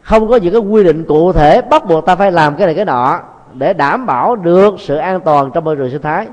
không 0.00 0.28
có 0.28 0.36
những 0.36 0.52
cái 0.52 0.60
quy 0.60 0.84
định 0.84 1.04
cụ 1.04 1.32
thể 1.32 1.62
bắt 1.62 1.86
buộc 1.86 2.06
ta 2.06 2.16
phải 2.16 2.32
làm 2.32 2.56
cái 2.56 2.66
này 2.66 2.74
cái 2.74 2.84
nọ 2.84 3.20
để 3.54 3.72
đảm 3.72 4.06
bảo 4.06 4.36
được 4.36 4.74
sự 4.78 4.96
an 4.96 5.20
toàn 5.20 5.50
trong 5.54 5.64
môi 5.64 5.76
trường 5.76 5.90
sinh 5.90 6.02
thái, 6.02 6.26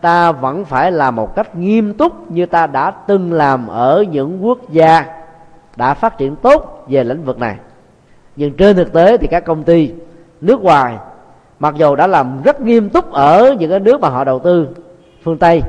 ta 0.00 0.32
vẫn 0.32 0.64
phải 0.64 0.92
làm 0.92 1.16
một 1.16 1.36
cách 1.36 1.56
nghiêm 1.56 1.94
túc 1.94 2.30
như 2.30 2.46
ta 2.46 2.66
đã 2.66 2.90
từng 2.90 3.32
làm 3.32 3.66
ở 3.66 4.04
những 4.10 4.46
quốc 4.46 4.58
gia 4.70 5.04
đã 5.76 5.94
phát 5.94 6.18
triển 6.18 6.36
tốt 6.36 6.84
về 6.88 7.04
lĩnh 7.04 7.24
vực 7.24 7.38
này. 7.38 7.56
Nhưng 8.36 8.52
trên 8.52 8.76
thực 8.76 8.92
tế 8.92 9.16
thì 9.16 9.26
các 9.26 9.44
công 9.44 9.64
ty 9.64 9.92
nước 10.40 10.62
ngoài 10.62 10.96
mặc 11.58 11.74
dù 11.76 11.96
đã 11.96 12.06
làm 12.06 12.42
rất 12.42 12.60
nghiêm 12.60 12.90
túc 12.90 13.12
ở 13.12 13.54
những 13.58 13.70
cái 13.70 13.80
nước 13.80 14.00
mà 14.00 14.08
họ 14.08 14.24
đầu 14.24 14.38
tư 14.38 14.68
phương 15.22 15.38
tây, 15.38 15.62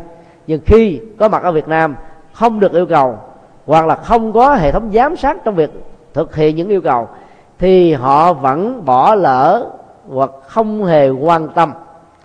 nhưng 0.48 0.62
khi 0.66 1.02
có 1.20 1.30
mặt 1.30 1.44
ở 1.44 1.52
việt 1.52 1.68
nam 1.68 1.96
không 2.34 2.60
được 2.60 2.74
yêu 2.74 2.86
cầu, 2.86 3.18
hoặc 3.66 3.86
là 3.86 3.96
không 3.96 4.34
có 4.34 4.56
hệ 4.56 4.72
thống 4.72 4.90
giám 4.94 5.16
sát 5.16 5.38
trong 5.44 5.56
việc 5.56 5.72
thực 6.14 6.36
hiện 6.36 6.56
những 6.56 6.70
yêu 6.70 6.82
cầu, 6.82 7.08
thì 7.60 7.94
họ 7.94 8.34
vẫn 8.34 8.86
bỏ 8.86 9.16
lỡ 9.16 9.70
hoặc 10.08 10.32
không 10.48 10.86
hề 10.86 11.10
quan 11.10 11.48
tâm 11.48 11.74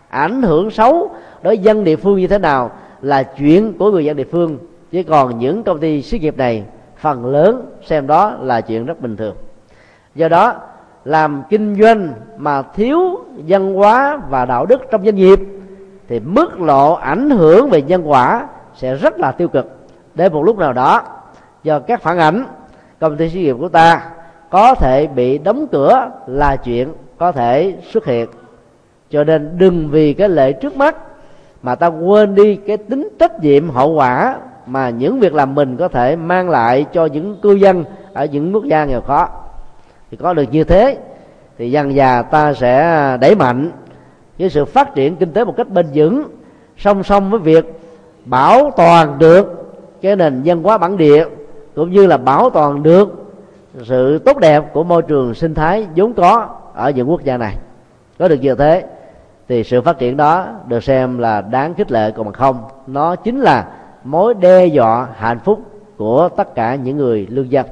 ảnh 0.09 0.43
hưởng 0.43 0.71
xấu 0.71 1.11
đối 1.43 1.57
với 1.57 1.59
dân 1.59 1.85
địa 1.85 1.97
phương 1.97 2.17
như 2.17 2.27
thế 2.27 2.39
nào 2.39 2.71
là 3.03 3.23
chuyện 3.23 3.79
của 3.79 3.91
người 3.91 4.05
dân 4.05 4.17
địa 4.17 4.27
phương. 4.33 4.59
Chứ 4.93 5.03
còn 5.09 5.39
những 5.39 5.63
công 5.63 5.81
ty 5.81 6.03
xí 6.03 6.19
nghiệp 6.19 6.37
này, 6.37 6.65
phần 6.97 7.27
lớn 7.27 7.67
xem 7.87 8.07
đó 8.07 8.33
là 8.41 8.61
chuyện 8.61 8.87
rất 8.87 9.01
bình 9.01 9.17
thường. 9.17 9.37
Do 10.15 10.29
đó 10.29 10.55
làm 11.05 11.42
kinh 11.48 11.76
doanh 11.82 12.12
mà 12.36 12.62
thiếu 12.62 13.00
văn 13.46 13.74
hóa 13.74 14.20
và 14.30 14.44
đạo 14.44 14.66
đức 14.66 14.82
trong 14.90 15.05
doanh 15.05 15.14
nghiệp, 15.14 15.40
thì 16.09 16.20
mức 16.20 16.61
độ 16.61 16.92
ảnh 16.92 17.30
hưởng 17.30 17.70
về 17.70 17.82
nhân 17.82 18.03
quả 18.11 18.46
sẽ 18.74 18.94
rất 18.94 19.18
là 19.18 19.32
tiêu 19.32 19.48
cực. 19.48 19.66
Đến 20.14 20.32
một 20.32 20.42
lúc 20.42 20.59
nào 20.59 20.72
đó, 20.72 21.03
do 21.62 21.78
các 21.78 22.03
phản 22.03 22.18
ảnh, 22.18 22.44
công 23.00 23.16
ty 23.16 23.28
sự 23.28 23.38
nghiệp 23.38 23.57
của 23.61 23.68
ta 23.68 24.11
có 24.50 24.74
thể 24.74 25.07
bị 25.07 25.38
đóng 25.38 25.66
cửa 25.72 26.11
là 26.26 26.57
chuyện 26.57 26.88
có 27.18 27.32
thể 27.32 27.74
xuất 27.92 28.07
hiện. 28.07 28.28
Cho 29.11 29.24
nên 29.24 29.59
đừng 29.59 29.88
vì 29.90 30.14
cái 30.14 30.28
lệ 30.28 30.53
trước 30.53 30.76
mắt 30.76 30.96
mà 31.62 31.74
ta 31.74 31.86
quên 31.86 32.34
đi 32.34 32.57
cái 32.57 32.76
tính 32.76 33.09
trách 33.18 33.40
nhiệm 33.40 33.70
hậu 33.70 33.92
quả 33.92 34.36
mà 34.66 34.90
những 34.90 35.20
việc 35.20 35.34
làm 35.34 35.55
mình 35.55 35.76
có 35.76 35.88
thể 35.88 36.16
mang 36.16 36.50
lại 36.50 36.86
cho 36.92 37.07
những 37.07 37.36
cư 37.42 37.55
dân 37.55 37.84
ở 38.12 38.24
những 38.24 38.55
quốc 38.55 38.64
gia 38.64 38.84
nghèo 38.84 39.00
khó 39.00 39.28
thì 40.13 40.19
có 40.21 40.35
được 40.35 40.45
như 40.51 40.65
thế, 40.65 40.99
thì 41.59 41.71
dần 41.71 41.95
già 41.95 42.23
ta 42.23 42.55
sẽ 42.55 43.17
đẩy 43.21 43.35
mạnh 43.35 43.71
với 44.39 44.51
sự 44.51 44.65
phát 44.65 44.95
triển 44.95 45.17
kinh 45.17 45.33
tế 45.33 45.45
một 45.45 45.55
cách 45.57 45.69
bền 45.69 45.87
vững, 45.95 46.25
song 46.77 47.03
song 47.03 47.31
với 47.31 47.41
việc 47.41 47.81
bảo 48.25 48.71
toàn 48.77 49.19
được 49.19 49.73
cái 50.03 50.17
nền 50.17 50.43
văn 50.45 50.63
hóa 50.63 50.79
bản 50.79 50.97
địa, 50.97 51.25
cũng 51.75 51.91
như 51.91 52.07
là 52.07 52.17
bảo 52.17 52.51
toàn 52.51 52.83
được 52.83 53.35
sự 53.83 54.19
tốt 54.19 54.39
đẹp 54.39 54.65
của 54.73 54.85
môi 54.85 55.03
trường 55.03 55.35
sinh 55.35 55.55
thái 55.55 55.87
vốn 55.97 56.15
có 56.15 56.49
ở 56.75 56.91
những 56.91 57.11
quốc 57.11 57.25
gia 57.25 57.37
này. 57.37 57.57
Có 58.19 58.29
được 58.29 58.41
như 58.41 58.55
thế, 58.55 58.85
thì 59.49 59.65
sự 59.65 59.81
phát 59.81 59.99
triển 59.99 60.17
đó 60.17 60.47
được 60.67 60.85
xem 60.85 61.19
là 61.19 61.41
đáng 61.41 61.75
khích 61.75 61.93
lệ. 61.93 62.11
Còn 62.11 62.33
không, 62.33 62.65
nó 62.87 63.17
chính 63.17 63.41
là 63.41 63.67
mối 64.05 64.35
đe 64.35 64.67
dọa 64.67 65.09
hạnh 65.17 65.39
phúc 65.45 65.61
của 65.97 66.29
tất 66.37 66.55
cả 66.55 66.75
những 66.75 66.97
người 66.97 67.27
lương 67.31 67.51
dân. 67.51 67.67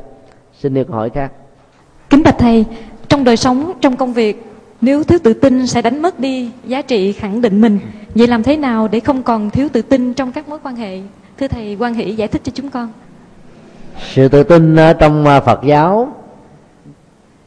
Xin 0.53 0.75
được 0.75 0.89
hỏi 0.89 1.11
khác 1.11 1.33
kính 2.11 2.23
bạch 2.23 2.39
thầy, 2.39 2.65
trong 3.09 3.25
đời 3.25 3.37
sống, 3.37 3.73
trong 3.81 3.97
công 3.97 4.13
việc, 4.13 4.47
nếu 4.81 5.05
thiếu 5.05 5.19
tự 5.23 5.33
tin 5.33 5.67
sẽ 5.67 5.83
đánh 5.83 6.03
mất 6.03 6.21
đi 6.21 6.51
giá 6.65 6.83
trị 6.83 7.13
khẳng 7.13 7.41
định 7.41 7.61
mình. 7.61 7.79
Vậy 8.15 8.27
làm 8.27 8.43
thế 8.43 8.57
nào 8.57 8.89
để 8.89 9.01
không 9.01 9.23
còn 9.23 9.51
thiếu 9.51 9.69
tự 9.73 9.83
tin 9.83 10.15
trong 10.15 10.33
các 10.33 10.49
mối 10.49 10.59
quan 10.63 10.77
hệ? 10.77 11.01
Thưa 11.39 11.49
thầy 11.49 11.77
quan 11.81 11.95
hỷ 11.95 12.15
giải 12.15 12.29
thích 12.29 12.41
cho 12.45 12.53
chúng 12.55 12.71
con. 12.71 12.89
Sự 14.13 14.29
tự 14.29 14.43
tin 14.43 14.77
trong 14.99 15.27
à, 15.27 15.41
phật 15.41 15.61
giáo 15.65 16.13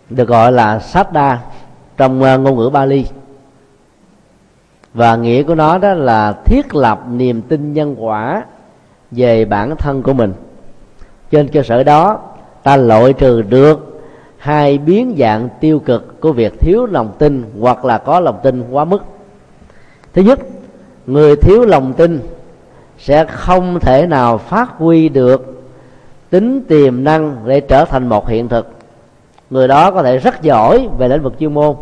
được 0.10 0.28
gọi 0.28 0.52
là 0.52 0.80
sát 0.80 1.14
đa 1.14 1.40
trong 1.98 2.24
à, 2.24 2.38
ngôn 2.38 2.58
ngữ 2.58 2.70
bali. 2.70 3.06
Và 4.94 5.16
nghĩa 5.16 5.44
của 5.44 5.56
nó 5.56 5.78
đó 5.78 5.94
là 5.94 6.34
thiết 6.46 6.76
lập 6.76 7.04
niềm 7.12 7.42
tin 7.42 7.74
nhân 7.74 7.96
quả 8.00 8.44
về 9.12 9.46
bản 9.46 9.76
thân 9.76 10.04
của 10.04 10.14
mình. 10.14 10.34
Trên 11.32 11.48
cơ 11.48 11.64
sở 11.64 11.84
đó, 11.84 12.20
ta 12.64 12.78
loại 12.78 13.14
trừ 13.14 13.42
được 13.42 13.93
hai 14.44 14.78
biến 14.78 15.16
dạng 15.20 15.50
tiêu 15.60 15.80
cực 15.80 16.22
của 16.22 16.32
việc 16.32 16.60
thiếu 16.60 16.86
lòng 16.86 17.12
tin 17.20 17.44
hoặc 17.60 17.86
là 17.86 17.98
có 17.98 18.20
lòng 18.20 18.40
tin 18.44 18.64
quá 18.72 18.86
mức. 18.86 19.04
Thứ 20.14 20.22
nhất, 20.22 20.40
người 21.08 21.36
thiếu 21.36 21.66
lòng 21.66 21.94
tin 21.94 22.20
sẽ 22.98 23.26
không 23.26 23.80
thể 23.80 24.08
nào 24.08 24.38
phát 24.38 24.70
huy 24.78 25.10
được 25.10 25.64
tính 26.30 26.62
tiềm 26.68 27.04
năng 27.04 27.36
để 27.46 27.60
trở 27.60 27.86
thành 27.86 28.08
một 28.08 28.30
hiện 28.30 28.48
thực. 28.48 28.68
Người 29.50 29.68
đó 29.68 29.92
có 29.92 30.04
thể 30.04 30.18
rất 30.18 30.42
giỏi 30.42 30.90
về 30.98 31.08
lĩnh 31.08 31.24
vực 31.24 31.34
chuyên 31.40 31.54
môn, 31.54 31.76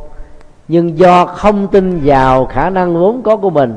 nhưng 0.67 0.97
do 0.97 1.25
không 1.25 1.67
tin 1.67 2.01
vào 2.03 2.45
khả 2.45 2.69
năng 2.69 2.93
vốn 2.93 3.21
có 3.21 3.37
của 3.37 3.49
mình, 3.49 3.75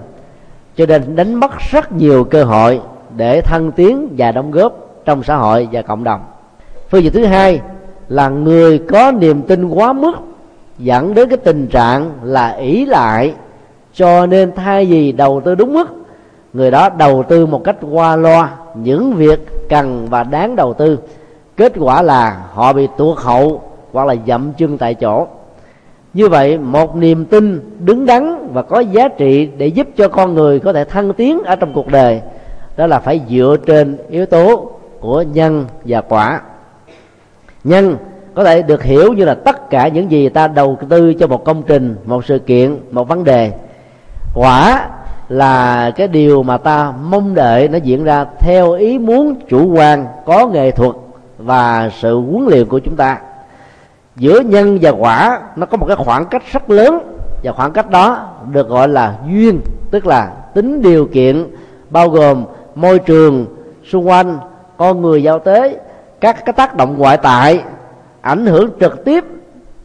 cho 0.76 0.86
nên 0.86 1.16
đánh 1.16 1.34
mất 1.34 1.50
rất 1.70 1.92
nhiều 1.92 2.24
cơ 2.24 2.44
hội 2.44 2.80
để 3.16 3.40
thăng 3.40 3.72
tiến 3.72 4.14
và 4.18 4.32
đóng 4.32 4.50
góp 4.50 4.72
trong 5.04 5.22
xã 5.22 5.36
hội 5.36 5.68
và 5.72 5.82
cộng 5.82 6.04
đồng. 6.04 6.20
Phương 6.90 7.02
diện 7.02 7.12
thứ 7.12 7.24
hai 7.24 7.60
là 8.08 8.28
người 8.28 8.78
có 8.78 9.12
niềm 9.12 9.42
tin 9.42 9.68
quá 9.68 9.92
mức, 9.92 10.12
dẫn 10.78 11.14
đến 11.14 11.28
cái 11.28 11.38
tình 11.38 11.66
trạng 11.66 12.10
là 12.22 12.50
ỷ 12.50 12.86
lại, 12.86 13.34
cho 13.94 14.26
nên 14.26 14.52
thay 14.56 14.84
vì 14.84 15.12
đầu 15.12 15.40
tư 15.44 15.54
đúng 15.54 15.72
mức, 15.72 15.88
người 16.52 16.70
đó 16.70 16.88
đầu 16.88 17.22
tư 17.28 17.46
một 17.46 17.64
cách 17.64 17.76
qua 17.90 18.16
loa 18.16 18.50
những 18.74 19.12
việc 19.12 19.68
cần 19.68 20.06
và 20.10 20.22
đáng 20.22 20.56
đầu 20.56 20.74
tư. 20.74 20.98
Kết 21.56 21.72
quả 21.78 22.02
là 22.02 22.42
họ 22.52 22.72
bị 22.72 22.88
tuột 22.96 23.18
hậu 23.18 23.62
hoặc 23.92 24.06
là 24.06 24.14
dậm 24.26 24.52
chân 24.56 24.78
tại 24.78 24.94
chỗ. 24.94 25.26
Như 26.14 26.28
vậy, 26.28 26.58
một 26.58 26.96
niềm 26.96 27.24
tin 27.24 27.60
đứng 27.78 28.06
đắn 28.06 28.48
và 28.52 28.62
có 28.62 28.80
giá 28.80 29.08
trị 29.08 29.48
để 29.58 29.66
giúp 29.66 29.88
cho 29.96 30.08
con 30.08 30.34
người 30.34 30.60
có 30.60 30.72
thể 30.72 30.84
thăng 30.84 31.12
tiến 31.12 31.42
ở 31.44 31.56
trong 31.56 31.72
cuộc 31.72 31.88
đời, 31.88 32.20
đó 32.76 32.86
là 32.86 32.98
phải 32.98 33.20
dựa 33.28 33.56
trên 33.66 33.96
yếu 34.10 34.26
tố 34.26 34.70
của 35.00 35.22
nhân 35.22 35.64
và 35.84 36.00
quả 36.00 36.40
nhân 37.64 37.96
có 38.34 38.44
thể 38.44 38.62
được 38.62 38.82
hiểu 38.82 39.12
như 39.12 39.24
là 39.24 39.34
tất 39.34 39.70
cả 39.70 39.88
những 39.88 40.10
gì 40.10 40.28
ta 40.28 40.48
đầu 40.48 40.78
tư 40.88 41.14
cho 41.14 41.26
một 41.26 41.44
công 41.44 41.62
trình, 41.62 41.96
một 42.04 42.24
sự 42.24 42.38
kiện, 42.38 42.78
một 42.90 43.08
vấn 43.08 43.24
đề. 43.24 43.52
Quả 44.34 44.88
là 45.28 45.90
cái 45.90 46.08
điều 46.08 46.42
mà 46.42 46.56
ta 46.58 46.92
mong 47.02 47.34
đợi 47.34 47.68
nó 47.68 47.78
diễn 47.78 48.04
ra 48.04 48.26
theo 48.38 48.72
ý 48.72 48.98
muốn 48.98 49.34
chủ 49.48 49.74
quan, 49.74 50.06
có 50.26 50.46
nghệ 50.46 50.70
thuật 50.70 50.96
và 51.38 51.90
sự 52.00 52.20
huấn 52.20 52.46
luyện 52.46 52.68
của 52.68 52.78
chúng 52.78 52.96
ta. 52.96 53.18
Giữa 54.16 54.40
nhân 54.40 54.78
và 54.82 54.90
quả, 54.90 55.40
nó 55.56 55.66
có 55.66 55.76
một 55.76 55.86
cái 55.86 55.96
khoảng 55.96 56.24
cách 56.24 56.42
rất 56.52 56.70
lớn 56.70 57.18
và 57.42 57.52
khoảng 57.52 57.72
cách 57.72 57.90
đó 57.90 58.28
được 58.50 58.68
gọi 58.68 58.88
là 58.88 59.14
duyên, 59.28 59.60
tức 59.90 60.06
là 60.06 60.32
tính 60.54 60.82
điều 60.82 61.06
kiện 61.06 61.46
bao 61.90 62.08
gồm 62.08 62.44
môi 62.74 62.98
trường, 62.98 63.46
xung 63.90 64.08
quanh, 64.08 64.38
con 64.76 65.02
người 65.02 65.22
giao 65.22 65.38
tế 65.38 65.76
các 66.24 66.44
cái 66.44 66.52
tác 66.52 66.76
động 66.76 66.94
ngoại 66.98 67.16
tại 67.16 67.60
ảnh 68.20 68.46
hưởng 68.46 68.70
trực 68.80 69.04
tiếp 69.04 69.24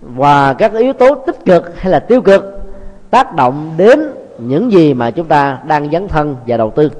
và 0.02 0.54
các 0.54 0.74
yếu 0.74 0.94
tố 0.94 1.16
tích 1.16 1.46
cực 1.46 1.80
hay 1.80 1.92
là 1.92 2.00
tiêu 2.00 2.22
cực 2.22 2.62
tác 3.10 3.36
động 3.36 3.74
đến 3.78 4.12
những 4.38 4.72
gì 4.72 4.94
mà 4.94 5.12
chúng 5.12 5.28
ta 5.28 5.60
đang 5.68 5.92
dấn 5.92 6.08
thân 6.08 6.36
và 6.48 6.58
đầu 6.58 6.72
tư. 6.76 6.92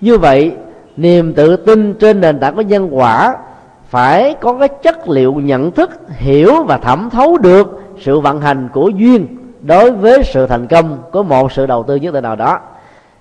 Như 0.00 0.18
vậy, 0.18 0.52
niềm 0.96 1.34
tự 1.34 1.56
tin 1.56 1.94
trên 1.94 2.20
nền 2.20 2.40
tảng 2.40 2.56
của 2.56 2.62
nhân 2.62 2.88
quả 2.90 3.36
phải 3.88 4.34
có 4.40 4.58
cái 4.58 4.68
chất 4.68 5.08
liệu 5.08 5.32
nhận 5.32 5.70
thức, 5.70 5.90
hiểu 6.08 6.64
và 6.64 6.78
thẩm 6.78 7.10
thấu 7.10 7.38
được 7.38 7.82
sự 8.00 8.20
vận 8.20 8.40
hành 8.40 8.68
của 8.72 8.88
duyên 8.88 9.26
đối 9.60 9.90
với 9.90 10.22
sự 10.24 10.46
thành 10.46 10.66
công 10.66 10.98
của 11.12 11.22
một 11.22 11.52
sự 11.52 11.66
đầu 11.66 11.82
tư 11.82 11.96
nhất 11.96 12.14
định 12.14 12.24
nào 12.24 12.36
đó. 12.36 12.58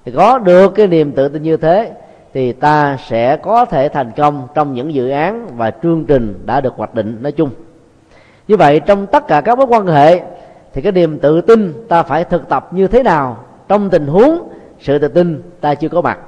Thì 0.05 0.11
có 0.11 0.37
được 0.37 0.75
cái 0.75 0.87
niềm 0.87 1.11
tự 1.11 1.27
tin 1.27 1.43
như 1.43 1.57
thế 1.57 1.91
thì 2.33 2.51
ta 2.51 2.97
sẽ 3.07 3.37
có 3.37 3.65
thể 3.65 3.89
thành 3.89 4.11
công 4.17 4.47
trong 4.53 4.73
những 4.73 4.93
dự 4.93 5.09
án 5.09 5.47
và 5.57 5.71
chương 5.71 6.05
trình 6.05 6.43
đã 6.45 6.61
được 6.61 6.73
hoạch 6.75 6.95
định, 6.95 7.17
nói 7.21 7.31
chung. 7.31 7.49
Như 8.47 8.57
vậy, 8.57 8.79
trong 8.79 9.07
tất 9.07 9.27
cả 9.27 9.41
các 9.41 9.57
mối 9.57 9.67
quan 9.69 9.87
hệ, 9.87 10.21
thì 10.73 10.81
cái 10.81 10.91
niềm 10.91 11.19
tự 11.19 11.41
tin 11.41 11.73
ta 11.89 12.03
phải 12.03 12.23
thực 12.23 12.49
tập 12.49 12.73
như 12.73 12.87
thế 12.87 13.03
nào? 13.03 13.37
Trong 13.67 13.89
tình 13.89 14.07
huống 14.07 14.49
sự 14.79 14.99
tự 14.99 15.07
tin 15.07 15.41
ta 15.61 15.75
chưa 15.75 15.89
có 15.89 16.01
mặt. 16.01 16.19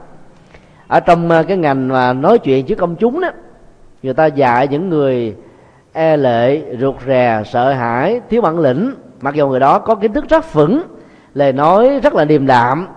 Ở 0.88 1.00
trong 1.00 1.32
à, 1.32 1.44
cái 1.44 1.58
ngành 1.58 1.88
mà 1.88 2.14
nói 2.14 2.40
chuyện 2.40 2.66
trước 2.66 2.76
công 2.76 2.96
chúng 2.96 3.22
đó, 3.22 3.30
người 4.04 4.14
ta 4.14 4.26
dạy 4.26 4.68
những 4.68 4.90
người 4.90 5.36
e 5.94 6.18
lệ 6.18 6.62
rụt 6.80 6.96
rè, 7.08 7.44
sợ 7.46 7.72
hãi, 7.72 8.22
thiếu 8.30 8.42
bản 8.42 8.60
lĩnh, 8.60 8.94
mặc 9.22 9.36
dù 9.36 9.48
người 9.48 9.60
đó 9.60 9.80
có 9.80 9.96
kiến 9.96 10.14
thức 10.14 10.30
rất 10.30 10.54
vững 10.54 10.82
lời 11.34 11.54
nói 11.54 12.00
rất 12.04 12.16
là 12.16 12.26
điềm 12.26 12.46
đạm, 12.46 12.88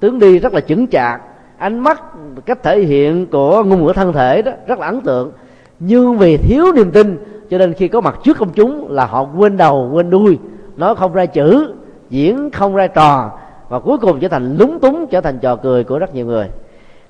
tướng 0.00 0.18
đi 0.18 0.38
rất 0.38 0.54
là 0.54 0.60
chững 0.60 0.86
chạc 0.86 1.20
ánh 1.58 1.78
mắt 1.78 2.02
cách 2.46 2.62
thể 2.62 2.80
hiện 2.80 3.26
của 3.26 3.62
ngôn 3.64 3.84
ngữ 3.84 3.92
thân 3.94 4.12
thể 4.12 4.42
đó 4.42 4.52
rất 4.66 4.78
là 4.78 4.86
ấn 4.86 5.00
tượng. 5.00 5.32
Nhưng 5.78 6.18
vì 6.18 6.36
thiếu 6.36 6.72
niềm 6.72 6.90
tin 6.90 7.18
cho 7.50 7.58
nên 7.58 7.72
khi 7.72 7.88
có 7.88 8.00
mặt 8.00 8.18
trước 8.24 8.38
công 8.38 8.50
chúng 8.50 8.90
là 8.90 9.06
họ 9.06 9.26
quên 9.36 9.56
đầu 9.56 9.90
quên 9.92 10.10
đuôi. 10.10 10.38
Nói 10.76 10.94
không 10.94 11.12
ra 11.12 11.26
chữ 11.26 11.74
diễn 12.10 12.50
không 12.50 12.74
ra 12.74 12.86
trò 12.86 13.30
và 13.68 13.78
cuối 13.78 13.98
cùng 13.98 14.20
trở 14.20 14.28
thành 14.28 14.56
lúng 14.56 14.80
túng 14.80 15.06
trở 15.10 15.20
thành 15.20 15.38
trò 15.38 15.56
cười 15.56 15.84
của 15.84 15.98
rất 15.98 16.14
nhiều 16.14 16.26
người. 16.26 16.48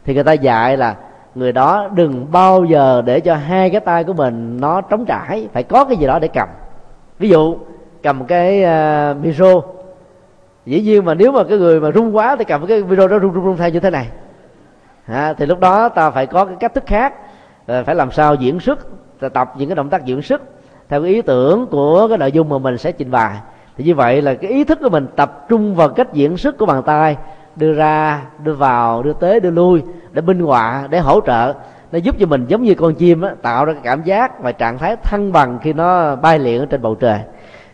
Thì 0.05 0.14
người 0.14 0.24
ta 0.24 0.32
dạy 0.32 0.76
là 0.76 0.96
người 1.34 1.53
đó 1.53 1.88
đừng 1.94 2.26
bao 2.32 2.64
giờ 2.64 3.03
để 3.07 3.20
cho 3.20 3.34
hai 3.34 3.70
cái 3.70 3.80
tay 3.80 4.05
của 4.05 4.12
mình 4.12 4.57
nó 4.61 4.80
trống 4.80 5.05
trải 5.05 5.49
phải 5.53 5.62
có 5.62 5.84
cái 5.84 5.96
gì 5.96 6.07
đó 6.07 6.18
để 6.18 6.28
cầm. 6.28 6.49
Ví 7.18 7.28
dụ 7.28 7.57
cầm 8.03 8.24
cái 8.24 8.64
uh, 8.64 9.24
micro. 9.24 9.61
Dĩ 10.66 10.80
nhiên 10.80 11.05
mà 11.05 11.14
nếu 11.14 11.32
mà 11.32 11.44
cái 11.44 11.59
người 11.59 11.80
mà 11.80 11.90
rung 11.90 12.16
quá 12.16 12.36
thì 12.36 12.44
cầm 12.44 12.66
cái 12.66 12.82
video 12.82 13.09
đó 13.09 13.18
rung 13.18 13.34
rung 13.34 13.44
rung 13.44 13.57
theo 13.57 13.68
như 13.70 13.80
thế 13.80 13.90
này 13.90 14.09
ha, 15.09 15.32
thì 15.32 15.46
lúc 15.46 15.61
đó 15.61 15.88
ta 15.88 16.11
phải 16.11 16.26
có 16.26 16.44
cái 16.44 16.56
cách 16.61 16.74
thức 16.74 16.84
khác. 16.86 17.14
Ờ, 17.66 17.84
phải 17.84 17.94
làm 17.94 18.11
sao 18.11 18.34
diễn 18.34 18.61
xuất 18.61 18.78
tập 19.34 19.52
những 19.56 19.68
cái 19.68 19.76
động 19.76 19.88
tác 19.88 20.04
diễn 20.04 20.22
xuất 20.22 20.42
theo 20.88 21.02
cái 21.02 21.11
ý 21.11 21.22
tưởng 21.22 21.66
của 21.66 22.09
cái 22.09 22.18
nội 22.18 22.32
dung 22.32 22.48
mà 22.48 22.59
mình 22.59 22.78
sẽ 22.78 22.92
trình 22.92 23.11
bày. 23.11 23.36
Thì 23.76 23.84
như 23.84 23.94
vậy 23.94 24.22
là 24.22 24.34
cái 24.34 24.50
ý 24.50 24.64
thức 24.64 24.78
của 24.82 24.88
mình 24.88 25.06
tập 25.16 25.46
trung 25.48 25.74
vào 25.74 25.88
cách 25.88 26.12
diễn 26.12 26.36
xuất 26.36 26.59
của 26.59 26.66
bàn 26.66 26.82
tay 26.82 27.16
đưa 27.56 27.72
ra 27.72 28.22
đưa 28.44 28.52
vào 28.52 29.02
đưa 29.02 29.12
tới 29.12 29.40
đưa 29.40 29.50
lui 29.50 29.82
để 30.12 30.22
minh 30.22 30.40
họa 30.40 30.86
để 30.90 30.98
hỗ 30.98 31.20
trợ. 31.26 31.54
Nó 31.92 31.98
giúp 31.98 32.14
cho 32.18 32.26
mình 32.26 32.46
giống 32.48 32.62
như 32.62 32.74
con 32.74 32.94
chim 32.94 33.22
á, 33.22 33.34
tạo 33.42 33.64
ra 33.64 33.72
cái 33.72 33.82
cảm 33.84 34.02
giác 34.02 34.42
và 34.42 34.52
trạng 34.52 34.78
thái 34.78 34.96
thăng 34.96 35.32
bằng 35.32 35.59
khi 35.62 35.72
nó 35.72 36.16
bay 36.16 36.38
lượn 36.38 36.61
ở 36.61 36.66
trên 36.66 36.82
bầu 36.82 36.94
trời. 36.94 37.18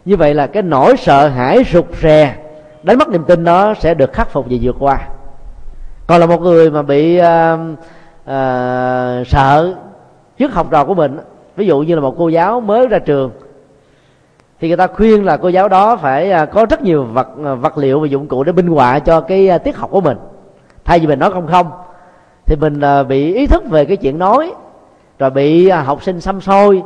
Như 0.04 0.16
vậy 0.16 0.34
là 0.34 0.46
cái 0.46 0.62
nỗi 0.62 0.96
sợ 0.96 1.28
hãi 1.28 1.64
rụt 1.72 1.86
rè 2.02 2.36
đánh 2.82 2.98
mất 2.98 3.08
niềm 3.08 3.24
tin 3.24 3.44
đó 3.44 3.74
sẽ 3.74 3.94
được 3.94 4.12
khắc 4.12 4.28
phục 4.28 4.46
và 4.50 4.56
vượt 4.62 4.76
qua 4.78 4.98
còn 6.06 6.20
là 6.20 6.26
một 6.26 6.40
người 6.40 6.70
mà 6.70 6.82
bị 6.82 7.20
uh, 7.20 7.60
uh, 8.22 9.26
sợ 9.26 9.74
trước 10.38 10.54
học 10.54 10.66
trò 10.70 10.84
của 10.84 10.94
mình 10.94 11.18
ví 11.56 11.66
dụ 11.66 11.80
như 11.80 11.94
là 11.94 12.00
một 12.00 12.14
cô 12.18 12.28
giáo 12.28 12.60
mới 12.60 12.88
ra 12.88 12.98
trường 12.98 13.30
thì 14.60 14.68
người 14.68 14.76
ta 14.76 14.86
khuyên 14.86 15.24
là 15.24 15.36
cô 15.36 15.48
giáo 15.48 15.68
đó 15.68 15.96
phải 15.96 16.30
à, 16.30 16.44
có 16.44 16.66
rất 16.70 16.82
nhiều 16.82 17.04
vật 17.04 17.28
vật 17.60 17.78
liệu 17.78 18.00
và 18.00 18.06
dụng 18.06 18.28
cụ 18.28 18.44
để 18.44 18.52
minh 18.52 18.66
họa 18.66 18.98
cho 18.98 19.20
cái 19.20 19.58
tiết 19.58 19.76
học 19.76 19.90
của 19.90 20.00
mình. 20.00 20.16
Thay 20.84 20.98
vì 20.98 21.06
mình 21.06 21.18
nói 21.18 21.30
không 21.30 21.46
không 21.46 21.70
thì 22.46 22.56
mình 22.56 22.80
bị 23.08 23.34
ý 23.34 23.46
thức 23.46 23.64
về 23.70 23.84
cái 23.84 23.96
chuyện 23.96 24.18
nói 24.18 24.52
rồi 25.18 25.30
bị 25.30 25.68
học 25.68 26.02
sinh 26.02 26.20
xăm 26.20 26.40
soi 26.40 26.82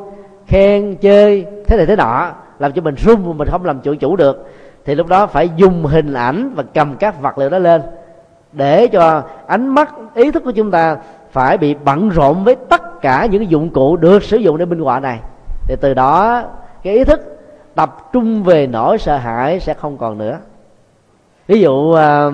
khen 0.47 0.97
chơi 0.97 1.47
thế 1.67 1.77
này 1.77 1.87
thế 1.87 1.97
nọ 1.97 2.31
làm 2.59 2.73
cho 2.73 2.83
mình 2.83 2.95
run 2.95 3.39
mình 3.39 3.49
không 3.49 3.65
làm 3.65 3.81
chủ 3.81 3.95
chủ 3.95 4.17
được. 4.17 4.47
Thì 4.85 4.95
lúc 4.95 5.07
đó 5.07 5.27
phải 5.27 5.51
dùng 5.57 5.85
hình 5.87 6.15
ảnh 6.15 6.53
và 6.55 6.65
cầm 6.75 6.97
các 6.97 7.21
vật 7.21 7.39
liệu 7.39 7.51
đó 7.51 7.59
lên 7.59 7.83
để 8.53 8.87
cho 8.87 9.23
ánh 9.47 9.69
mắt, 9.69 9.95
ý 10.15 10.31
thức 10.31 10.45
của 10.45 10.51
chúng 10.51 10.71
ta 10.71 10.97
phải 11.33 11.59
bị 11.59 11.75
bận 11.85 12.09
rộn 12.09 12.45
với 12.45 12.57
tất 12.69 13.01
cả 13.01 13.27
những 13.27 13.51
dụng 13.51 13.71
cụ 13.71 13.97
được 13.97 14.23
sử 14.23 14.37
dụng 14.37 14.59
để 14.59 14.65
minh 14.65 14.81
họa 14.81 15.01
này. 15.01 15.21
Thì 15.67 15.77
từ 15.81 15.95
đó, 15.95 16.43
cái 16.83 16.95
ý 16.95 17.05
thức 17.05 17.21
tập 17.75 18.11
trung 18.13 18.43
về 18.43 18.67
nỗi 18.67 18.99
sợ 18.99 19.17
hãi 19.17 19.61
sẽ 19.61 19.75
không 19.75 19.97
còn 19.97 20.19
nữa. 20.19 20.39
Ví 21.47 21.61
dụ 21.61 21.93
à, 21.93 22.31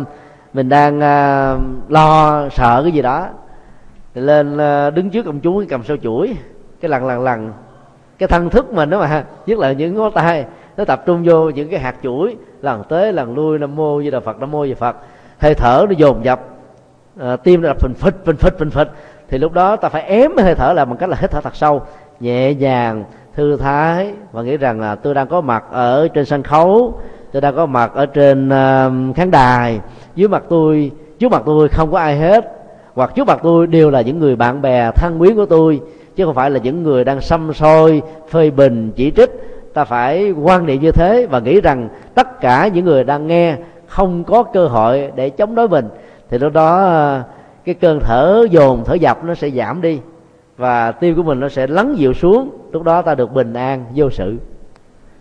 mình 0.52 0.68
đang 0.68 1.00
à, 1.00 1.56
lo, 1.88 2.42
sợ 2.48 2.80
cái 2.82 2.92
gì 2.92 3.02
đó, 3.02 3.26
thì 4.14 4.20
lên 4.20 4.58
à, 4.58 4.90
đứng 4.90 5.10
trước 5.10 5.22
công 5.22 5.40
chúng 5.40 5.66
cầm 5.66 5.84
sao 5.84 5.96
chuỗi, 5.96 6.36
cái 6.80 6.88
lần 6.88 7.06
lần 7.06 7.22
lần 7.22 7.52
cái 8.18 8.28
thân 8.28 8.50
thức 8.50 8.72
mình 8.72 8.90
đó 8.90 9.00
mà, 9.00 9.24
nhất 9.46 9.58
là 9.58 9.72
những 9.72 9.94
ngón 9.94 10.12
tay, 10.12 10.44
nó 10.76 10.84
tập 10.84 11.02
trung 11.06 11.22
vô 11.24 11.50
những 11.50 11.68
cái 11.68 11.80
hạt 11.80 11.94
chuỗi, 12.02 12.36
lần 12.60 12.82
tới 12.88 13.12
lần 13.12 13.34
lui, 13.34 13.58
nam 13.58 13.76
mô 13.76 14.00
như 14.00 14.10
là 14.10 14.20
phật, 14.20 14.40
nam 14.40 14.50
mô 14.50 14.62
về 14.62 14.74
phật 14.74 14.96
hơi 15.44 15.54
thở 15.54 15.86
nó 15.88 15.94
dồn 15.96 16.24
dập. 16.24 16.40
À, 17.20 17.36
tim 17.36 17.62
nó 17.62 17.68
đập 17.68 17.76
phình 17.80 17.94
phịch 17.94 18.14
phình 18.24 18.36
phịch 18.36 18.58
phình 18.58 18.70
phịch. 18.70 18.90
Thì 19.28 19.38
lúc 19.38 19.52
đó 19.52 19.76
ta 19.76 19.88
phải 19.88 20.02
ém 20.02 20.36
hơi 20.36 20.54
thở 20.54 20.72
lại 20.72 20.86
bằng 20.86 20.96
cách 20.96 21.08
là 21.08 21.16
hít 21.20 21.30
thở 21.30 21.40
thật 21.40 21.56
sâu 21.56 21.82
nhẹ 22.20 22.54
nhàng 22.54 23.04
thư 23.34 23.56
thái 23.56 24.12
và 24.32 24.42
nghĩ 24.42 24.56
rằng 24.56 24.80
là 24.80 24.94
tôi 24.94 25.14
đang 25.14 25.26
có 25.26 25.40
mặt 25.40 25.64
ở 25.70 26.08
trên 26.08 26.24
sân 26.24 26.42
khấu 26.42 27.00
tôi 27.32 27.40
đang 27.40 27.56
có 27.56 27.66
mặt 27.66 27.92
ở 27.94 28.06
trên 28.06 28.48
uh, 28.48 29.16
khán 29.16 29.30
đài. 29.30 29.80
Dưới 30.14 30.28
mặt 30.28 30.42
tôi 30.48 30.90
trước 31.18 31.32
mặt 31.32 31.42
tôi 31.46 31.68
không 31.68 31.92
có 31.92 31.98
ai 31.98 32.18
hết. 32.18 32.44
Hoặc 32.94 33.14
trước 33.14 33.26
mặt 33.26 33.40
tôi 33.42 33.66
đều 33.66 33.90
là 33.90 34.00
những 34.00 34.18
người 34.18 34.36
bạn 34.36 34.62
bè 34.62 34.90
thân 34.90 35.18
quyến 35.18 35.36
của 35.36 35.46
tôi 35.46 35.80
chứ 36.16 36.24
không 36.24 36.34
phải 36.34 36.50
là 36.50 36.58
những 36.58 36.82
người 36.82 37.04
đang 37.04 37.20
xăm 37.20 37.52
soi 37.54 38.02
phê 38.30 38.50
bình 38.50 38.92
chỉ 38.96 39.12
trích. 39.16 39.30
Ta 39.74 39.84
phải 39.84 40.30
quan 40.30 40.66
niệm 40.66 40.80
như 40.80 40.92
thế 40.92 41.26
và 41.30 41.40
nghĩ 41.40 41.60
rằng 41.60 41.88
tất 42.14 42.40
cả 42.40 42.68
những 42.68 42.84
người 42.84 43.04
đang 43.04 43.26
nghe 43.26 43.56
không 43.94 44.24
có 44.24 44.42
cơ 44.42 44.66
hội 44.66 45.12
để 45.14 45.30
chống 45.30 45.54
đối 45.54 45.68
mình, 45.68 45.88
thì 46.30 46.38
lúc 46.38 46.52
đó 46.52 46.76
ờ, 46.76 47.22
cái 47.64 47.74
cơn 47.74 48.00
thở 48.00 48.46
dồn, 48.50 48.84
thở 48.84 48.94
dập 48.94 49.24
nó 49.24 49.34
sẽ 49.34 49.50
giảm 49.50 49.82
đi, 49.82 50.00
và 50.56 50.92
tim 50.92 51.16
của 51.16 51.22
mình 51.22 51.40
nó 51.40 51.48
sẽ 51.48 51.66
lắng 51.66 51.98
dịu 51.98 52.12
xuống. 52.12 52.50
Lúc 52.72 52.82
đó 52.82 53.02
ta 53.02 53.14
được 53.14 53.32
bình 53.32 53.54
an, 53.54 53.84
vô 53.94 54.10
sự. 54.10 54.36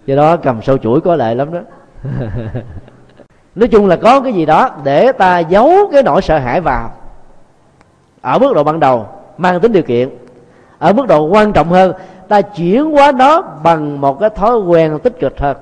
Do 0.05 0.15
đó 0.15 0.37
cầm 0.37 0.61
sâu 0.61 0.77
chuỗi 0.77 1.01
có 1.01 1.15
lợi 1.15 1.35
lắm 1.35 1.53
đó. 1.53 1.59
Nói 3.55 3.67
chung 3.67 3.87
là 3.87 3.95
có 3.95 4.21
cái 4.21 4.33
gì 4.33 4.45
đó 4.45 4.69
để 4.83 5.11
ta 5.11 5.39
giấu 5.39 5.71
cái 5.91 6.03
nỗi 6.03 6.21
sợ 6.21 6.37
hãi 6.37 6.61
vào. 6.61 6.91
Ở 8.21 8.39
mức 8.39 8.53
độ 8.55 8.63
ban 8.63 8.79
đầu, 8.79 9.07
mang 9.37 9.59
tính 9.59 9.71
điều 9.71 9.83
kiện. 9.83 10.09
Ở 10.79 10.93
mức 10.93 11.07
độ 11.07 11.25
quan 11.25 11.53
trọng 11.53 11.69
hơn, 11.69 11.93
ta 12.27 12.41
chuyển 12.41 12.91
hóa 12.91 13.11
nó 13.11 13.41
bằng 13.41 14.01
một 14.01 14.19
cái 14.19 14.29
thói 14.29 14.59
quen 14.59 14.99
tích 15.03 15.19
cực 15.19 15.39
hơn 15.39 15.57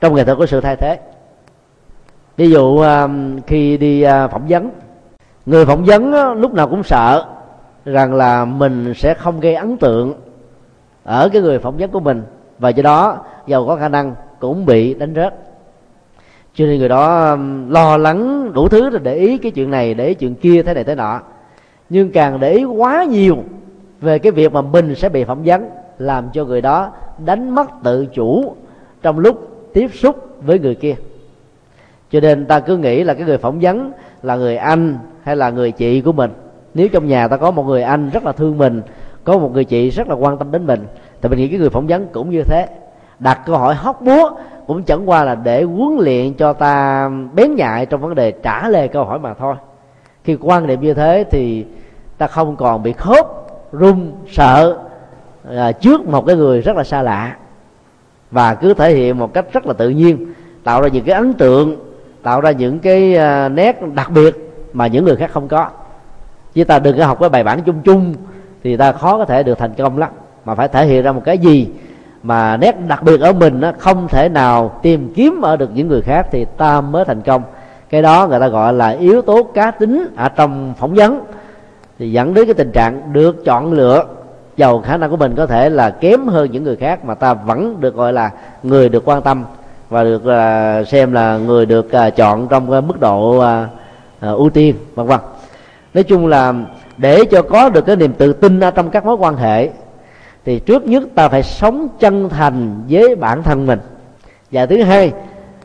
trong 0.00 0.14
nghệ 0.14 0.24
thuật 0.24 0.38
của 0.38 0.46
sự 0.46 0.60
thay 0.60 0.76
thế 0.76 0.98
ví 2.38 2.50
dụ 2.50 2.78
à, 2.78 3.08
khi 3.46 3.76
đi 3.76 4.02
à, 4.02 4.28
phỏng 4.28 4.46
vấn, 4.48 4.70
người 5.46 5.66
phỏng 5.66 5.84
vấn 5.84 6.14
lúc 6.40 6.54
nào 6.54 6.68
cũng 6.68 6.82
sợ 6.82 7.24
rằng 7.84 8.14
là 8.14 8.44
mình 8.44 8.94
sẽ 8.94 9.14
không 9.14 9.40
gây 9.40 9.54
ấn 9.54 9.76
tượng 9.76 10.14
ở 11.04 11.28
cái 11.32 11.42
người 11.42 11.58
phỏng 11.58 11.76
vấn 11.76 11.90
của 11.90 12.00
mình 12.00 12.22
và 12.58 12.68
do 12.68 12.82
đó 12.82 13.18
giàu 13.46 13.66
có 13.66 13.76
khả 13.76 13.88
năng 13.88 14.14
cũng 14.40 14.66
bị 14.66 14.94
đánh 14.94 15.14
rớt. 15.14 15.34
Cho 16.54 16.66
nên 16.66 16.78
người 16.78 16.88
đó 16.88 17.06
à, 17.06 17.36
lo 17.68 17.96
lắng 17.96 18.52
đủ 18.52 18.68
thứ 18.68 18.90
rồi 18.90 19.00
để 19.02 19.14
ý 19.14 19.38
cái 19.38 19.52
chuyện 19.52 19.70
này, 19.70 19.94
để 19.94 20.06
ý 20.06 20.14
chuyện 20.14 20.34
kia, 20.34 20.62
thế 20.62 20.74
này, 20.74 20.84
thế 20.84 20.94
nọ. 20.94 21.20
Nhưng 21.90 22.12
càng 22.12 22.40
để 22.40 22.52
ý 22.52 22.64
quá 22.64 23.04
nhiều 23.04 23.36
về 24.00 24.18
cái 24.18 24.32
việc 24.32 24.52
mà 24.52 24.62
mình 24.62 24.94
sẽ 24.94 25.08
bị 25.08 25.24
phỏng 25.24 25.42
vấn 25.44 25.70
làm 25.98 26.28
cho 26.32 26.44
người 26.44 26.60
đó 26.60 26.90
đánh 27.24 27.54
mất 27.54 27.70
tự 27.84 28.06
chủ 28.06 28.54
trong 29.02 29.18
lúc 29.18 29.48
tiếp 29.72 29.88
xúc 29.94 30.16
với 30.42 30.58
người 30.58 30.74
kia 30.74 30.94
cho 32.10 32.20
nên 32.20 32.46
ta 32.46 32.60
cứ 32.60 32.76
nghĩ 32.76 33.04
là 33.04 33.14
cái 33.14 33.24
người 33.24 33.38
phỏng 33.38 33.58
vấn 33.60 33.92
là 34.22 34.36
người 34.36 34.56
anh 34.56 34.98
hay 35.22 35.36
là 35.36 35.50
người 35.50 35.72
chị 35.72 36.00
của 36.00 36.12
mình. 36.12 36.30
Nếu 36.74 36.88
trong 36.88 37.06
nhà 37.06 37.28
ta 37.28 37.36
có 37.36 37.50
một 37.50 37.66
người 37.66 37.82
anh 37.82 38.10
rất 38.10 38.24
là 38.24 38.32
thương 38.32 38.58
mình 38.58 38.82
có 39.24 39.38
một 39.38 39.52
người 39.52 39.64
chị 39.64 39.90
rất 39.90 40.08
là 40.08 40.14
quan 40.14 40.38
tâm 40.38 40.50
đến 40.50 40.66
mình 40.66 40.86
thì 41.22 41.28
mình 41.28 41.38
nghĩ 41.38 41.48
cái 41.48 41.58
người 41.58 41.70
phỏng 41.70 41.86
vấn 41.86 42.06
cũng 42.12 42.30
như 42.30 42.42
thế. 42.42 42.66
Đặt 43.18 43.40
câu 43.46 43.56
hỏi 43.56 43.74
hóc 43.74 44.02
búa 44.02 44.30
cũng 44.66 44.82
chẳng 44.82 45.08
qua 45.08 45.24
là 45.24 45.34
để 45.34 45.62
huấn 45.62 45.96
luyện 45.98 46.34
cho 46.34 46.52
ta 46.52 47.08
bén 47.34 47.54
nhạy 47.54 47.86
trong 47.86 48.00
vấn 48.00 48.14
đề 48.14 48.30
trả 48.30 48.68
lời 48.68 48.88
câu 48.88 49.04
hỏi 49.04 49.18
mà 49.18 49.34
thôi. 49.34 49.54
Khi 50.24 50.36
quan 50.40 50.66
niệm 50.66 50.80
như 50.80 50.94
thế 50.94 51.24
thì 51.30 51.66
ta 52.18 52.26
không 52.26 52.56
còn 52.56 52.82
bị 52.82 52.92
khớp 52.92 53.26
run 53.72 54.12
sợ 54.30 54.78
à, 55.56 55.72
trước 55.72 56.08
một 56.08 56.26
cái 56.26 56.36
người 56.36 56.60
rất 56.60 56.76
là 56.76 56.84
xa 56.84 57.02
lạ. 57.02 57.36
Và 58.30 58.54
cứ 58.54 58.74
thể 58.74 58.94
hiện 58.94 59.18
một 59.18 59.34
cách 59.34 59.52
rất 59.52 59.66
là 59.66 59.72
tự 59.72 59.88
nhiên 59.88 60.26
tạo 60.64 60.82
ra 60.82 60.88
những 60.88 61.04
cái 61.04 61.14
ấn 61.14 61.32
tượng 61.32 61.87
tạo 62.28 62.40
ra 62.40 62.50
những 62.50 62.78
cái 62.78 63.16
à, 63.16 63.48
nét 63.48 63.80
đặc 63.94 64.10
biệt 64.10 64.36
mà 64.72 64.86
những 64.86 65.04
người 65.04 65.16
khác 65.16 65.30
không 65.32 65.48
có. 65.48 65.68
Chứ 66.54 66.64
ta 66.64 66.78
đừng 66.78 66.98
có 66.98 67.06
học 67.06 67.20
cái 67.20 67.28
bài 67.28 67.44
bản 67.44 67.60
chung 67.62 67.80
chung 67.84 68.14
thì 68.64 68.76
ta 68.76 68.92
khó 68.92 69.18
có 69.18 69.24
thể 69.24 69.42
được 69.42 69.58
thành 69.58 69.74
công 69.74 69.98
lắm. 69.98 70.10
Mà 70.44 70.54
phải 70.54 70.68
thể 70.68 70.86
hiện 70.86 71.04
ra 71.04 71.12
một 71.12 71.22
cái 71.24 71.38
gì 71.38 71.68
mà 72.22 72.56
nét 72.56 72.76
đặc 72.88 73.02
biệt 73.02 73.20
ở 73.20 73.32
mình 73.32 73.60
nó 73.60 73.72
không 73.78 74.08
thể 74.08 74.28
nào 74.28 74.78
tìm 74.82 75.12
kiếm 75.14 75.40
ở 75.42 75.56
được 75.56 75.70
những 75.74 75.88
người 75.88 76.02
khác 76.02 76.26
thì 76.30 76.46
ta 76.56 76.80
mới 76.80 77.04
thành 77.04 77.22
công. 77.22 77.42
Cái 77.90 78.02
đó 78.02 78.26
người 78.28 78.40
ta 78.40 78.48
gọi 78.48 78.72
là 78.72 78.88
yếu 78.88 79.22
tố 79.22 79.42
cá 79.42 79.70
tính 79.70 80.06
ở 80.16 80.28
trong 80.28 80.74
phỏng 80.78 80.94
vấn. 80.94 81.20
Thì 81.98 82.12
dẫn 82.12 82.34
đến 82.34 82.46
cái 82.46 82.54
tình 82.54 82.72
trạng 82.72 83.12
được 83.12 83.44
chọn 83.44 83.72
lựa, 83.72 84.04
giàu 84.56 84.80
khả 84.80 84.96
năng 84.96 85.10
của 85.10 85.16
mình 85.16 85.34
có 85.36 85.46
thể 85.46 85.70
là 85.70 85.90
kém 85.90 86.26
hơn 86.26 86.50
những 86.52 86.64
người 86.64 86.76
khác 86.76 87.04
mà 87.04 87.14
ta 87.14 87.34
vẫn 87.34 87.80
được 87.80 87.94
gọi 87.94 88.12
là 88.12 88.30
người 88.62 88.88
được 88.88 89.08
quan 89.08 89.22
tâm 89.22 89.44
và 89.88 90.04
được 90.04 90.22
uh, 90.22 90.88
xem 90.88 91.12
là 91.12 91.38
người 91.38 91.66
được 91.66 91.86
uh, 91.86 92.16
chọn 92.16 92.48
trong 92.48 92.70
cái 92.70 92.80
mức 92.80 93.00
độ 93.00 93.38
uh, 93.38 93.44
uh, 94.30 94.38
ưu 94.38 94.50
tiên 94.50 94.74
vân 94.94 95.06
vân. 95.06 95.20
Nói 95.94 96.04
chung 96.04 96.26
là 96.26 96.54
để 96.96 97.24
cho 97.30 97.42
có 97.42 97.68
được 97.68 97.86
cái 97.86 97.96
niềm 97.96 98.12
tự 98.12 98.32
tin 98.32 98.60
ở 98.60 98.70
trong 98.70 98.90
các 98.90 99.06
mối 99.06 99.16
quan 99.16 99.36
hệ 99.36 99.68
thì 100.44 100.58
trước 100.58 100.86
nhất 100.86 101.02
ta 101.14 101.28
phải 101.28 101.42
sống 101.42 101.88
chân 102.00 102.28
thành 102.28 102.80
với 102.88 103.16
bản 103.16 103.42
thân 103.42 103.66
mình. 103.66 103.78
Và 104.52 104.66
thứ 104.66 104.82
hai 104.82 105.12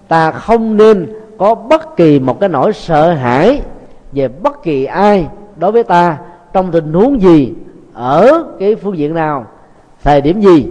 ta 0.07 0.31
không 0.31 0.77
nên 0.77 1.13
có 1.37 1.55
bất 1.55 1.97
kỳ 1.97 2.19
một 2.19 2.39
cái 2.39 2.49
nỗi 2.49 2.73
sợ 2.73 3.13
hãi 3.13 3.61
về 4.11 4.27
bất 4.27 4.63
kỳ 4.63 4.85
ai 4.85 5.27
đối 5.57 5.71
với 5.71 5.83
ta 5.83 6.17
trong 6.53 6.71
tình 6.71 6.93
huống 6.93 7.21
gì 7.21 7.53
ở 7.93 8.43
cái 8.59 8.75
phương 8.75 8.97
diện 8.97 9.13
nào 9.13 9.45
thời 10.03 10.21
điểm 10.21 10.41
gì. 10.41 10.67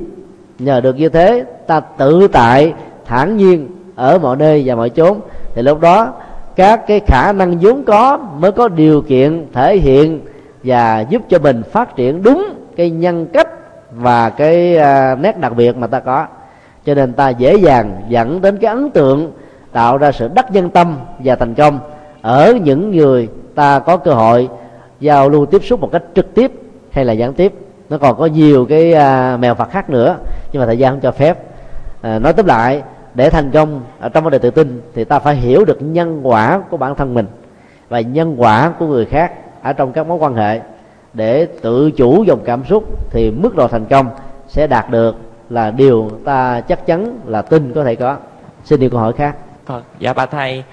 Nhờ 0.58 0.80
được 0.80 0.96
như 0.96 1.08
thế 1.08 1.44
ta 1.66 1.80
tự 1.80 2.28
tại 2.28 2.72
thản 3.06 3.36
nhiên 3.36 3.68
ở 3.94 4.18
mọi 4.18 4.36
nơi 4.36 4.62
và 4.66 4.74
mọi 4.74 4.90
chốn. 4.90 5.20
Thì 5.54 5.62
lúc 5.62 5.80
đó 5.80 6.12
các 6.56 6.86
cái 6.86 7.00
khả 7.06 7.32
năng 7.32 7.58
vốn 7.58 7.84
có 7.84 8.18
mới 8.38 8.52
có 8.52 8.68
điều 8.68 9.02
kiện 9.02 9.46
thể 9.52 9.76
hiện 9.76 10.20
và 10.64 11.00
giúp 11.00 11.22
cho 11.28 11.38
mình 11.38 11.62
phát 11.62 11.96
triển 11.96 12.22
đúng 12.22 12.54
cái 12.76 12.90
nhân 12.90 13.26
cách 13.26 13.48
và 13.92 14.30
cái 14.30 14.76
à, 14.76 15.14
nét 15.14 15.38
đặc 15.38 15.56
biệt 15.56 15.76
mà 15.76 15.86
ta 15.86 16.00
có. 16.00 16.26
Cho 16.86 16.94
nên 16.94 17.12
ta 17.12 17.28
dễ 17.28 17.56
dàng 17.56 18.02
dẫn 18.08 18.40
đến 18.40 18.56
cái 18.56 18.74
ấn 18.74 18.90
tượng 18.90 19.32
tạo 19.72 19.98
ra 19.98 20.12
sự 20.12 20.28
đắc 20.34 20.52
nhân 20.52 20.70
tâm 20.70 20.96
và 21.18 21.36
thành 21.36 21.54
công 21.54 21.78
ở 22.22 22.54
những 22.64 22.90
người 22.90 23.28
ta 23.54 23.78
có 23.78 23.96
cơ 23.96 24.12
hội 24.12 24.48
giao 25.00 25.28
lưu 25.28 25.46
tiếp 25.46 25.64
xúc 25.64 25.80
một 25.80 25.88
cách 25.92 26.02
trực 26.14 26.34
tiếp 26.34 26.52
hay 26.90 27.04
là 27.04 27.12
gián 27.12 27.34
tiếp. 27.34 27.52
Nó 27.90 27.98
còn 27.98 28.18
có 28.18 28.26
nhiều 28.26 28.66
cái 28.66 28.92
à, 28.92 29.36
mèo 29.36 29.54
phật 29.54 29.70
khác 29.70 29.90
nữa 29.90 30.16
nhưng 30.52 30.60
mà 30.60 30.66
thời 30.66 30.78
gian 30.78 30.92
không 30.92 31.00
cho 31.00 31.12
phép. 31.12 31.38
À, 32.02 32.18
nói 32.18 32.32
tóm 32.32 32.46
lại 32.46 32.82
để 33.14 33.30
thành 33.30 33.50
công 33.50 33.84
ở 34.00 34.08
trong 34.08 34.24
vấn 34.24 34.30
đề 34.30 34.38
tự 34.38 34.50
tin 34.50 34.82
thì 34.94 35.04
ta 35.04 35.18
phải 35.18 35.34
hiểu 35.34 35.64
được 35.64 35.78
nhân 35.82 36.20
quả 36.22 36.60
của 36.70 36.76
bản 36.76 36.94
thân 36.94 37.14
mình 37.14 37.26
và 37.88 38.00
nhân 38.00 38.34
quả 38.38 38.72
của 38.78 38.86
người 38.86 39.04
khác 39.04 39.32
ở 39.62 39.72
trong 39.72 39.92
các 39.92 40.06
mối 40.06 40.18
quan 40.18 40.34
hệ. 40.34 40.60
Để 41.14 41.46
tự 41.62 41.90
chủ 41.90 42.24
dòng 42.24 42.40
cảm 42.44 42.64
xúc 42.64 42.84
thì 43.10 43.30
mức 43.30 43.56
độ 43.56 43.68
thành 43.68 43.84
công 43.84 44.10
sẽ 44.48 44.66
đạt 44.66 44.90
được 44.90 45.16
là 45.50 45.70
điều 45.70 46.10
ta 46.24 46.60
chắc 46.60 46.86
chắn 46.86 47.18
là 47.26 47.42
tin 47.42 47.72
có 47.72 47.84
thể 47.84 47.94
có. 47.94 48.16
Xin 48.64 48.80
điều 48.80 48.90
câu 48.90 49.00
hỏi 49.00 49.12
khác. 49.12 49.36
Phật 49.66 49.82
dạ 49.98 50.12
bà 50.12 50.26
thầy 50.26 50.64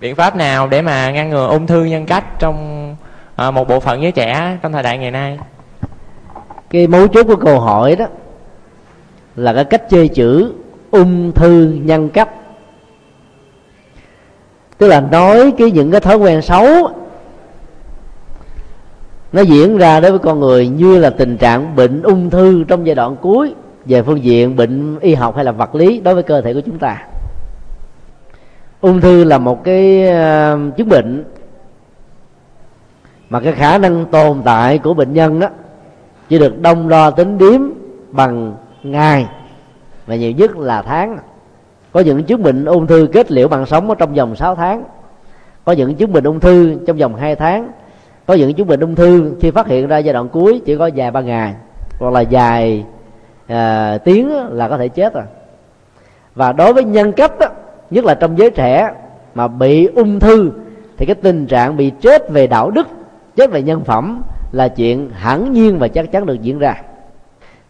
biện 0.00 0.14
pháp 0.14 0.36
nào 0.36 0.68
để 0.68 0.82
mà 0.82 1.10
ngăn 1.10 1.30
ngừa 1.30 1.46
ung 1.46 1.66
thư 1.66 1.84
nhân 1.84 2.06
cách 2.06 2.24
trong 2.38 2.96
à, 3.36 3.50
một 3.50 3.68
bộ 3.68 3.80
phận 3.80 4.02
giới 4.02 4.12
trẻ 4.12 4.58
trong 4.62 4.72
thời 4.72 4.82
đại 4.82 4.98
ngày 4.98 5.10
nay? 5.10 5.38
Cái 6.70 6.86
mấu 6.86 7.08
chốt 7.08 7.26
của 7.26 7.36
câu 7.36 7.60
hỏi 7.60 7.96
đó 7.96 8.06
là 9.36 9.52
cái 9.52 9.64
cách 9.64 9.82
chơi 9.90 10.08
chữ 10.08 10.52
ung 10.90 11.32
thư 11.32 11.78
nhân 11.82 12.08
cấp, 12.08 12.30
tức 14.78 14.88
là 14.88 15.00
nói 15.00 15.52
cái 15.58 15.70
những 15.70 15.90
cái 15.90 16.00
thói 16.00 16.16
quen 16.16 16.42
xấu 16.42 16.66
nó 19.32 19.42
diễn 19.42 19.78
ra 19.78 20.00
đối 20.00 20.10
với 20.10 20.18
con 20.18 20.40
người 20.40 20.68
như 20.68 20.98
là 20.98 21.10
tình 21.10 21.36
trạng 21.36 21.76
bệnh 21.76 22.02
ung 22.02 22.30
thư 22.30 22.64
trong 22.64 22.86
giai 22.86 22.94
đoạn 22.94 23.16
cuối 23.16 23.54
về 23.84 24.02
phương 24.02 24.24
diện 24.24 24.56
bệnh 24.56 24.98
y 24.98 25.14
học 25.14 25.36
hay 25.36 25.44
là 25.44 25.52
vật 25.52 25.74
lý 25.74 26.00
đối 26.00 26.14
với 26.14 26.22
cơ 26.22 26.40
thể 26.40 26.54
của 26.54 26.60
chúng 26.60 26.78
ta. 26.78 27.06
Ung 28.80 29.00
thư 29.00 29.24
là 29.24 29.38
một 29.38 29.64
cái 29.64 30.04
uh, 30.08 30.76
chứng 30.76 30.88
bệnh 30.88 31.24
mà 33.30 33.40
cái 33.40 33.52
khả 33.52 33.78
năng 33.78 34.06
tồn 34.06 34.42
tại 34.44 34.78
của 34.78 34.94
bệnh 34.94 35.14
nhân 35.14 35.40
đó 35.40 35.48
chỉ 36.28 36.38
được 36.38 36.60
đông 36.60 36.88
đo 36.88 37.10
tính 37.10 37.38
điếm 37.38 37.60
bằng 38.10 38.56
ngày 38.82 39.26
và 40.10 40.16
nhiều 40.16 40.30
nhất 40.30 40.56
là 40.56 40.82
tháng. 40.82 41.18
Có 41.92 42.00
những 42.00 42.24
chứng 42.24 42.42
bệnh 42.42 42.64
ung 42.64 42.86
thư 42.86 43.08
kết 43.12 43.32
liễu 43.32 43.48
bằng 43.48 43.66
sống 43.66 43.88
ở 43.88 43.94
trong 43.94 44.14
vòng 44.14 44.36
6 44.36 44.54
tháng. 44.54 44.84
Có 45.64 45.72
những 45.72 45.94
chứng 45.94 46.12
bệnh 46.12 46.24
ung 46.24 46.40
thư 46.40 46.76
trong 46.86 46.96
vòng 46.96 47.14
2 47.14 47.36
tháng. 47.36 47.70
Có 48.26 48.34
những 48.34 48.54
chứng 48.54 48.66
bệnh 48.66 48.80
ung 48.80 48.94
thư 48.94 49.34
khi 49.40 49.50
phát 49.50 49.66
hiện 49.66 49.88
ra 49.88 49.98
giai 49.98 50.12
đoạn 50.12 50.28
cuối 50.28 50.60
chỉ 50.66 50.76
có 50.76 50.90
vài 50.94 51.10
ba 51.10 51.20
ngày 51.20 51.54
hoặc 51.98 52.12
là 52.12 52.20
dài 52.20 52.84
à, 53.46 53.98
tiếng 54.04 54.30
là 54.50 54.68
có 54.68 54.78
thể 54.78 54.88
chết 54.88 55.14
rồi. 55.14 55.24
Và 56.34 56.52
đối 56.52 56.72
với 56.72 56.84
nhân 56.84 57.12
cách 57.12 57.38
đó, 57.38 57.46
nhất 57.90 58.04
là 58.04 58.14
trong 58.14 58.38
giới 58.38 58.50
trẻ 58.50 58.90
mà 59.34 59.48
bị 59.48 59.86
ung 59.86 60.20
thư 60.20 60.50
thì 60.96 61.06
cái 61.06 61.14
tình 61.14 61.46
trạng 61.46 61.76
bị 61.76 61.90
chết 62.00 62.30
về 62.30 62.46
đạo 62.46 62.70
đức 62.70 62.88
chết 63.36 63.50
về 63.50 63.62
nhân 63.62 63.84
phẩm 63.84 64.22
là 64.52 64.68
chuyện 64.68 65.10
hẳn 65.14 65.52
nhiên 65.52 65.78
và 65.78 65.88
chắc 65.88 66.12
chắn 66.12 66.26
được 66.26 66.42
diễn 66.42 66.58
ra 66.58 66.74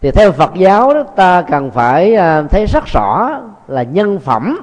thì 0.01 0.11
theo 0.11 0.32
Phật 0.32 0.55
giáo 0.55 0.94
đó, 0.94 1.03
ta 1.03 1.42
cần 1.42 1.70
phải 1.70 2.14
à, 2.14 2.42
thấy 2.42 2.66
rất 2.66 2.84
rõ 2.86 3.40
là 3.68 3.82
nhân 3.82 4.18
phẩm. 4.18 4.59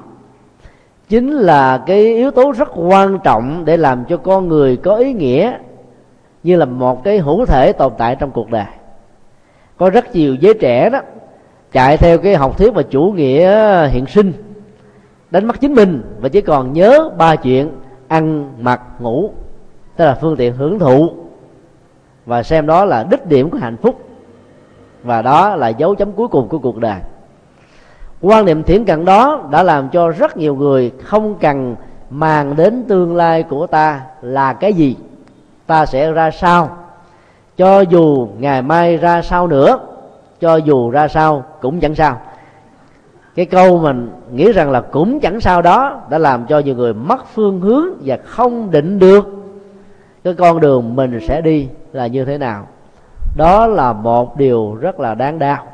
Chính 1.08 1.32
là 1.32 1.82
cái 1.86 1.98
yếu 1.98 2.30
tố 2.30 2.52
rất 2.52 2.68
quan 2.74 3.18
trọng 3.24 3.64
để 3.64 3.76
làm 3.76 4.04
cho 4.04 4.16
con 4.16 4.48
người 4.48 4.76
có 4.76 4.94
ý 4.94 5.12
nghĩa 5.12 5.52
như 6.42 6.56
là 6.56 6.64
một 6.64 7.04
cái 7.04 7.18
hữu 7.18 7.46
thể 7.46 7.72
tồn 7.72 7.92
tại 7.98 8.16
trong 8.16 8.30
cuộc 8.30 8.50
đời. 8.50 8.64
Có 9.76 9.90
rất 9.90 10.14
nhiều 10.14 10.34
giới 10.34 10.54
trẻ 10.54 10.90
đó 10.90 11.00
chạy 11.72 11.96
theo 11.96 12.18
cái 12.18 12.34
học 12.34 12.58
thuyết 12.58 12.74
và 12.74 12.82
chủ 12.82 13.12
nghĩa 13.16 13.86
hiện 13.86 14.06
sinh, 14.06 14.32
đánh 15.30 15.46
mất 15.46 15.60
chính 15.60 15.74
mình 15.74 16.02
và 16.20 16.28
chỉ 16.28 16.40
còn 16.40 16.72
nhớ 16.72 17.10
ba 17.18 17.36
chuyện 17.36 17.70
ăn, 18.08 18.52
mặc, 18.60 18.80
ngủ, 18.98 19.30
tức 19.96 20.04
là 20.04 20.14
phương 20.14 20.36
tiện 20.36 20.54
hưởng 20.54 20.78
thụ 20.78 21.10
và 22.26 22.42
xem 22.42 22.66
đó 22.66 22.84
là 22.84 23.06
đích 23.10 23.26
điểm 23.26 23.50
của 23.50 23.58
hạnh 23.58 23.76
phúc 23.76 24.07
và 25.02 25.22
đó 25.22 25.56
là 25.56 25.68
dấu 25.68 25.94
chấm 25.94 26.12
cuối 26.12 26.28
cùng 26.28 26.48
của 26.48 26.58
cuộc 26.58 26.78
đời. 26.78 27.00
Quan 28.20 28.44
niệm 28.44 28.62
thiển 28.62 28.84
cận 28.84 29.04
đó 29.04 29.40
đã 29.50 29.62
làm 29.62 29.88
cho 29.88 30.08
rất 30.08 30.36
nhiều 30.36 30.54
người 30.54 30.92
không 31.04 31.34
cần 31.40 31.76
màng 32.10 32.56
đến 32.56 32.84
tương 32.88 33.16
lai 33.16 33.42
của 33.42 33.66
ta 33.66 34.00
là 34.22 34.52
cái 34.52 34.72
gì, 34.72 34.96
ta 35.66 35.86
sẽ 35.86 36.12
ra 36.12 36.30
sao. 36.30 36.76
Cho 37.56 37.80
dù 37.80 38.28
ngày 38.38 38.62
mai 38.62 38.96
ra 38.96 39.22
sao 39.22 39.46
nữa, 39.46 39.78
cho 40.40 40.56
dù 40.56 40.90
ra 40.90 41.08
sao 41.08 41.44
cũng 41.60 41.80
chẳng 41.80 41.94
sao. 41.94 42.20
Cái 43.34 43.46
câu 43.46 43.78
mình 43.78 44.10
nghĩ 44.32 44.52
rằng 44.52 44.70
là 44.70 44.80
cũng 44.80 45.20
chẳng 45.20 45.40
sao 45.40 45.62
đó 45.62 46.00
đã 46.10 46.18
làm 46.18 46.46
cho 46.46 46.58
nhiều 46.58 46.74
người 46.74 46.94
mất 46.94 47.26
phương 47.34 47.60
hướng 47.60 47.86
và 48.04 48.18
không 48.24 48.70
định 48.70 48.98
được. 48.98 49.26
Cái 50.24 50.34
con 50.34 50.60
đường 50.60 50.96
mình 50.96 51.20
sẽ 51.28 51.40
đi 51.40 51.68
là 51.92 52.06
như 52.06 52.24
thế 52.24 52.38
nào? 52.38 52.66
Đó 53.38 53.66
là 53.66 53.92
một 53.92 54.36
điều 54.36 54.74
rất 54.74 55.00
là 55.00 55.14
đáng 55.14 55.38
đau. 55.38 55.66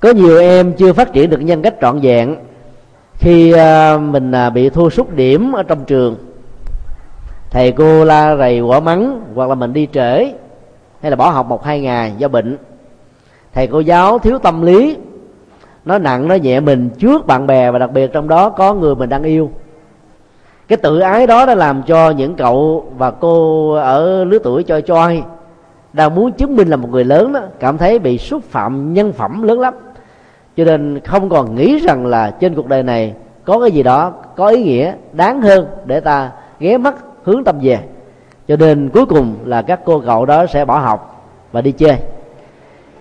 Có 0.00 0.10
nhiều 0.10 0.40
em 0.40 0.72
chưa 0.72 0.92
phát 0.92 1.12
triển 1.12 1.30
được 1.30 1.40
nhân 1.40 1.62
cách 1.62 1.74
trọn 1.80 1.98
vẹn 2.02 2.36
khi 3.14 3.52
à, 3.52 3.98
mình 3.98 4.32
à, 4.32 4.50
bị 4.50 4.70
thua 4.70 4.90
sút 4.90 5.14
điểm 5.14 5.52
ở 5.52 5.62
trong 5.62 5.84
trường. 5.84 6.16
Thầy 7.50 7.72
cô 7.72 8.04
la 8.04 8.36
rầy 8.36 8.60
quả 8.60 8.80
mắng 8.80 9.20
hoặc 9.34 9.48
là 9.48 9.54
mình 9.54 9.72
đi 9.72 9.88
trễ 9.92 10.32
hay 11.00 11.10
là 11.10 11.16
bỏ 11.16 11.30
học 11.30 11.46
một 11.46 11.64
hai 11.64 11.80
ngày 11.80 12.12
do 12.18 12.28
bệnh. 12.28 12.58
Thầy 13.54 13.66
cô 13.66 13.80
giáo 13.80 14.18
thiếu 14.18 14.38
tâm 14.38 14.62
lý, 14.62 14.96
nó 15.84 15.98
nặng, 15.98 16.28
nó 16.28 16.34
nhẹ 16.34 16.60
mình 16.60 16.90
trước 16.98 17.26
bạn 17.26 17.46
bè 17.46 17.70
và 17.70 17.78
đặc 17.78 17.92
biệt 17.92 18.12
trong 18.12 18.28
đó 18.28 18.50
có 18.50 18.74
người 18.74 18.94
mình 18.94 19.08
đang 19.08 19.22
yêu. 19.22 19.50
Cái 20.68 20.76
tự 20.76 20.98
ái 20.98 21.26
đó 21.26 21.46
đã 21.46 21.54
làm 21.54 21.82
cho 21.82 22.10
những 22.10 22.34
cậu 22.34 22.86
và 22.96 23.10
cô 23.10 23.72
ở 23.72 24.24
lứa 24.24 24.38
tuổi 24.38 24.62
choi 24.62 24.82
choi 24.82 25.22
đang 25.96 26.14
muốn 26.14 26.32
chứng 26.32 26.56
minh 26.56 26.68
là 26.68 26.76
một 26.76 26.88
người 26.90 27.04
lớn 27.04 27.32
đó, 27.32 27.40
cảm 27.60 27.78
thấy 27.78 27.98
bị 27.98 28.18
xúc 28.18 28.42
phạm 28.50 28.92
nhân 28.92 29.12
phẩm 29.12 29.42
lớn 29.42 29.60
lắm. 29.60 29.74
Cho 30.56 30.64
nên 30.64 31.00
không 31.04 31.28
còn 31.28 31.54
nghĩ 31.54 31.78
rằng 31.78 32.06
là 32.06 32.30
trên 32.30 32.54
cuộc 32.54 32.66
đời 32.66 32.82
này 32.82 33.14
có 33.44 33.60
cái 33.60 33.70
gì 33.70 33.82
đó 33.82 34.12
có 34.36 34.48
ý 34.48 34.64
nghĩa 34.64 34.92
đáng 35.12 35.42
hơn 35.42 35.66
để 35.84 36.00
ta 36.00 36.30
ghé 36.60 36.78
mắt 36.78 36.94
hướng 37.22 37.44
tâm 37.44 37.58
về. 37.62 37.78
Cho 38.48 38.56
nên 38.56 38.88
cuối 38.88 39.06
cùng 39.06 39.34
là 39.44 39.62
các 39.62 39.80
cô 39.84 40.02
cậu 40.06 40.26
đó 40.26 40.46
sẽ 40.46 40.64
bỏ 40.64 40.78
học 40.78 41.24
và 41.52 41.60
đi 41.60 41.72
chơi. 41.72 41.96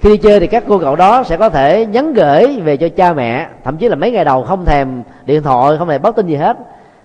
Khi 0.01 0.09
đi 0.09 0.17
chơi 0.17 0.39
thì 0.39 0.47
các 0.47 0.63
cô 0.67 0.79
cậu 0.79 0.95
đó 0.95 1.23
sẽ 1.23 1.37
có 1.37 1.49
thể 1.49 1.85
nhắn 1.85 2.13
gửi 2.13 2.61
về 2.63 2.77
cho 2.77 2.89
cha 2.89 3.13
mẹ, 3.13 3.47
thậm 3.63 3.77
chí 3.77 3.89
là 3.89 3.95
mấy 3.95 4.11
ngày 4.11 4.25
đầu 4.25 4.43
không 4.43 4.65
thèm 4.65 5.03
điện 5.25 5.43
thoại, 5.43 5.77
không 5.77 5.87
thèm 5.87 6.01
báo 6.01 6.11
tin 6.11 6.27
gì 6.27 6.35
hết. 6.35 6.57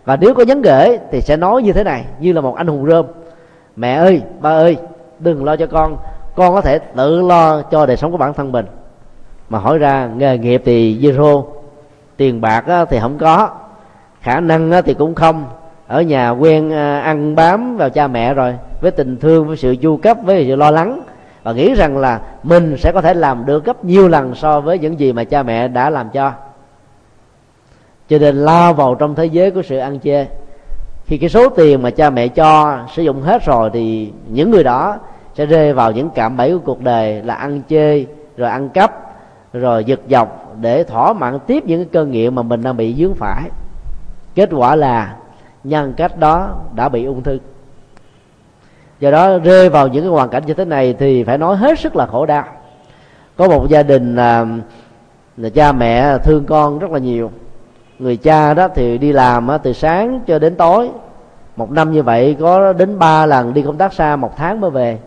Và 0.04 0.16
nếu 0.16 0.34
có 0.34 0.42
nhắn 0.42 0.62
gửi 0.62 0.98
thì 1.10 1.20
sẽ 1.20 1.36
nói 1.36 1.62
như 1.62 1.72
thế 1.72 1.84
này, 1.84 2.04
như 2.20 2.32
là 2.32 2.40
một 2.40 2.54
anh 2.54 2.66
hùng 2.66 2.86
rơm 2.86 3.06
mẹ 3.76 3.94
ơi, 3.94 4.22
ba 4.40 4.50
ơi 4.50 4.76
đừng 5.20 5.44
lo 5.44 5.56
cho 5.56 5.66
con. 5.66 5.96
Con 6.36 6.54
có 6.54 6.60
thể 6.60 6.78
tự 6.78 7.22
lo 7.22 7.62
cho 7.62 7.86
đời 7.86 7.96
sống 7.96 8.12
của 8.12 8.18
bản 8.18 8.34
thân 8.34 8.52
mình. 8.52 8.66
Mà 9.48 9.58
hỏi 9.58 9.78
ra, 9.78 10.08
nghề 10.16 10.38
nghiệp 10.38 10.62
thì 10.64 10.98
zero 11.00 11.44
tiền 12.16 12.40
bạc 12.40 12.64
thì 12.90 12.98
không 13.00 13.18
có. 13.18 13.50
Khả 14.20 14.40
năng 14.40 14.82
thì 14.84 14.94
cũng 14.94 15.14
không. 15.14 15.44
Ở 15.86 16.02
nhà 16.02 16.30
quen 16.30 16.72
à, 16.72 17.00
ăn 17.00 17.34
bám 17.34 17.76
vào 17.76 17.90
cha 17.90 18.06
mẹ 18.06 18.34
rồi, 18.34 18.54
với 18.80 18.90
tình 18.90 19.16
thương, 19.16 19.46
với 19.46 19.56
sự 19.56 19.76
chu 19.76 19.96
cấp, 19.96 20.16
với 20.24 20.44
sự 20.48 20.56
lo 20.56 20.70
lắng. 20.70 21.00
Và 21.42 21.52
nghĩ 21.52 21.74
rằng 21.74 21.98
là 21.98 22.20
mình 22.42 22.76
sẽ 22.76 22.92
có 22.92 23.00
thể 23.00 23.14
làm 23.14 23.46
được 23.46 23.64
gấp 23.64 23.84
nhiều 23.84 24.08
lần 24.08 24.34
so 24.34 24.60
với 24.60 24.78
những 24.78 25.00
gì 25.00 25.12
mà 25.12 25.24
cha 25.24 25.42
mẹ 25.42 25.68
đã 25.68 25.90
làm 25.90 26.10
cho. 26.10 26.32
Cho 28.08 28.18
nên 28.18 28.36
lao 28.36 28.74
vào 28.74 28.94
trong 28.94 29.14
thế 29.14 29.26
giới 29.26 29.50
của 29.50 29.62
sự 29.62 29.78
ăn 29.78 30.00
chê 30.00 30.26
khi 31.10 31.18
cái 31.18 31.30
số 31.30 31.48
tiền 31.48 31.82
mà 31.82 31.90
cha 31.90 32.10
mẹ 32.10 32.28
cho 32.28 32.78
sử 32.94 33.02
dụng 33.02 33.22
hết 33.22 33.44
rồi 33.44 33.70
thì 33.72 34.12
những 34.28 34.50
người 34.50 34.64
đó 34.64 34.96
sẽ 35.34 35.46
rơi 35.46 35.72
vào 35.72 35.92
những 35.92 36.10
cạm 36.14 36.36
bẫy 36.36 36.52
của 36.52 36.58
cuộc 36.64 36.80
đời 36.80 37.22
là 37.22 37.34
ăn 37.34 37.62
chê 37.68 38.04
rồi 38.36 38.50
ăn 38.50 38.68
cắp 38.68 38.92
rồi 39.52 39.84
giật 39.84 40.00
dọc 40.10 40.56
để 40.60 40.84
thỏa 40.84 41.12
mãn 41.12 41.38
tiếp 41.46 41.62
những 41.66 41.84
cái 41.84 41.88
cơn 41.92 42.10
nghiện 42.10 42.34
mà 42.34 42.42
mình 42.42 42.62
đang 42.62 42.76
bị 42.76 42.94
dướng 42.94 43.14
phải. 43.14 43.50
Kết 44.34 44.48
quả 44.52 44.76
là 44.76 45.16
nhân 45.64 45.94
cách 45.96 46.18
đó 46.18 46.60
đã 46.74 46.88
bị 46.88 47.04
ung 47.04 47.22
thư. 47.22 47.38
Do 49.00 49.10
đó 49.10 49.38
rơi 49.38 49.68
vào 49.68 49.88
những 49.88 50.02
cái 50.02 50.10
hoàn 50.10 50.28
cảnh 50.28 50.42
như 50.46 50.54
thế 50.54 50.64
này 50.64 50.94
thì 50.98 51.24
phải 51.24 51.38
nói 51.38 51.56
hết 51.56 51.78
sức 51.78 51.96
là 51.96 52.06
khổ 52.06 52.26
đau. 52.26 52.44
Có 53.36 53.48
một 53.48 53.68
gia 53.68 53.82
đình 53.82 54.16
là, 54.16 54.46
là 55.36 55.48
cha 55.48 55.72
mẹ 55.72 56.18
thương 56.18 56.44
con 56.44 56.78
rất 56.78 56.90
là 56.90 56.98
nhiều 56.98 57.30
người 58.00 58.16
cha 58.16 58.54
đó 58.54 58.68
thì 58.74 58.98
đi 58.98 59.12
làm 59.12 59.48
từ 59.62 59.72
sáng 59.72 60.20
cho 60.26 60.38
đến 60.38 60.54
tối. 60.54 60.90
Một 61.56 61.70
năm 61.70 61.92
như 61.92 62.02
vậy 62.02 62.36
có 62.40 62.72
đến 62.72 62.98
ba 62.98 63.26
lần 63.26 63.54
đi 63.54 63.62
công 63.62 63.76
tác 63.76 63.92
xa 63.92 64.16
một 64.16 64.36
tháng 64.36 64.60
mới 64.60 64.70
về. 64.70 64.98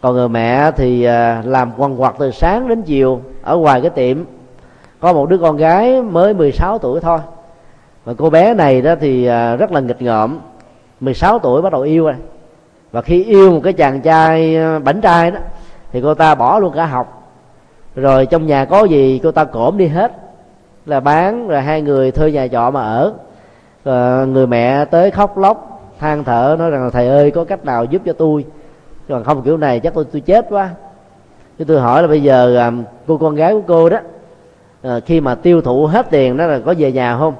Còn 0.00 0.14
người 0.14 0.28
mẹ 0.28 0.70
thì 0.70 1.04
à, 1.04 1.42
làm 1.44 1.72
quằn 1.76 1.96
quật 1.96 2.14
từ 2.18 2.30
sáng 2.30 2.68
đến 2.68 2.82
chiều 2.82 3.20
ở 3.42 3.56
ngoài 3.56 3.80
cái 3.80 3.90
tiệm. 3.90 4.24
Có 5.00 5.12
một 5.12 5.28
đứa 5.28 5.38
con 5.38 5.56
gái 5.56 6.02
mới 6.02 6.34
16 6.34 6.78
tuổi 6.78 7.00
thôi. 7.00 7.18
Và 8.04 8.14
cô 8.18 8.30
bé 8.30 8.54
này 8.54 8.82
đó 8.82 8.94
thì 9.00 9.26
à, 9.26 9.56
rất 9.56 9.72
là 9.72 9.80
nghịch 9.80 10.02
ngợm. 10.02 10.38
16 11.00 11.38
tuổi 11.38 11.62
bắt 11.62 11.72
đầu 11.72 11.82
yêu 11.82 12.04
rồi. 12.04 12.14
Và 12.92 13.02
khi 13.02 13.24
yêu 13.24 13.50
một 13.50 13.60
cái 13.64 13.72
chàng 13.72 14.00
trai 14.00 14.56
à, 14.56 14.78
bảnh 14.78 15.00
trai 15.00 15.30
đó, 15.30 15.38
thì 15.92 16.00
cô 16.00 16.14
ta 16.14 16.34
bỏ 16.34 16.58
luôn 16.58 16.72
cả 16.76 16.86
học. 16.86 17.32
Rồi 17.94 18.26
trong 18.26 18.46
nhà 18.46 18.64
có 18.64 18.84
gì 18.84 19.20
cô 19.22 19.32
ta 19.32 19.44
cổm 19.44 19.78
đi 19.78 19.86
hết 19.86 20.27
là 20.88 21.00
bán 21.00 21.48
rồi 21.48 21.62
hai 21.62 21.82
người 21.82 22.10
thuê 22.10 22.32
nhà 22.32 22.48
trọ 22.48 22.70
mà 22.70 22.82
ở. 22.82 23.12
Rồi 23.84 24.26
người 24.26 24.46
mẹ 24.46 24.84
tới 24.84 25.10
khóc 25.10 25.38
lóc 25.38 25.80
than 25.98 26.24
thở 26.24 26.56
nói 26.58 26.70
rằng 26.70 26.84
là 26.84 26.90
thầy 26.90 27.08
ơi 27.08 27.30
có 27.30 27.44
cách 27.44 27.64
nào 27.64 27.84
giúp 27.84 28.02
cho 28.04 28.12
tôi? 28.12 28.44
Còn 29.08 29.24
không 29.24 29.42
kiểu 29.42 29.56
này 29.56 29.80
chắc 29.80 29.94
tôi 29.94 30.04
tôi 30.12 30.20
chết 30.20 30.46
quá. 30.50 30.70
Chứ 31.58 31.64
tôi 31.64 31.80
hỏi 31.80 32.02
là 32.02 32.08
bây 32.08 32.22
giờ 32.22 32.56
à, 32.56 32.72
cô 33.06 33.18
con 33.18 33.34
gái 33.34 33.52
của 33.52 33.62
cô 33.66 33.88
đó 33.88 33.98
ờ, 34.82 35.00
khi 35.06 35.20
mà 35.20 35.34
tiêu 35.34 35.62
thụ 35.62 35.86
hết 35.86 36.06
tiền 36.10 36.36
đó 36.36 36.46
là 36.46 36.58
có 36.66 36.74
về 36.78 36.92
nhà 36.92 37.18
không? 37.18 37.34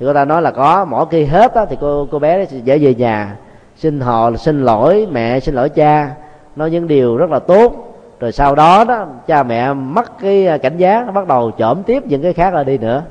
Thì 0.00 0.06
cô 0.06 0.14
ta 0.14 0.24
nói 0.24 0.42
là 0.42 0.50
có 0.50 0.84
mỗi 0.84 1.06
khi 1.10 1.24
hết 1.24 1.54
á, 1.54 1.64
thì 1.64 1.76
cô 1.80 2.06
cô 2.10 2.18
bé 2.18 2.44
sẽ 2.44 2.58
về 2.64 2.94
nhà. 2.94 3.36
Xin 3.76 4.00
họ 4.00 4.30
xin 4.36 4.64
lỗi 4.64 5.08
mẹ 5.12 5.40
xin 5.40 5.54
lỗi 5.54 5.68
cha. 5.68 6.10
Nói 6.56 6.70
những 6.70 6.88
điều 6.88 7.16
rất 7.16 7.30
là 7.30 7.38
tốt 7.38 7.87
rồi 8.20 8.32
sau 8.32 8.54
đó 8.54 8.84
đó 8.84 9.06
cha 9.26 9.42
mẹ 9.42 9.72
mất 9.72 10.18
cái 10.20 10.46
à, 10.46 10.58
cảnh 10.58 10.76
giác 10.76 11.14
bắt 11.14 11.26
đầu 11.26 11.50
trộm 11.50 11.82
tiếp 11.82 12.02
những 12.06 12.22
cái 12.22 12.32
khác 12.32 12.54
là 12.54 12.64
đi 12.64 12.78
nữa. 12.78 13.02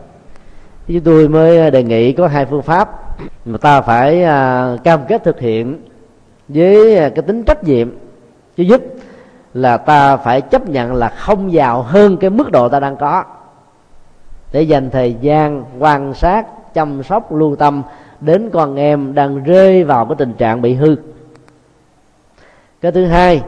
Chúng 0.88 1.02
tôi 1.02 1.30
mới 1.30 1.60
à, 1.60 1.70
đề 1.70 1.84
nghị 1.84 2.14
có 2.14 2.28
hai 2.28 2.46
phương 2.46 2.62
pháp. 2.62 2.90
Mà 3.46 3.58
ta 3.58 3.82
phải 3.82 4.24
à, 4.24 4.70
cam 4.84 5.00
kết 5.08 5.24
thực 5.24 5.40
hiện 5.40 5.80
với 6.48 6.98
à, 6.98 7.10
cái 7.10 7.22
tính 7.22 7.44
trách 7.44 7.64
nhiệm. 7.64 7.90
Thứ 8.58 8.64
nhất 8.64 8.82
là 9.54 9.78
ta 9.78 10.18
phải 10.18 10.42
chấp 10.42 10.70
nhận 10.70 10.94
là 10.94 11.10
không 11.10 11.54
giàu 11.54 11.82
hơn 11.82 12.18
cái 12.18 12.30
mức 12.30 12.52
độ 12.52 12.70
ta 12.70 12.80
đang 12.80 12.96
có. 12.96 13.24
Để 14.52 14.62
dành 14.62 14.90
thời 14.90 15.16
gian 15.22 15.64
quan 15.80 16.14
sát 16.14 16.74
chăm 16.74 17.04
sóc 17.04 17.34
lưu 17.34 17.56
tâm 17.56 17.84
đến 18.22 18.50
con 18.54 18.76
em 18.76 19.14
đang 19.16 19.44
rơi 19.44 19.84
vào 19.84 20.06
cái 20.06 20.16
tình 20.18 20.34
trạng 20.34 20.62
bị 20.62 20.74
hư. 20.74 20.96
Cái 22.82 22.92
thứ 22.92 23.06
hai 23.06 23.42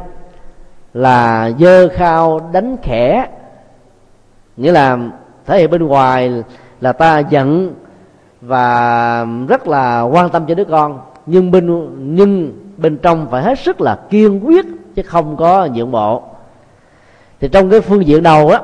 là 0.93 1.51
dơ 1.59 1.89
khao 1.89 2.49
đánh 2.53 2.77
khẽ. 2.83 3.27
Nghĩa 4.57 4.71
là 4.71 4.97
thể 5.45 5.59
hiện 5.59 5.71
bên 5.71 5.83
ngoài 5.83 6.43
là 6.81 6.91
ta 6.93 7.19
giận 7.19 7.73
và 8.41 9.25
rất 9.47 9.67
là 9.67 10.01
quan 10.01 10.29
tâm 10.29 10.45
cho 10.45 10.55
đứa 10.55 10.63
con, 10.63 10.99
nhưng 11.25 11.51
bên 11.51 11.89
nhưng 12.15 12.53
bên 12.77 12.97
trong 12.97 13.27
phải 13.31 13.43
hết 13.43 13.59
sức 13.59 13.81
là 13.81 13.99
kiên 14.09 14.47
quyết 14.47 14.65
chứ 14.95 15.01
không 15.01 15.37
có 15.37 15.67
nhượng 15.73 15.91
bộ. 15.91 16.23
Thì 17.39 17.47
trong 17.47 17.69
cái 17.69 17.81
phương 17.81 18.05
diện 18.05 18.23
đầu 18.23 18.49
á, 18.49 18.61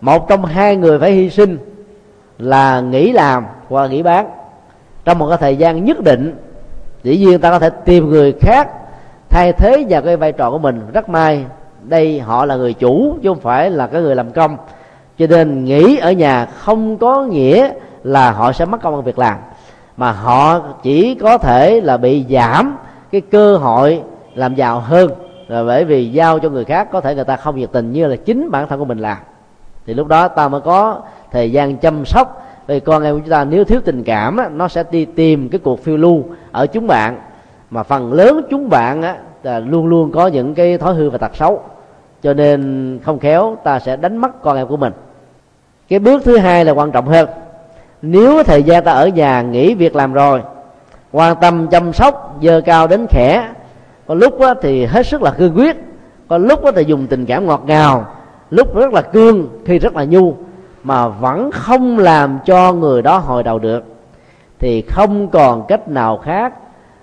một 0.00 0.28
trong 0.28 0.44
hai 0.44 0.76
người 0.76 0.98
phải 0.98 1.12
hy 1.12 1.30
sinh 1.30 1.58
là 2.38 2.80
nghỉ 2.80 3.12
làm 3.12 3.46
hoặc 3.68 3.86
nghỉ 3.86 4.02
bán 4.02 4.30
trong 5.04 5.18
một 5.18 5.28
cái 5.28 5.38
thời 5.38 5.56
gian 5.56 5.84
nhất 5.84 6.00
định. 6.00 6.36
Dĩ 7.02 7.18
nhiên 7.18 7.40
ta 7.40 7.50
có 7.50 7.58
thể 7.58 7.70
tìm 7.70 8.10
người 8.10 8.34
khác 8.40 8.68
thay 9.34 9.52
thế 9.52 9.86
vào 9.88 10.02
cái 10.02 10.16
vai 10.16 10.32
trò 10.32 10.50
của 10.50 10.58
mình 10.58 10.80
rất 10.92 11.08
may. 11.08 11.44
Đây, 11.82 12.20
họ 12.20 12.46
là 12.46 12.56
người 12.56 12.74
chủ, 12.74 13.16
chứ 13.22 13.28
không 13.28 13.40
phải 13.40 13.70
là 13.70 13.86
cái 13.86 14.02
người 14.02 14.16
làm 14.16 14.32
công. 14.32 14.56
Cho 15.18 15.26
nên 15.26 15.64
nghỉ 15.64 15.96
ở 15.96 16.12
nhà 16.12 16.46
không 16.46 16.96
có 16.96 17.24
nghĩa 17.24 17.70
là 18.02 18.30
họ 18.30 18.52
sẽ 18.52 18.64
mất 18.64 18.82
công 18.82 18.94
ăn 18.94 19.04
việc 19.04 19.18
làm, 19.18 19.36
mà 19.96 20.12
họ 20.12 20.60
chỉ 20.82 21.14
có 21.14 21.38
thể 21.38 21.80
là 21.80 21.96
bị 21.96 22.24
giảm 22.30 22.76
cái 23.12 23.20
cơ 23.20 23.56
hội 23.56 24.02
làm 24.34 24.54
giàu 24.54 24.80
hơn. 24.80 25.10
Là 25.48 25.64
bởi 25.64 25.84
vì 25.84 26.12
giao 26.12 26.38
cho 26.38 26.48
người 26.48 26.64
khác, 26.64 26.88
có 26.92 27.00
thể 27.00 27.14
người 27.14 27.24
ta 27.24 27.36
không 27.36 27.56
nhiệt 27.56 27.72
tình 27.72 27.92
như 27.92 28.06
là 28.06 28.16
chính 28.16 28.50
bản 28.50 28.68
thân 28.68 28.78
của 28.78 28.84
mình 28.84 28.98
làm. 28.98 29.18
Thì 29.86 29.94
lúc 29.94 30.06
đó 30.06 30.28
ta 30.28 30.48
mới 30.48 30.60
có 30.60 31.00
thời 31.30 31.52
gian 31.52 31.76
chăm 31.76 32.04
sóc. 32.04 32.46
Vì 32.66 32.80
con 32.80 33.02
em 33.02 33.14
của 33.14 33.20
chúng 33.20 33.30
ta, 33.30 33.44
nếu 33.44 33.64
thiếu 33.64 33.80
tình 33.84 34.04
cảm 34.04 34.58
nó 34.58 34.68
sẽ 34.68 34.84
đi 34.90 35.04
tìm 35.04 35.48
cái 35.48 35.58
cuộc 35.58 35.84
phiêu 35.84 35.96
lưu 35.96 36.24
ở 36.52 36.66
chúng 36.66 36.86
bạn 36.86 37.18
mà 37.74 37.82
phần 37.82 38.12
lớn 38.12 38.40
chúng 38.50 38.68
bạn 38.68 39.02
á, 39.02 39.16
là 39.42 39.58
luôn 39.58 39.86
luôn 39.86 40.12
có 40.12 40.26
những 40.26 40.54
cái 40.54 40.78
thói 40.78 40.94
hư 40.94 41.10
và 41.10 41.18
tật 41.18 41.36
xấu. 41.36 41.62
Cho 42.22 42.34
nên 42.34 42.98
không 43.04 43.18
khéo 43.18 43.56
ta 43.64 43.78
sẽ 43.78 43.96
đánh 43.96 44.16
mất 44.16 44.42
con 44.42 44.56
em 44.56 44.66
của 44.66 44.76
mình. 44.76 44.92
Cái 45.88 45.98
bước 45.98 46.24
thứ 46.24 46.38
hai 46.38 46.64
là 46.64 46.72
quan 46.72 46.92
trọng 46.92 47.08
hơn. 47.08 47.28
Nếu 48.02 48.42
thời 48.42 48.62
gian 48.62 48.84
ta 48.84 48.92
ở 48.92 49.08
nhà 49.08 49.42
nghỉ 49.42 49.74
việc 49.74 49.96
làm 49.96 50.12
rồi 50.12 50.42
quan 51.12 51.36
tâm 51.40 51.68
chăm 51.68 51.92
sóc 51.92 52.36
dơ 52.42 52.60
cao 52.60 52.86
đến 52.86 53.06
khẽ 53.10 53.48
có 54.06 54.14
lúc 54.14 54.40
á, 54.40 54.54
thì 54.62 54.84
hết 54.84 55.06
sức 55.06 55.22
là 55.22 55.30
cương 55.30 55.56
quyết 55.56 55.76
có 56.28 56.38
lúc 56.38 56.64
á, 56.64 56.72
thì 56.76 56.84
dùng 56.84 57.06
tình 57.06 57.26
cảm 57.26 57.46
ngọt 57.46 57.62
ngào 57.66 58.06
lúc 58.50 58.76
rất 58.76 58.92
là 58.92 59.02
cương 59.02 59.48
khi 59.64 59.78
rất 59.78 59.96
là 59.96 60.04
nhu 60.04 60.34
mà 60.84 61.08
vẫn 61.08 61.50
không 61.50 61.98
làm 61.98 62.38
cho 62.44 62.72
người 62.72 63.02
đó 63.02 63.18
hồi 63.18 63.42
đầu 63.42 63.58
được 63.58 63.84
thì 64.58 64.82
không 64.82 65.28
còn 65.28 65.66
cách 65.68 65.88
nào 65.88 66.18
khác 66.18 66.54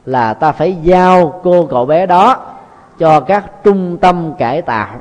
là 0.06 0.34
ta 0.34 0.52
phải 0.52 0.78
giao 0.84 1.40
cô 1.44 1.66
cậu 1.66 1.86
bé 1.86 2.06
đó 2.06 2.38
cho 3.00 3.20
các 3.20 3.64
trung 3.64 3.98
tâm 4.02 4.34
cải 4.38 4.62
tạo. 4.62 4.96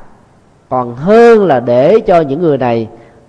Còn 0.69 0.95
hơn 0.95 1.45
là 1.45 1.59
để 1.59 1.99
cho 1.99 2.21
những 2.21 2.41
người 2.41 2.57
này 2.57 2.87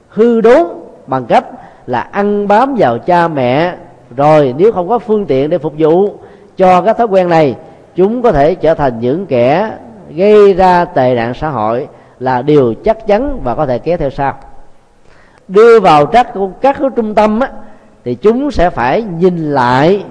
hư 0.08 0.40
đốn 0.40 0.66
bằng 1.06 1.26
cách 1.26 1.44
là 1.86 2.00
ăn 2.00 2.48
bám 2.48 2.74
vào 2.78 2.98
cha 2.98 3.28
mẹ. 3.28 3.74
Rồi 4.16 4.54
nếu 4.58 4.72
không 4.72 4.88
có 4.88 4.98
phương 4.98 5.26
tiện 5.26 5.50
để 5.50 5.58
phục 5.58 5.72
vụ 5.78 6.14
cho 6.56 6.80
các 6.80 6.98
thói 6.98 7.06
quen 7.06 7.28
này 7.28 7.56
chúng 7.94 8.22
có 8.22 8.32
thể 8.32 8.54
trở 8.54 8.74
thành 8.74 9.00
những 9.00 9.26
kẻ 9.26 9.70
gây 10.10 10.54
ra 10.54 10.84
tệ 10.84 11.14
nạn 11.14 11.34
xã 11.34 11.48
hội 11.48 11.88
là 12.18 12.42
điều 12.42 12.74
chắc 12.84 13.06
chắn 13.06 13.40
và 13.44 13.54
có 13.54 13.66
thể 13.66 13.78
kéo 13.78 13.96
theo 13.96 14.10
sau. 14.10 14.34
Đưa 15.48 15.80
vào 15.80 16.06
các 16.06 16.32
các 16.60 16.78
trung 16.96 17.14
tâm 17.14 17.40
á, 17.40 17.50
thì 18.04 18.14
chúng 18.14 18.50
sẽ 18.50 18.70
phải 18.70 19.02
nhìn 19.02 19.52
lại 19.52 20.04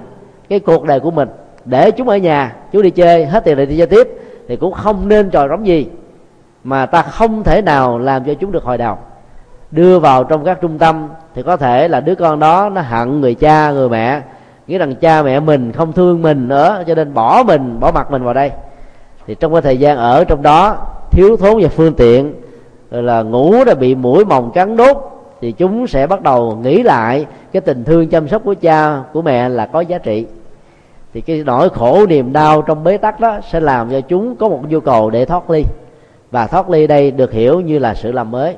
cái 0.48 0.60
cuộc 0.60 0.84
đời 0.84 1.00
của 1.00 1.10
mình 1.10 1.28
để 1.64 1.90
chúng 1.90 2.08
ở 2.08 2.16
nhà 2.16 2.56
chúng 2.72 2.82
đi 2.82 2.90
chơi, 2.90 3.26
hết 3.26 3.44
tiền 3.44 3.56
lại 3.56 3.66
đi 3.66 3.78
chơi 3.78 3.86
tiếp. 3.86 4.08
Thì 4.48 4.56
cũng 4.56 4.72
không 4.72 5.08
nên 5.08 5.30
trò 5.30 5.48
giống 5.48 5.66
gì, 5.66 5.86
mà 6.64 6.86
ta 6.86 7.02
không 7.02 7.42
thể 7.42 7.62
nào 7.62 7.98
làm 7.98 8.24
cho 8.24 8.34
chúng 8.34 8.52
được 8.52 8.64
hồi 8.64 8.78
đầu. 8.78 8.98
Đưa 9.70 9.98
vào 9.98 10.24
trong 10.24 10.44
các 10.44 10.58
trung 10.60 10.78
tâm 10.78 11.08
thì 11.34 11.42
có 11.42 11.56
thể 11.56 11.88
là 11.88 12.00
đứa 12.00 12.14
con 12.14 12.38
đó 12.38 12.68
nó 12.68 12.80
hận 12.80 13.20
người 13.20 13.34
cha, 13.34 13.70
người 13.70 13.88
mẹ, 13.88 14.20
nghĩ 14.66 14.78
rằng 14.78 14.94
cha 14.94 15.22
mẹ 15.22 15.40
mình 15.40 15.72
không 15.72 15.92
thương 15.92 16.22
mình 16.22 16.48
nữa, 16.48 16.82
cho 16.86 16.94
nên 16.94 17.14
bỏ 17.14 17.42
mình, 17.46 17.80
bỏ 17.80 17.92
mặt 17.94 18.10
mình 18.10 18.24
vào 18.24 18.34
đây. 18.34 18.50
Thì 19.26 19.34
trong 19.34 19.52
cái 19.52 19.62
thời 19.62 19.78
gian 19.78 19.96
ở 19.96 20.24
trong 20.24 20.42
đó, 20.42 20.76
thiếu 21.10 21.36
thốn 21.36 21.62
về 21.62 21.68
phương 21.68 21.94
tiện, 21.94 22.34
rồi 22.90 23.02
là 23.02 23.22
ngủ 23.22 23.64
đã 23.64 23.74
bị 23.74 23.94
mũi 23.94 24.24
mồng 24.24 24.50
cắn 24.50 24.76
đốt, 24.76 24.96
thì 25.40 25.52
chúng 25.52 25.86
sẽ 25.86 26.06
bắt 26.06 26.22
đầu 26.22 26.58
nghĩ 26.62 26.82
lại 26.82 27.26
cái 27.52 27.60
tình 27.60 27.84
thương 27.84 28.08
chăm 28.08 28.28
sóc 28.28 28.42
của 28.44 28.54
cha, 28.60 29.02
của 29.12 29.22
mẹ 29.22 29.48
là 29.48 29.66
có 29.66 29.80
giá 29.80 29.98
trị 29.98 30.26
thì 31.14 31.20
cái 31.20 31.42
nỗi 31.46 31.68
khổ 31.70 32.06
niềm 32.06 32.32
đau 32.32 32.62
trong 32.62 32.84
bế 32.84 32.96
tắc 32.96 33.20
đó 33.20 33.40
sẽ 33.50 33.60
làm 33.60 33.90
cho 33.90 34.00
chúng 34.00 34.36
có 34.36 34.48
một 34.48 34.60
nhu 34.68 34.80
cầu 34.80 35.10
để 35.10 35.24
thoát 35.24 35.50
ly. 35.50 35.64
Và 36.30 36.46
thoát 36.46 36.70
ly 36.70 36.86
đây 36.86 37.10
được 37.10 37.32
hiểu 37.32 37.60
như 37.60 37.78
là 37.78 37.94
sự 37.94 38.12
làm 38.12 38.30
mới. 38.30 38.56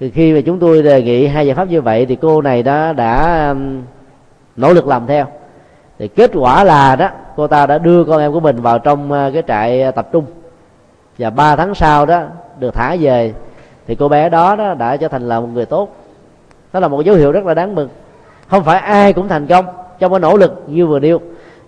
Thì 0.00 0.10
khi 0.10 0.32
mà 0.32 0.40
chúng 0.46 0.58
tôi 0.58 0.82
đề 0.82 1.02
nghị 1.02 1.26
hai 1.26 1.46
giải 1.46 1.54
pháp 1.54 1.68
như 1.68 1.80
vậy 1.80 2.06
thì 2.06 2.16
cô 2.16 2.42
này 2.42 2.62
đã 2.62 2.92
đã 2.92 3.54
nỗ 4.56 4.72
lực 4.72 4.86
làm 4.86 5.06
theo. 5.06 5.26
Thì 5.98 6.08
kết 6.08 6.30
quả 6.34 6.64
là 6.64 6.96
đó 6.96 7.08
cô 7.36 7.46
ta 7.46 7.66
đã 7.66 7.78
đưa 7.78 8.04
con 8.04 8.20
em 8.20 8.32
của 8.32 8.40
mình 8.40 8.62
vào 8.62 8.78
trong 8.78 9.12
ờ, 9.12 9.30
cái 9.34 9.42
trại 9.48 9.82
ờ, 9.82 9.90
tập 9.90 10.08
trung. 10.12 10.24
Và 11.18 11.30
ba 11.30 11.56
tháng 11.56 11.74
sau 11.74 12.06
đó 12.06 12.22
được 12.58 12.74
thả 12.74 12.96
về 13.00 13.34
thì 13.86 13.94
cô 13.94 14.08
bé 14.08 14.28
đó, 14.28 14.56
đó 14.56 14.74
đã 14.74 14.96
trở 14.96 15.08
thành 15.08 15.28
là 15.28 15.40
một 15.40 15.48
người 15.52 15.66
tốt. 15.66 15.96
Đó 16.72 16.80
là 16.80 16.88
một 16.88 17.04
dấu 17.04 17.14
hiệu 17.14 17.32
rất 17.32 17.46
là 17.46 17.54
đáng 17.54 17.74
mừng. 17.74 17.88
Không 18.48 18.64
phải 18.64 18.78
ai 18.78 19.12
cũng 19.12 19.28
thành 19.28 19.46
công 19.46 19.66
trong 19.98 20.12
cái 20.12 20.20
nỗ 20.20 20.36
lực 20.36 20.64
như 20.66 20.86
vừa 20.86 20.98
nêu 20.98 21.20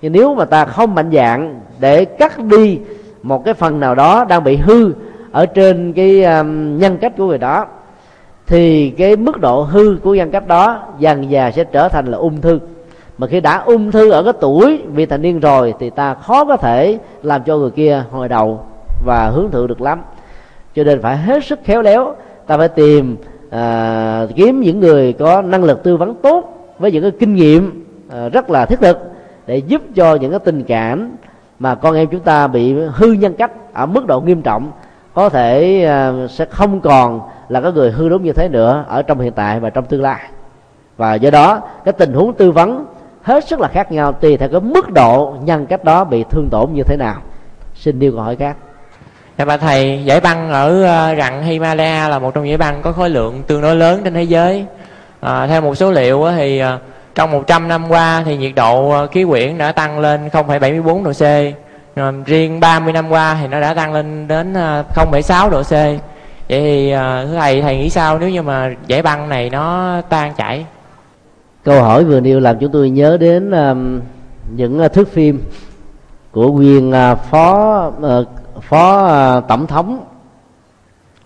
nhưng 0.03 0.12
nếu 0.12 0.34
mà 0.34 0.44
ta 0.44 0.64
không 0.64 0.94
mạnh 0.94 1.11
dạng 1.12 1.61
để 1.80 2.05
cắt 2.05 2.38
đi 2.44 2.78
một 3.22 3.44
cái 3.44 3.55
phần 3.55 3.80
nào 3.80 3.94
đó 3.94 4.24
đang 4.24 4.44
bị 4.44 4.57
hư 4.57 4.92
ở 5.32 5.46
trên 5.46 5.92
cái 5.92 6.24
um, 6.24 6.78
nhân 6.78 6.98
cách 7.01 7.12
của 7.16 7.26
người 7.26 7.38
đó 7.38 7.66
thì 8.46 8.90
cái 8.90 9.16
mức 9.16 9.40
độ 9.40 9.62
hư 9.62 9.96
của 10.03 10.14
nhân 10.14 10.30
cách 10.30 10.46
đó 10.46 10.82
dần 10.98 11.30
dà 11.30 11.51
sẽ 11.51 11.64
trở 11.64 11.88
thành 11.88 12.07
là 12.07 12.18
ung 12.18 12.40
thư. 12.40 12.59
Mà 13.18 13.26
khi 13.26 13.40
đã 13.40 13.59
ung 13.59 13.90
thư 13.90 14.11
ở 14.11 14.22
cái 14.22 14.32
tuổi 14.40 14.82
vị 14.94 15.07
thành 15.07 15.22
niên 15.22 15.40
rồi 15.40 15.74
thì 15.78 15.90
ta 15.90 16.14
khó 16.14 16.44
có 16.44 16.57
thể 16.57 16.98
làm 17.22 17.42
cho 17.42 17.57
người 17.57 17.70
kia 17.70 18.05
hồi 18.11 18.28
đầu 18.28 18.61
và 19.05 19.30
hướng 19.34 19.51
thượng 19.51 19.66
được 19.66 19.80
lắm. 19.80 20.03
Cho 20.74 20.84
nên 20.84 21.03
phải 21.03 21.16
hết 21.16 21.44
sức 21.44 21.61
khéo 21.64 21.82
léo 21.82 22.14
ta 22.46 22.57
phải 22.57 22.68
tìm 22.68 23.16
à, 23.51 24.26
kiếm 24.36 24.61
những 24.61 24.80
người 24.80 25.12
có 25.12 25.42
năng 25.42 25.64
lực 25.64 25.82
tư 25.82 25.96
vấn 25.96 26.14
tốt 26.14 26.74
với 26.78 26.92
những 26.92 27.03
cái 27.03 27.11
kinh 27.11 27.34
nghiệm 27.34 27.84
à, 28.11 28.28
rất 28.28 28.51
là 28.51 28.66
thiết 28.66 28.80
thực 28.80 29.09
để 29.51 29.57
giúp 29.57 29.82
cho 29.94 30.14
những 30.14 30.30
cái 30.30 30.40
tình 30.44 30.64
cảm 30.64 31.16
mà 31.59 31.74
con 31.74 31.94
em 31.94 32.09
chúng 32.09 32.20
ta 32.20 32.46
bị 32.46 32.74
hư 32.92 33.12
nhân 33.12 33.34
cách 33.34 33.51
ở 33.72 33.86
mức 33.86 34.07
độ 34.07 34.20
nghiêm 34.20 34.42
trọng 34.42 34.72
có 35.14 35.28
thể 35.28 35.84
à, 35.84 36.12
sẽ 36.28 36.44
không 36.44 36.80
còn 36.80 37.20
là 37.48 37.61
cái 37.61 37.72
người 37.72 37.90
hư 37.90 38.09
đúng 38.09 38.24
như 38.24 38.32
thế 38.32 38.48
nữa 38.48 38.84
ở 38.88 39.03
trong 39.03 39.20
hiện 39.20 39.32
tại 39.32 39.61
và 39.61 39.70
trong 39.70 39.86
tương 39.86 40.03
lai. 40.03 40.20
Và 40.96 41.14
do 41.14 41.30
đó 41.30 41.61
cái 41.84 41.92
tình 41.92 42.12
huống 42.12 42.32
tư 42.32 42.51
vấn 42.51 42.86
hết 43.22 43.48
sức 43.48 43.61
là 43.61 43.68
khác 43.68 43.92
nhau 43.92 44.12
tùy 44.12 44.36
theo 44.36 44.48
cái 44.48 44.61
mức 44.61 44.92
độ 44.92 45.36
nhân 45.44 45.66
cách 45.66 45.84
đó 45.84 46.05
bị 46.05 46.24
thương 46.30 46.48
tổn 46.51 46.72
như 46.72 46.82
thế 46.82 46.96
nào. 46.96 47.22
Xin 47.74 47.98
nêu 47.98 48.12
câu 48.12 48.20
hỏi 48.20 48.36
khác. 48.36 48.57
Dạ 49.38 49.44
bà 49.44 49.57
thầy, 49.57 50.03
giải 50.05 50.20
băng 50.20 50.51
ở 50.51 50.82
ờ, 50.82 51.14
rặng 51.18 51.42
Himalaya 51.42 52.09
là 52.09 52.18
một 52.18 52.34
trong 52.34 52.44
những 52.44 52.59
băng 52.59 52.82
có 52.82 52.92
khối 52.92 53.11
lượng 53.11 53.42
tương 53.46 53.62
đối 53.62 53.76
lớn 53.76 54.01
trên 54.05 54.14
thế 54.14 54.22
giới. 54.22 54.66
À, 55.20 55.46
theo 55.46 55.61
một 55.61 55.74
số 55.74 55.90
liệu 55.90 56.26
thì 56.36 56.59
ờ, 56.59 56.78
trong 57.20 57.30
100 57.30 57.68
năm 57.68 57.90
qua 57.90 58.22
thì 58.26 58.36
nhiệt 58.36 58.52
độ 58.56 58.90
ờ, 58.90 59.06
khí 59.06 59.24
quyển 59.24 59.58
đã 59.58 59.72
tăng 59.72 59.98
lên 59.98 60.28
0,74 60.28 61.04
độ 61.04 61.12
C. 61.12 62.26
riêng 62.26 62.60
30 62.60 62.92
năm 62.92 63.08
qua 63.08 63.38
thì 63.40 63.48
nó 63.48 63.60
đã 63.60 63.74
tăng 63.74 63.92
lên 63.92 64.28
đến 64.28 64.54
ờ, 64.54 64.84
0,6 64.94 65.50
độ 65.50 65.62
C. 65.62 65.70
Vậy 65.70 66.00
thì 66.48 66.90
ờ, 66.90 67.26
thưa 67.26 67.36
thầy, 67.38 67.62
thầy 67.62 67.76
nghĩ 67.76 67.90
sao 67.90 68.18
nếu 68.18 68.30
như 68.30 68.42
mà 68.42 68.74
giải 68.86 69.02
băng 69.02 69.28
này 69.28 69.50
nó 69.50 69.96
tan 70.08 70.32
chảy? 70.34 70.64
Câu 71.64 71.82
hỏi 71.82 72.04
vừa 72.04 72.20
nêu 72.20 72.40
làm 72.40 72.58
chúng 72.58 72.72
tôi 72.72 72.90
nhớ 72.90 73.16
đến 73.20 73.50
um, 73.50 74.00
những 74.56 74.88
thước 74.92 75.12
phim 75.12 75.42
của 76.30 76.50
quyền 76.50 76.90
uh, 76.90 77.18
phó 77.30 77.86
uh, 77.88 78.28
phó 78.62 79.40
tổng 79.40 79.66
thống 79.66 80.04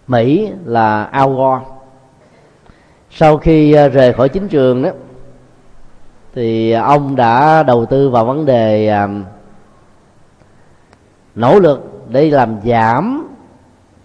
mỹ 0.07 0.51
là 0.65 1.03
Al 1.03 1.29
Gore 1.29 1.65
sau 3.11 3.37
khi 3.37 3.73
rời 3.73 4.13
khỏi 4.13 4.29
chính 4.29 4.49
trường 4.49 4.83
đó 4.83 4.91
thì 6.35 6.71
à, 6.71 6.83
ông 6.83 7.17
đã 7.17 7.63
đầu 7.63 7.87
tư 7.87 8.11
vào 8.11 8.25
vấn 8.25 8.47
đề 8.47 8.89
à, 8.89 9.09
nỗ 11.35 11.61
lực 11.61 12.05
để 12.09 12.31
làm 12.31 12.57
giảm 12.65 13.29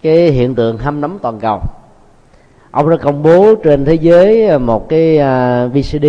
cái 0.02 0.30
hiện 0.30 0.54
tượng 0.54 0.78
hâm 0.78 1.00
nóng 1.00 1.18
toàn 1.22 1.38
cầu. 1.40 1.60
Ông 2.70 2.90
đã 2.90 2.96
công 2.96 3.22
bố 3.22 3.54
trên 3.64 3.84
thế 3.84 3.94
giới 3.94 4.58
một 4.58 4.88
cái 4.88 5.18
à, 5.18 5.66
VCD 5.66 6.06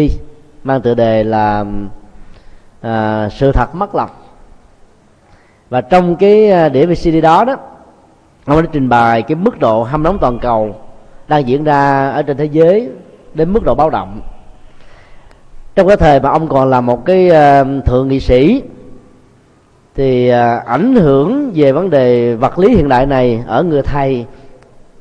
mang 0.63 0.81
tựa 0.81 0.93
đề 0.93 1.23
là 1.23 1.65
à, 2.81 3.29
sự 3.29 3.51
thật 3.51 3.75
mất 3.75 3.95
lòng. 3.95 4.09
Và 5.69 5.81
trong 5.81 6.15
cái 6.15 6.51
à, 6.51 6.69
đĩa 6.69 6.85
VCD 6.85 7.21
đó 7.23 7.45
đó 7.45 7.55
ông 8.45 8.61
đã 8.63 8.69
trình 8.71 8.89
bày 8.89 9.21
cái 9.21 9.35
mức 9.35 9.59
độ 9.59 9.83
hâm 9.83 10.03
nóng 10.03 10.17
toàn 10.17 10.39
cầu 10.39 10.75
đang 11.27 11.47
diễn 11.47 11.63
ra 11.63 12.09
ở 12.09 12.21
trên 12.21 12.37
thế 12.37 12.45
giới 12.45 12.89
đến 13.33 13.53
mức 13.53 13.63
độ 13.63 13.75
báo 13.75 13.89
động 13.89 14.21
trong 15.75 15.87
cái 15.87 15.97
thời 15.97 16.19
mà 16.19 16.29
ông 16.29 16.47
còn 16.47 16.69
là 16.69 16.81
một 16.81 17.05
cái 17.05 17.29
ờ, 17.29 17.65
thượng 17.85 18.07
nghị 18.07 18.19
sĩ 18.19 18.63
thì 19.95 20.29
ờ, 20.29 20.61
ảnh 20.65 20.95
hưởng 20.95 21.51
về 21.55 21.71
vấn 21.71 21.89
đề 21.89 22.35
vật 22.35 22.59
lý 22.59 22.75
hiện 22.75 22.89
đại 22.89 23.05
này 23.05 23.43
ở 23.47 23.63
người 23.63 23.81
thầy 23.81 24.25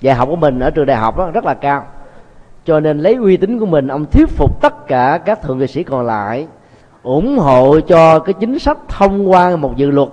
dạy 0.01 0.15
học 0.15 0.29
của 0.29 0.37
mình 0.37 0.61
ở 0.61 0.71
trường 0.71 0.87
đại 0.87 0.97
học 0.97 1.19
đó, 1.19 1.31
rất 1.31 1.45
là 1.45 1.55
cao. 1.55 1.85
Cho 2.65 2.81
nên 2.81 2.99
lấy 2.99 3.15
uy 3.15 3.37
tín 3.37 3.59
của 3.59 3.67
mình 3.67 3.89
ông 3.89 4.07
thuyết 4.07 4.29
phục 4.29 4.61
tất 4.61 4.87
cả 4.87 5.19
các 5.25 5.43
thượng 5.43 5.59
nghị 5.59 5.67
sĩ 5.67 5.83
còn 5.83 6.07
lại 6.07 6.47
ủng 7.03 7.39
hộ 7.39 7.81
cho 7.81 8.19
cái 8.19 8.35
chính 8.41 8.59
sách 8.59 8.79
thông 8.89 9.31
qua 9.31 9.57
một 9.57 9.77
dự 9.77 9.91
luật 9.91 10.09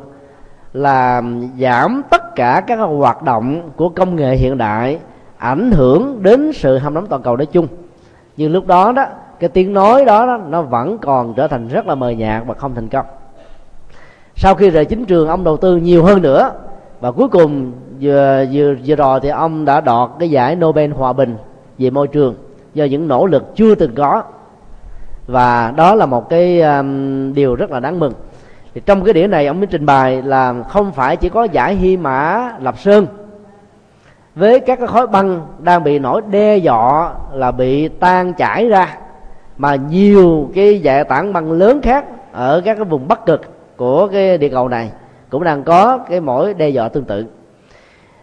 là 0.74 1.22
giảm 1.60 2.01
tất 2.10 2.36
cả 2.36 2.64
các 2.68 2.76
hoạt 2.76 3.24
động 3.24 3.70
của 3.76 3.89
công 3.89 4.16
nghệ 4.16 4.36
hiện 4.36 4.58
đại 4.58 4.99
ảnh 5.38 5.72
hưởng 5.72 6.24
đến 6.24 6.51
sự 6.53 6.78
hâm 6.78 6.93
nóng 6.93 7.08
toàn 7.08 7.22
cầu 7.22 7.38
nói 7.38 7.45
chung. 7.45 7.68
Nhưng 8.38 8.51
lúc 8.51 8.68
đó 8.68 8.91
đó 8.91 9.05
cái 9.40 9.50
tiếng 9.50 9.74
nói 9.74 10.06
đó, 10.06 10.26
đó 10.26 10.38
nó 10.38 10.62
vẫn 10.62 10.98
còn 10.98 11.34
trở 11.34 11.48
thành 11.48 11.68
rất 11.68 11.88
là 11.88 11.96
mờ 11.96 12.10
nhạt 12.10 12.44
và 12.46 12.54
không 12.54 12.76
thành 12.76 12.88
công. 12.88 13.06
Sau 14.36 14.56
khi 14.56 14.70
rời 14.70 14.86
chính 14.86 15.06
trường 15.06 15.28
ông 15.28 15.44
đầu 15.44 15.58
tư 15.58 15.78
nhiều 15.78 16.04
hơn 16.04 16.22
nữa. 16.22 16.52
Và 17.00 17.12
cuối 17.12 17.28
cùng 17.28 17.72
vừa 18.02 18.46
vừa 18.52 18.76
vừa 18.86 18.96
rồi 18.96 19.20
thì 19.20 19.30
ông 19.30 19.66
đã 19.66 19.82
đoạt 19.82 20.10
cái 20.20 20.30
giải 20.30 20.56
Nobel 20.56 20.92
hòa 20.92 21.14
bình 21.14 21.38
về 21.78 21.90
môi 21.90 22.08
trường 22.08 22.36
do 22.74 22.86
những 22.86 23.08
nỗ 23.08 23.26
lực 23.26 23.56
chưa 23.56 23.76
từng 23.76 23.96
có. 23.96 24.24
Và 25.28 25.74
đó 25.76 25.96
là 25.96 26.06
một 26.06 26.30
cái 26.30 26.62
um, 26.62 27.34
điều 27.34 27.56
rất 27.56 27.72
là 27.72 27.80
đáng 27.80 28.00
mừng. 28.00 28.14
Thì 28.74 28.82
trong 28.86 29.04
cái 29.04 29.14
đĩa 29.14 29.28
này 29.28 29.48
ông 29.48 29.60
mới 29.60 29.68
trình 29.68 29.86
bày 29.86 30.22
là 30.22 30.56
không 30.70 30.92
phải 30.92 31.16
chỉ 31.16 31.30
có 31.30 31.44
giải 31.44 31.76
hy 31.76 31.98
mã 31.98 32.52
lập 32.62 32.80
sơn 32.80 33.08
với 34.36 34.60
các 34.60 34.80
cái 34.80 34.88
khối 34.88 35.08
băng 35.08 35.42
đang 35.60 35.84
bị 35.84 36.00
nổi 36.00 36.22
đe 36.30 36.58
dọa 36.58 37.14
là 37.34 37.52
bị 37.52 37.88
tan 37.88 38.34
chảy 38.34 38.70
ra 38.70 38.98
mà 39.58 39.76
nhiều 39.76 40.49
cái 40.55 40.80
dạ 40.80 41.03
tảng 41.03 41.34
băng 41.34 41.51
lớn 41.51 41.82
khác 41.82 42.05
ở 42.32 42.62
các 42.66 42.76
cái 42.76 42.86
vùng 42.86 43.08
bắc 43.08 43.26
cực 43.26 43.41
của 43.78 44.08
cái 44.08 44.38
địa 44.38 44.49
cầu 44.49 44.68
này 44.68 44.91
cũng 45.30 45.43
đang 45.43 45.64
có 45.64 45.97
cái 46.10 46.20
mỗi 46.20 46.53
đe 46.53 46.70
dọa 46.70 46.89
tương 46.89 47.03
tự. 47.03 47.26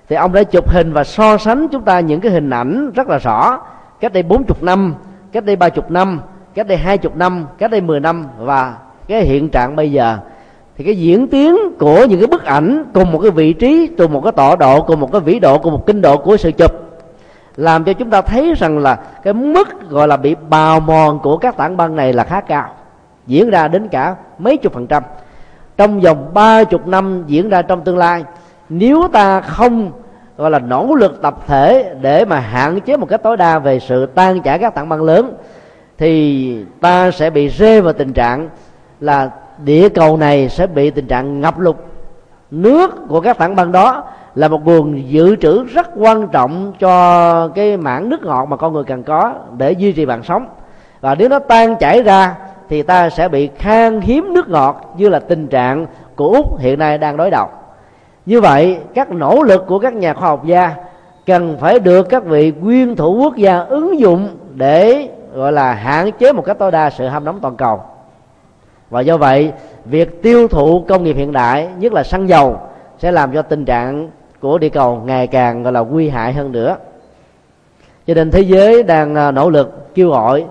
Thì 0.08 0.16
ông 0.16 0.32
đã 0.32 0.42
chụp 0.42 0.70
hình 0.70 0.92
và 0.92 1.04
so 1.04 1.38
sánh 1.38 1.68
chúng 1.68 1.82
ta 1.82 2.00
những 2.00 2.20
cái 2.20 2.32
hình 2.32 2.50
ảnh 2.50 2.90
rất 2.94 3.08
là 3.08 3.18
rõ, 3.18 3.60
cách 4.00 4.12
đây 4.12 4.22
40 4.22 4.56
năm, 4.60 4.94
cách 5.32 5.44
đây 5.44 5.56
30 5.56 5.84
năm, 5.88 6.20
cách 6.54 6.66
đây 6.66 6.78
20 6.78 7.12
năm, 7.16 7.46
cách 7.58 7.70
đây 7.70 7.80
10 7.80 8.00
năm 8.00 8.24
và 8.38 8.76
cái 9.08 9.22
hiện 9.22 9.48
trạng 9.48 9.76
bây 9.76 9.92
giờ. 9.92 10.18
Thì 10.76 10.84
cái 10.84 10.96
diễn 10.96 11.28
tiến 11.28 11.56
của 11.78 12.04
những 12.04 12.20
cái 12.20 12.26
bức 12.26 12.44
ảnh 12.44 12.84
cùng 12.94 13.12
một 13.12 13.18
cái 13.18 13.30
vị 13.30 13.52
trí, 13.52 13.86
cùng 13.98 14.12
một 14.12 14.20
cái 14.20 14.32
tọa 14.32 14.56
độ, 14.56 14.82
cùng 14.82 15.00
một 15.00 15.12
cái 15.12 15.20
vĩ 15.20 15.38
độ, 15.38 15.58
cùng 15.58 15.72
một 15.72 15.86
kinh 15.86 16.00
độ 16.00 16.16
của 16.16 16.36
sự 16.36 16.52
chụp 16.52 16.72
làm 17.56 17.84
cho 17.84 17.92
chúng 17.92 18.10
ta 18.10 18.20
thấy 18.20 18.54
rằng 18.54 18.78
là 18.78 18.98
cái 19.22 19.32
mức 19.32 19.90
gọi 19.90 20.08
là 20.08 20.16
bị 20.16 20.34
bào 20.48 20.80
mòn 20.80 21.18
của 21.18 21.36
các 21.36 21.56
tảng 21.56 21.76
băng 21.76 21.96
này 21.96 22.12
là 22.12 22.24
khá 22.24 22.40
cao, 22.40 22.68
diễn 23.26 23.50
ra 23.50 23.68
đến 23.68 23.88
cả 23.88 24.16
mấy 24.38 24.56
chục 24.56 24.72
phần 24.72 24.86
trăm. 24.86 25.02
Trong 25.76 26.00
vòng 26.00 26.30
ba 26.34 26.64
chục 26.64 26.86
năm 26.86 27.24
diễn 27.26 27.48
ra 27.48 27.62
trong 27.62 27.84
tương 27.84 27.98
lai, 27.98 28.24
nếu 28.68 29.08
ta 29.12 29.40
không 29.40 29.90
gọi 30.36 30.50
là 30.50 30.58
nỗ 30.58 30.94
lực 30.94 31.22
tập 31.22 31.34
thể 31.46 31.94
để 32.00 32.24
mà 32.24 32.40
hạn 32.40 32.80
chế 32.80 32.96
một 32.96 33.06
cách 33.08 33.22
tối 33.22 33.36
đa 33.36 33.58
về 33.58 33.80
sự 33.80 34.06
tan 34.06 34.42
chảy 34.42 34.58
các 34.58 34.74
tảng 34.74 34.88
băng 34.88 35.02
lớn, 35.02 35.32
thì 35.98 36.64
ta 36.80 37.10
sẽ 37.10 37.30
bị 37.30 37.48
rơi 37.48 37.80
vào 37.80 37.92
tình 37.92 38.12
trạng 38.12 38.48
là 39.00 39.30
địa 39.64 39.88
cầu 39.88 40.16
này 40.16 40.48
sẽ 40.48 40.66
bị 40.66 40.90
tình 40.90 41.06
trạng 41.06 41.40
ngập 41.40 41.58
lụt. 41.58 41.76
Nước 42.50 43.08
của 43.08 43.20
các 43.20 43.38
tảng 43.38 43.56
băng 43.56 43.72
đó 43.72 44.04
là 44.34 44.48
một 44.48 44.66
nguồn 44.66 45.10
dự 45.10 45.36
trữ 45.36 45.64
rất 45.64 45.90
quan 45.96 46.28
trọng 46.28 46.72
cho 46.78 47.48
cái 47.48 47.76
mảng 47.76 48.08
nước 48.08 48.22
ngọt 48.22 48.44
mà 48.44 48.56
con 48.56 48.72
người 48.72 48.84
cần 48.84 49.02
có 49.02 49.34
để 49.56 49.72
duy 49.72 49.92
trì 49.92 50.06
mạng 50.06 50.22
sống. 50.22 50.46
Và 51.00 51.14
nếu 51.14 51.28
nó 51.28 51.38
tan 51.38 51.76
chảy 51.76 52.02
ra 52.02 52.34
thì 52.68 52.82
ta 52.82 53.10
sẽ 53.10 53.28
bị 53.28 53.50
khan 53.58 54.00
hiếm 54.00 54.32
nước 54.34 54.48
ngọt 54.48 54.94
như 54.96 55.08
là 55.08 55.18
tình 55.18 55.46
trạng 55.46 55.86
của 56.16 56.28
úc 56.28 56.58
hiện 56.58 56.78
nay 56.78 56.98
đang 56.98 57.16
đối 57.16 57.30
đầu. 57.30 57.48
Như 58.26 58.40
vậy, 58.40 58.78
các 58.94 59.10
nỗ 59.10 59.42
lực 59.42 59.66
của 59.66 59.78
các 59.78 59.94
nhà 59.94 60.14
khoa 60.14 60.28
học 60.28 60.44
gia 60.46 60.74
cần 61.26 61.56
phải 61.60 61.78
được 61.78 62.08
các 62.08 62.24
vị 62.24 62.52
nguyên 62.60 62.96
thủ 62.96 63.18
quốc 63.22 63.36
gia 63.36 63.58
ứng 63.58 63.98
dụng 63.98 64.28
để, 64.54 65.08
gọi 65.34 65.52
là, 65.52 65.74
hạn 65.74 66.10
chế 66.18 66.32
một 66.32 66.42
cách 66.42 66.58
tối 66.58 66.70
đa 66.70 66.90
sự 66.90 67.06
hâm 67.06 67.24
nóng 67.24 67.40
toàn 67.40 67.56
cầu. 67.56 67.80
Và 68.90 69.00
do 69.00 69.16
vậy, 69.16 69.52
việc 69.84 70.22
tiêu 70.22 70.48
thụ 70.48 70.84
công 70.88 71.04
nghiệp 71.04 71.16
hiện 71.16 71.32
đại, 71.32 71.68
nhất 71.78 71.92
là 71.92 72.02
xăng 72.02 72.28
dầu, 72.28 72.60
sẽ 72.98 73.12
làm 73.12 73.32
cho 73.32 73.42
tình 73.42 73.64
trạng 73.64 74.10
của 74.44 74.58
địa 74.58 74.68
cầu 74.68 75.02
ngày 75.06 75.26
càng, 75.26 75.62
gọi 75.62 75.72
là, 75.72 75.80
nguy 75.80 76.08
hại 76.08 76.32
hơn 76.32 76.52
nữa. 76.52 76.76
Cho 78.06 78.14
nên 78.14 78.30
thế 78.30 78.40
giới 78.40 78.82
đang 78.82 79.14
à, 79.14 79.30
nỗ 79.30 79.50
lực 79.50 79.94
kêu 79.94 80.10
gọi 80.10 80.44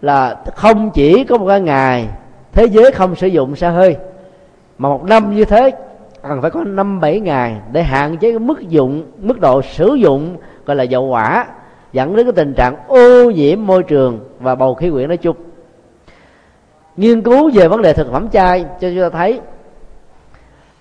là 0.00 0.36
không 0.54 0.90
chỉ 0.90 1.24
có 1.24 1.38
một 1.38 1.46
cái 1.48 1.60
ngày 1.60 2.08
thế 2.52 2.64
giới 2.64 2.90
không 2.90 3.14
sử 3.14 3.26
dụng 3.26 3.56
xe 3.56 3.68
hơi, 3.68 3.96
mà 4.78 4.88
một 4.88 5.04
năm 5.04 5.36
như 5.36 5.44
thế, 5.44 5.70
cần 6.22 6.42
phải 6.42 6.50
có 6.50 6.64
năm 6.64 7.00
bảy 7.00 7.20
ngày 7.20 7.56
để 7.72 7.82
hạn 7.82 8.16
chế 8.16 8.30
cái 8.30 8.38
mức 8.38 8.60
dụng, 8.68 9.04
mức 9.18 9.40
độ 9.40 9.62
sử 9.62 9.94
dụng, 9.94 10.36
gọi 10.66 10.76
là, 10.76 10.82
dầu 10.82 11.06
hỏa, 11.06 11.46
dẫn 11.92 12.16
đến 12.16 12.26
cái 12.26 12.32
tình 12.32 12.54
trạng 12.54 12.76
ô 12.88 13.30
nhiễm 13.30 13.66
môi 13.66 13.82
trường 13.82 14.20
và 14.40 14.54
bầu 14.54 14.74
khí 14.74 14.90
quyển 14.90 15.08
nói 15.08 15.16
chung. 15.16 15.36
Nghiên 16.96 17.22
cứu 17.22 17.50
về 17.54 17.68
vấn 17.68 17.82
đề 17.82 17.92
thực 17.92 18.12
phẩm 18.12 18.28
chay 18.28 18.64
cho 18.80 18.88
chúng 18.90 19.00
ta 19.00 19.10
thấy 19.10 19.40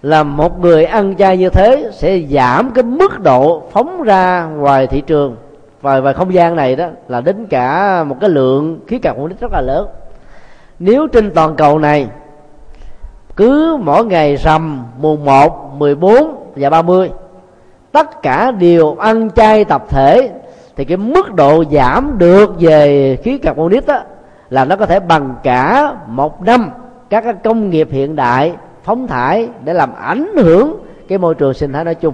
là 0.02 0.24
một 0.24 0.60
người 0.60 0.86
ăn 0.86 1.16
chay 1.16 1.38
như 1.38 1.50
thế 1.50 1.90
sẽ 1.94 2.20
giảm 2.20 2.72
cái 2.72 2.84
mức 2.84 3.20
độ 3.20 3.64
phóng 3.72 4.02
ra 4.04 4.46
ngoài 4.46 4.88
thị 4.88 5.02
trường. 5.02 5.36
Và 5.82 6.00
ngoài 6.00 6.14
không 6.14 6.34
gian 6.34 6.56
này 6.56 6.76
đó 6.76 6.88
là 7.08 7.22
đến 7.22 7.46
cả 7.50 8.04
một 8.04 8.18
cái 8.22 8.30
lượng 8.30 8.80
khí 8.88 9.00
carbonic 9.00 9.40
rất 9.40 9.52
là 9.52 9.62
lớn. 9.62 9.88
Nếu 10.80 11.08
trên 11.08 11.32
toàn 11.32 11.56
cầu 11.56 11.80
này 11.80 12.08
cứ 13.36 13.78
mỗi 13.82 14.06
ngày 14.06 14.36
rằm 14.36 14.86
mùng 14.98 15.26
1, 15.26 15.74
14 15.78 16.52
và 16.56 16.70
30 16.70 17.12
tất 17.92 18.22
cả 18.22 18.52
đều 18.52 18.96
ăn 19.00 19.30
chay 19.32 19.66
tập 19.66 19.86
thể 19.90 20.30
thì 20.76 20.86
cái 20.86 20.98
mức 20.98 21.34
độ 21.34 21.64
giảm 21.72 22.18
được 22.18 22.52
về 22.60 23.18
khí 23.24 23.38
carbonic 23.38 23.88
đó 23.88 24.00
là 24.50 24.66
nó 24.66 24.76
có 24.76 24.86
thể 24.86 25.00
bằng 25.00 25.36
cả 25.44 25.94
một 26.08 26.42
năm 26.42 26.70
các 27.10 27.44
công 27.44 27.70
nghiệp 27.70 27.88
hiện 27.92 28.16
đại 28.16 28.54
phóng 28.84 29.08
thải 29.08 29.50
để 29.64 29.74
làm 29.74 29.96
ảnh 29.96 30.38
hưởng 30.38 30.86
cái 31.08 31.18
môi 31.18 31.36
trường 31.36 31.54
sinh 31.54 31.74
thái 31.74 31.84
nói 31.84 31.96
chung. 31.96 32.14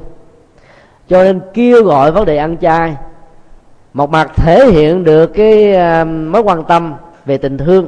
Cho 1.07 1.23
nên 1.23 1.41
kêu 1.53 1.83
gọi 1.83 2.11
vấn 2.11 2.25
đề 2.25 2.37
ăn 2.37 2.57
chay, 2.57 2.95
một 3.93 4.09
mặt 4.09 4.31
thể 4.35 4.65
hiện 4.71 5.03
được 5.03 5.27
cái 5.27 5.75
um, 5.75 6.31
mối 6.31 6.41
quan 6.41 6.63
tâm 6.63 6.93
về 7.25 7.37
tình 7.37 7.57
thương, 7.57 7.87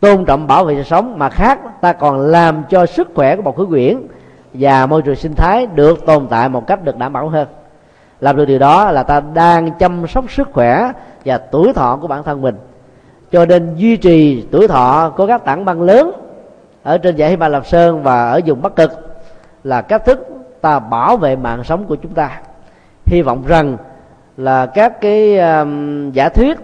tôn 0.00 0.24
trọng 0.24 0.46
bảo 0.46 0.64
vệ 0.64 0.74
sự 0.74 0.82
sống, 0.82 1.18
mà 1.18 1.28
khác 1.30 1.80
ta 1.80 1.92
còn 1.92 2.20
làm 2.20 2.62
cho 2.70 2.86
sức 2.86 3.08
khỏe 3.14 3.36
của 3.36 3.42
một 3.42 3.56
khí 3.58 3.64
quyển 3.68 3.98
và 4.54 4.86
môi 4.86 5.02
trường 5.02 5.16
sinh 5.16 5.34
thái 5.34 5.66
được 5.66 6.06
tồn 6.06 6.26
tại 6.30 6.48
một 6.48 6.66
cách 6.66 6.84
được 6.84 6.96
đảm 6.96 7.12
bảo 7.12 7.28
hơn. 7.28 7.48
Làm 8.20 8.36
được 8.36 8.44
điều 8.44 8.58
đó 8.58 8.90
là 8.90 9.02
ta 9.02 9.20
đang 9.20 9.72
chăm 9.72 10.06
sóc 10.06 10.24
sức 10.30 10.48
khỏe 10.52 10.92
và 11.24 11.38
tuổi 11.38 11.72
thọ 11.72 11.98
của 12.00 12.06
bản 12.06 12.22
thân 12.22 12.42
mình. 12.42 12.56
Cho 13.32 13.46
nên 13.46 13.74
duy 13.76 13.96
trì 13.96 14.46
tuổi 14.50 14.68
thọ 14.68 15.12
của 15.16 15.26
các 15.26 15.44
tảng 15.44 15.64
băng 15.64 15.82
lớn 15.82 16.12
ở 16.86 16.98
trên 16.98 17.16
dãy 17.16 17.30
Himalaya 17.30 17.62
Sơn 17.62 18.02
và 18.02 18.30
ở 18.30 18.40
vùng 18.46 18.62
Bắc 18.62 18.76
Cực 18.76 18.90
là 19.64 19.82
cách 19.82 20.04
thức 20.04 20.26
ta 20.60 20.78
bảo 20.78 21.16
vệ 21.16 21.36
mạng 21.36 21.64
sống 21.64 21.84
của 21.84 21.96
chúng 21.96 22.14
ta. 22.14 22.40
Hy 23.06 23.22
vọng 23.22 23.42
rằng 23.46 23.76
là 24.36 24.66
các 24.66 25.00
cái 25.00 25.38
um, 25.38 26.10
giả 26.10 26.28
thuyết 26.28 26.58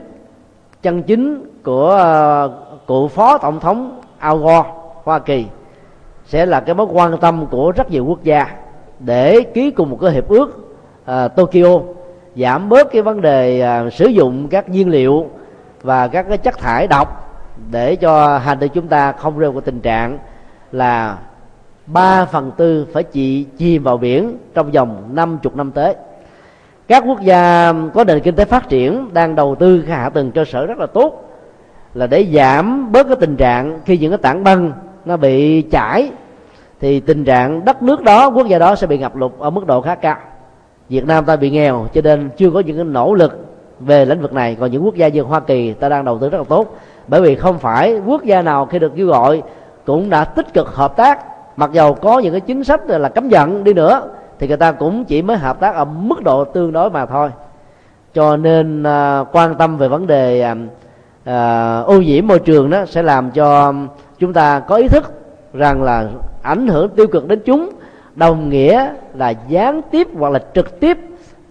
chân 0.82 1.02
chính 1.02 1.44
của 1.62 1.94
uh, 2.44 2.86
cựu 2.86 3.08
phó 3.08 3.38
tổng 3.38 3.60
thống 3.60 4.00
Al 4.18 4.36
Gore 4.36 4.68
Hoa 5.04 5.18
Kỳ 5.18 5.46
sẽ 6.26 6.46
là 6.46 6.60
cái 6.60 6.74
mối 6.74 6.86
quan 6.86 7.18
tâm 7.18 7.46
của 7.46 7.72
rất 7.76 7.90
nhiều 7.90 8.04
quốc 8.04 8.22
gia 8.22 8.46
để 8.98 9.40
ký 9.40 9.70
cùng 9.70 9.90
một 9.90 9.98
cái 10.00 10.10
hiệp 10.10 10.28
ước 10.28 10.76
uh, 11.02 11.36
Tokyo 11.36 11.80
giảm 12.36 12.68
bớt 12.68 12.92
cái 12.92 13.02
vấn 13.02 13.20
đề 13.20 13.68
uh, 13.86 13.92
sử 13.92 14.06
dụng 14.06 14.48
các 14.48 14.68
nhiên 14.68 14.88
liệu 14.88 15.26
và 15.82 16.08
các 16.08 16.26
cái 16.28 16.38
chất 16.38 16.58
thải 16.58 16.86
độc 16.86 17.21
để 17.70 17.96
cho 17.96 18.38
hành 18.38 18.58
tinh 18.58 18.70
chúng 18.74 18.88
ta 18.88 19.12
không 19.12 19.38
rơi 19.38 19.50
vào 19.50 19.60
tình 19.60 19.80
trạng 19.80 20.18
là 20.72 21.18
ba 21.86 22.24
phần 22.24 22.50
tư 22.56 22.86
phải 22.92 23.02
chỉ 23.02 23.44
chìm 23.44 23.82
vào 23.82 23.96
biển 23.96 24.36
trong 24.54 24.70
vòng 24.70 25.10
năm 25.12 25.38
chục 25.42 25.56
năm 25.56 25.70
tới. 25.72 25.94
Các 26.88 27.04
quốc 27.06 27.20
gia 27.20 27.72
có 27.94 28.04
nền 28.04 28.20
kinh 28.20 28.34
tế 28.34 28.44
phát 28.44 28.68
triển 28.68 29.08
đang 29.12 29.34
đầu 29.34 29.54
tư 29.54 29.84
hạ 29.88 30.10
tầng 30.14 30.32
cơ 30.32 30.44
sở 30.44 30.66
rất 30.66 30.78
là 30.78 30.86
tốt 30.86 31.28
là 31.94 32.06
để 32.06 32.26
giảm 32.34 32.92
bớt 32.92 33.06
cái 33.06 33.16
tình 33.20 33.36
trạng 33.36 33.80
khi 33.84 33.98
những 33.98 34.10
cái 34.10 34.18
tảng 34.18 34.44
băng 34.44 34.72
nó 35.04 35.16
bị 35.16 35.62
chảy, 35.62 36.10
thì 36.80 37.00
tình 37.00 37.24
trạng 37.24 37.64
đất 37.64 37.82
nước 37.82 38.02
đó, 38.02 38.30
quốc 38.30 38.46
gia 38.46 38.58
đó 38.58 38.74
sẽ 38.74 38.86
bị 38.86 38.98
ngập 38.98 39.16
lụt 39.16 39.32
ở 39.38 39.50
mức 39.50 39.66
độ 39.66 39.80
khá 39.80 39.94
cao. 39.94 40.16
Việt 40.88 41.06
Nam 41.06 41.24
ta 41.24 41.36
bị 41.36 41.50
nghèo 41.50 41.86
cho 41.94 42.00
nên 42.00 42.30
chưa 42.36 42.50
có 42.50 42.60
những 42.60 42.76
cái 42.76 42.84
nỗ 42.84 43.14
lực 43.14 43.46
về 43.80 44.04
lĩnh 44.04 44.20
vực 44.20 44.32
này. 44.32 44.56
Còn 44.60 44.70
những 44.70 44.84
quốc 44.84 44.94
gia 44.94 45.08
như 45.08 45.22
Hoa 45.22 45.40
Kỳ 45.40 45.72
ta 45.72 45.88
đang 45.88 46.04
đầu 46.04 46.18
tư 46.18 46.28
rất 46.28 46.38
là 46.38 46.44
tốt 46.44 46.78
bởi 47.08 47.20
vì 47.20 47.34
không 47.34 47.58
phải 47.58 48.00
quốc 48.06 48.24
gia 48.24 48.42
nào 48.42 48.66
khi 48.66 48.78
được 48.78 48.92
kêu 48.96 49.06
gọi 49.06 49.42
cũng 49.84 50.10
đã 50.10 50.24
tích 50.24 50.54
cực 50.54 50.74
hợp 50.74 50.96
tác. 50.96 51.18
Mặc 51.56 51.70
dầu 51.72 51.94
có 51.94 52.18
những 52.18 52.32
cái 52.32 52.40
chính 52.40 52.64
sách 52.64 52.80
là 52.86 53.08
cấm 53.08 53.28
giận 53.28 53.64
đi 53.64 53.72
nữa 53.72 54.02
thì 54.38 54.48
người 54.48 54.56
ta 54.56 54.72
cũng 54.72 55.04
chỉ 55.04 55.22
mới 55.22 55.36
hợp 55.36 55.60
tác 55.60 55.74
ở 55.74 55.84
mức 55.84 56.22
độ 56.22 56.44
tương 56.44 56.72
đối 56.72 56.90
mà 56.90 57.06
thôi. 57.06 57.30
Cho 58.14 58.36
nên 58.36 58.82
à, 58.82 59.24
quan 59.32 59.54
tâm 59.54 59.78
về 59.78 59.88
vấn 59.88 60.06
đề 60.06 60.40
à, 60.40 60.56
à, 61.24 61.80
ô 61.80 62.00
nhiễm 62.00 62.26
môi 62.26 62.38
trường 62.38 62.70
đó 62.70 62.84
sẽ 62.86 63.02
làm 63.02 63.30
cho 63.30 63.74
chúng 64.18 64.32
ta 64.32 64.60
có 64.60 64.76
ý 64.76 64.88
thức 64.88 65.12
rằng 65.54 65.82
là 65.82 66.08
ảnh 66.42 66.66
hưởng 66.66 66.88
tiêu 66.88 67.06
cực 67.06 67.28
đến 67.28 67.40
chúng 67.44 67.70
đồng 68.14 68.48
nghĩa 68.48 68.94
là 69.14 69.34
gián 69.48 69.80
tiếp 69.90 70.08
hoặc 70.18 70.32
là 70.32 70.38
trực 70.54 70.80
tiếp 70.80 70.98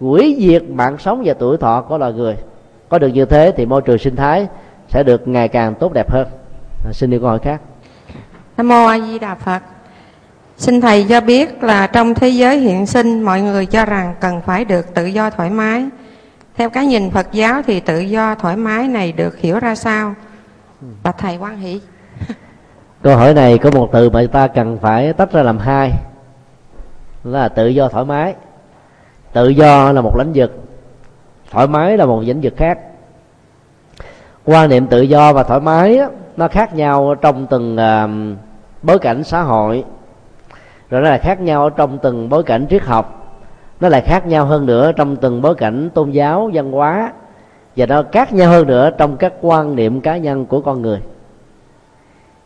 hủy 0.00 0.36
diệt 0.38 0.62
mạng 0.70 0.98
sống 0.98 1.22
và 1.24 1.34
tuổi 1.34 1.56
thọ 1.56 1.80
của 1.88 1.98
loài 1.98 2.12
người. 2.12 2.36
Có 2.88 2.98
được 2.98 3.08
như 3.08 3.24
thế 3.24 3.52
thì 3.56 3.66
môi 3.66 3.82
trường 3.82 3.98
sinh 3.98 4.16
thái 4.16 4.48
sẽ 4.92 5.02
được 5.02 5.28
ngày 5.28 5.48
càng 5.48 5.74
tốt 5.74 5.92
đẹp 5.92 6.10
hơn. 6.10 6.26
À, 6.86 6.92
xin 6.92 7.10
đi 7.10 7.18
câu 7.18 7.28
hỏi 7.28 7.38
khác. 7.38 7.60
Nam 8.56 8.68
mô 8.68 8.86
a 8.86 9.00
di 9.00 9.18
đà 9.18 9.34
phật. 9.34 9.62
Xin 10.56 10.80
thầy 10.80 11.06
cho 11.08 11.20
biết 11.20 11.62
là 11.62 11.86
trong 11.86 12.14
thế 12.14 12.28
giới 12.28 12.58
hiện 12.58 12.86
sinh 12.86 13.22
mọi 13.22 13.40
người 13.40 13.66
cho 13.66 13.84
rằng 13.84 14.14
cần 14.20 14.40
phải 14.40 14.64
được 14.64 14.94
tự 14.94 15.06
do 15.06 15.30
thoải 15.30 15.50
mái. 15.50 15.86
Theo 16.56 16.70
cái 16.70 16.86
nhìn 16.86 17.10
phật 17.10 17.32
giáo 17.32 17.62
thì 17.66 17.80
tự 17.80 18.00
do 18.00 18.34
thoải 18.34 18.56
mái 18.56 18.88
này 18.88 19.12
được 19.12 19.38
hiểu 19.38 19.58
ra 19.58 19.74
sao? 19.74 20.14
Và 21.02 21.12
thầy 21.12 21.36
quan 21.36 21.58
hỷ. 21.58 21.80
Câu 23.02 23.16
hỏi 23.16 23.34
này 23.34 23.58
có 23.58 23.70
một 23.70 23.88
từ 23.92 24.10
mà 24.10 24.22
ta 24.32 24.48
cần 24.48 24.78
phải 24.82 25.12
tách 25.12 25.32
ra 25.32 25.42
làm 25.42 25.58
hai. 25.58 25.90
Là 27.24 27.48
tự 27.48 27.66
do 27.68 27.88
thoải 27.88 28.04
mái. 28.04 28.34
Tự 29.32 29.48
do 29.48 29.92
là 29.92 30.00
một 30.00 30.16
lãnh 30.16 30.32
vực 30.34 30.62
thoải 31.50 31.66
mái 31.66 31.96
là 31.96 32.06
một 32.06 32.22
lĩnh 32.26 32.40
vực 32.40 32.54
khác 32.56 32.78
quan 34.44 34.70
niệm 34.70 34.86
tự 34.86 35.02
do 35.02 35.32
và 35.32 35.42
thoải 35.42 35.60
mái 35.60 35.98
á, 35.98 36.08
nó 36.36 36.48
khác 36.48 36.74
nhau 36.74 37.14
trong 37.20 37.46
từng 37.46 37.76
uh, 37.76 38.38
bối 38.82 38.98
cảnh 38.98 39.24
xã 39.24 39.42
hội. 39.42 39.84
Rồi 40.90 41.00
nó 41.00 41.10
là 41.10 41.18
khác 41.18 41.40
nhau 41.40 41.70
trong 41.70 41.98
từng 41.98 42.28
bối 42.28 42.42
cảnh 42.42 42.66
triết 42.70 42.82
học. 42.82 43.18
Nó 43.80 43.88
lại 43.88 44.00
khác 44.00 44.26
nhau 44.26 44.46
hơn 44.46 44.66
nữa 44.66 44.92
trong 44.92 45.16
từng 45.16 45.42
bối 45.42 45.54
cảnh 45.54 45.90
tôn 45.94 46.10
giáo 46.10 46.50
văn 46.54 46.72
hóa. 46.72 47.12
Và 47.76 47.86
nó 47.86 48.02
khác 48.12 48.32
nhau 48.32 48.50
hơn 48.50 48.66
nữa 48.66 48.90
trong 48.98 49.16
các 49.16 49.32
quan 49.40 49.76
niệm 49.76 50.00
cá 50.00 50.16
nhân 50.16 50.46
của 50.46 50.60
con 50.60 50.82
người. 50.82 51.00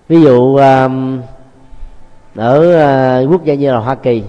Ví 0.09 0.23
dụ 0.23 0.57
à, 0.57 0.89
ở 2.37 2.75
à, 2.75 3.21
quốc 3.31 3.45
gia 3.45 3.55
như 3.55 3.73
là 3.73 3.79
hoa 3.79 3.95
kỳ 3.95 4.25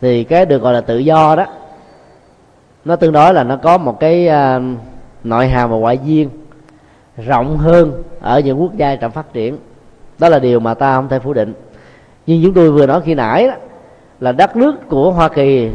thì 0.00 0.24
cái 0.24 0.46
được 0.46 0.62
gọi 0.62 0.72
là 0.72 0.80
tự 0.80 0.98
do 0.98 1.36
đó 1.36 1.46
nó 2.84 2.96
tương 2.96 3.12
đối 3.12 3.34
là 3.34 3.44
nó 3.44 3.56
có 3.56 3.78
một 3.78 4.00
cái 4.00 4.28
nội 5.24 5.48
hàm 5.48 5.70
và 5.70 5.76
ngoại 5.76 5.98
duyên 6.04 6.28
rộng 7.16 7.58
hơn 7.58 8.02
ở 8.20 8.40
những 8.40 8.60
quốc 8.60 8.76
gia 8.76 8.96
chậm 8.96 9.10
phát 9.10 9.32
triển. 9.32 9.58
Đó 10.18 10.28
là 10.28 10.38
điều 10.38 10.60
mà 10.60 10.74
ta 10.74 10.94
không 10.94 11.08
thể 11.08 11.18
phủ 11.18 11.32
định. 11.32 11.54
Nhưng 12.26 12.42
chúng 12.44 12.54
tôi 12.54 12.70
vừa 12.70 12.86
nói 12.86 13.00
khi 13.04 13.14
nãy 13.14 13.48
đó, 13.48 13.54
là 14.20 14.32
đất 14.32 14.56
nước 14.56 14.88
của 14.88 15.12
hoa 15.12 15.28
kỳ 15.28 15.70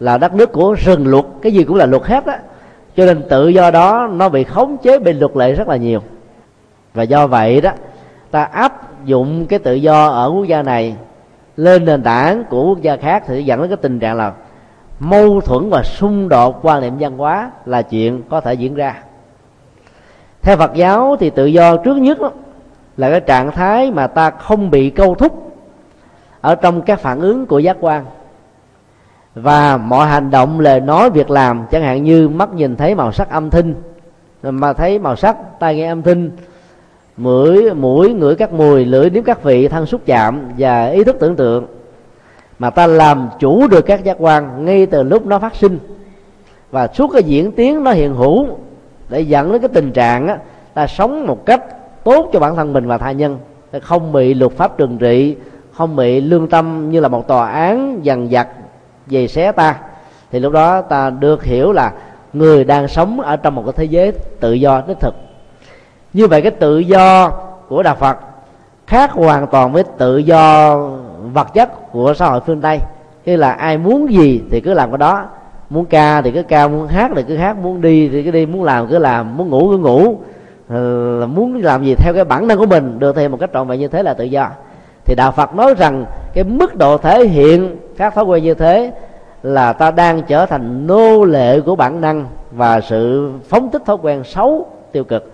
là 0.00 0.18
đất 0.18 0.34
nước 0.34 0.52
của 0.52 0.74
rừng 0.74 1.06
luật 1.06 1.24
cái 1.42 1.52
gì 1.52 1.64
cũng 1.64 1.76
là 1.76 1.86
luật 1.86 2.02
hết 2.02 2.26
đó 2.26 2.34
cho 2.96 3.06
nên 3.06 3.22
tự 3.28 3.48
do 3.48 3.70
đó 3.70 4.08
nó 4.12 4.28
bị 4.28 4.44
khống 4.44 4.76
chế 4.78 4.98
bị 4.98 5.12
luật 5.12 5.36
lệ 5.36 5.52
rất 5.52 5.68
là 5.68 5.76
nhiều. 5.76 6.00
Và 6.94 7.02
do 7.02 7.26
vậy 7.26 7.60
đó 7.60 7.70
ta 8.30 8.42
áp 8.42 9.04
dụng 9.04 9.46
cái 9.46 9.58
tự 9.58 9.74
do 9.74 10.06
ở 10.06 10.30
quốc 10.34 10.44
gia 10.44 10.62
này 10.62 10.96
lên 11.56 11.84
nền 11.84 12.02
tảng 12.02 12.44
của 12.50 12.64
quốc 12.64 12.82
gia 12.82 12.96
khác 12.96 13.24
thì 13.26 13.44
dẫn 13.44 13.60
đến 13.60 13.70
cái 13.70 13.76
tình 13.76 13.98
trạng 13.98 14.16
là 14.16 14.32
mâu 15.00 15.40
thuẫn 15.40 15.70
và 15.70 15.82
xung 15.82 16.28
đột 16.28 16.58
quan 16.62 16.80
niệm 16.80 16.96
văn 17.00 17.18
hóa 17.18 17.50
là 17.64 17.82
chuyện 17.82 18.22
có 18.28 18.40
thể 18.40 18.54
diễn 18.54 18.74
ra. 18.74 19.02
Theo 20.42 20.56
phật 20.56 20.74
giáo 20.74 21.16
thì 21.20 21.30
tự 21.30 21.46
do 21.46 21.76
trước 21.76 21.96
nhất 21.96 22.20
đó, 22.20 22.30
là 22.96 23.10
cái 23.10 23.20
trạng 23.20 23.50
thái 23.52 23.90
mà 23.90 24.06
ta 24.06 24.30
không 24.30 24.70
bị 24.70 24.90
câu 24.90 25.14
thúc 25.14 25.52
ở 26.40 26.54
trong 26.54 26.82
các 26.82 27.00
phản 27.00 27.20
ứng 27.20 27.46
của 27.46 27.58
giác 27.58 27.76
quan. 27.80 28.04
Và 29.34 29.76
mọi 29.76 30.06
hành 30.06 30.30
động 30.30 30.60
lời 30.60 30.80
nói 30.80 31.10
việc 31.10 31.30
làm 31.30 31.66
chẳng 31.70 31.82
hạn 31.82 32.04
như 32.04 32.28
mắt 32.28 32.54
nhìn 32.54 32.76
thấy 32.76 32.94
màu 32.94 33.12
sắc 33.12 33.30
âm 33.30 33.50
thanh 33.50 33.74
mà 34.42 34.72
thấy 34.72 34.98
màu 34.98 35.16
sắc 35.16 35.36
tai 35.60 35.76
nghe 35.76 35.88
âm 35.88 36.02
thanh 36.02 36.30
mũi 37.16 37.74
mũi 37.74 38.14
ngửi 38.14 38.34
các 38.34 38.52
mùi 38.52 38.84
lưỡi 38.84 39.10
nếm 39.10 39.22
các 39.22 39.42
vị 39.42 39.68
thân 39.68 39.86
xúc 39.86 40.00
chạm 40.06 40.40
và 40.58 40.86
ý 40.86 41.04
thức 41.04 41.16
tưởng 41.20 41.36
tượng 41.36 41.66
mà 42.60 42.70
ta 42.70 42.86
làm 42.86 43.28
chủ 43.38 43.68
được 43.68 43.80
các 43.80 44.04
giác 44.04 44.16
quan 44.18 44.64
ngay 44.64 44.86
từ 44.86 45.02
lúc 45.02 45.26
nó 45.26 45.38
phát 45.38 45.54
sinh. 45.54 45.78
Và 46.70 46.88
suốt 46.94 47.10
cái 47.12 47.22
diễn 47.22 47.52
tiến 47.52 47.84
nó 47.84 47.92
hiện 47.92 48.14
hữu 48.14 48.46
để 49.08 49.20
dẫn 49.20 49.52
đến 49.52 49.60
cái 49.60 49.68
tình 49.68 49.92
trạng 49.92 50.28
á, 50.28 50.38
ta 50.74 50.86
sống 50.86 51.26
một 51.26 51.46
cách 51.46 51.64
tốt 52.04 52.30
cho 52.32 52.40
bản 52.40 52.56
thân 52.56 52.72
mình 52.72 52.86
và 52.86 52.98
tha 52.98 53.12
nhân. 53.12 53.38
Không 53.82 54.12
bị 54.12 54.34
luật 54.34 54.52
pháp 54.52 54.78
trừng 54.78 54.98
trị 54.98 55.36
không 55.72 55.96
bị 55.96 56.20
lương 56.20 56.48
tâm 56.48 56.90
như 56.90 57.00
là 57.00 57.08
một 57.08 57.28
tòa 57.28 57.50
án 57.50 58.00
dằn 58.02 58.28
vặt 58.30 58.48
về 59.06 59.26
xé 59.26 59.52
ta. 59.52 59.76
Thì 60.30 60.40
lúc 60.40 60.52
đó 60.52 60.82
ta 60.82 61.10
được 61.10 61.44
hiểu 61.44 61.72
là 61.72 61.92
người 62.32 62.64
đang 62.64 62.88
sống 62.88 63.20
ở 63.20 63.36
trong 63.36 63.54
một 63.54 63.62
cái 63.66 63.72
thế 63.76 63.84
giới 63.84 64.12
tự 64.40 64.52
do 64.52 64.82
đích 64.88 65.00
thực. 65.00 65.14
Như 66.12 66.26
vậy 66.26 66.42
cái 66.42 66.50
tự 66.50 66.78
do 66.78 67.30
của 67.68 67.82
đạo 67.82 67.96
phật 68.00 68.18
khác 68.86 69.12
hoàn 69.12 69.46
toàn 69.46 69.72
với 69.72 69.84
tự 69.98 70.18
do 70.18 70.76
vật 71.32 71.54
chất 71.54 71.92
của 71.92 72.14
xã 72.14 72.26
hội 72.26 72.40
phương 72.40 72.60
tây. 72.60 72.78
Như 73.24 73.36
là 73.36 73.52
ai 73.52 73.78
muốn 73.78 74.12
gì 74.12 74.42
thì 74.50 74.60
cứ 74.60 74.74
làm 74.74 74.90
cái 74.90 74.98
đó. 74.98 75.24
Muốn 75.70 75.84
ca 75.84 76.22
thì 76.22 76.30
cứ 76.30 76.42
ca, 76.42 76.68
muốn 76.68 76.86
hát 76.86 77.10
thì 77.16 77.22
cứ 77.22 77.36
hát, 77.36 77.56
muốn 77.56 77.80
đi 77.80 78.08
thì 78.08 78.22
cứ 78.22 78.30
đi, 78.30 78.46
muốn 78.46 78.64
làm 78.64 78.86
cứ 78.86 78.98
làm, 78.98 79.36
muốn 79.36 79.48
ngủ 79.48 79.68
cứ 79.70 79.78
ngủ. 79.78 80.18
Ờ, 80.68 81.18
là 81.20 81.26
muốn 81.26 81.60
làm 81.62 81.84
gì 81.84 81.94
theo 81.94 82.14
cái 82.14 82.24
bản 82.24 82.46
năng 82.46 82.58
của 82.58 82.66
mình, 82.66 82.98
được 82.98 83.16
thêm 83.16 83.30
một 83.32 83.36
cách 83.40 83.50
trọn 83.52 83.68
vẹn 83.68 83.80
như 83.80 83.88
thế 83.88 84.02
là 84.02 84.14
tự 84.14 84.24
do. 84.24 84.48
Thì 85.04 85.14
đạo 85.14 85.32
phật 85.32 85.54
nói 85.54 85.74
rằng 85.78 86.04
cái 86.34 86.44
mức 86.44 86.76
độ 86.76 86.98
thể 86.98 87.26
hiện 87.26 87.76
các 87.96 88.14
thói 88.14 88.24
quen 88.24 88.44
như 88.44 88.54
thế 88.54 88.92
là 89.42 89.72
ta 89.72 89.90
đang 89.90 90.22
trở 90.22 90.46
thành 90.46 90.86
nô 90.86 91.24
lệ 91.24 91.60
của 91.60 91.76
bản 91.76 92.00
năng 92.00 92.26
và 92.50 92.80
sự 92.80 93.32
phóng 93.48 93.70
thích 93.70 93.82
thói 93.86 93.96
quen 94.02 94.24
xấu, 94.24 94.66
tiêu 94.92 95.04
cực. 95.04 95.32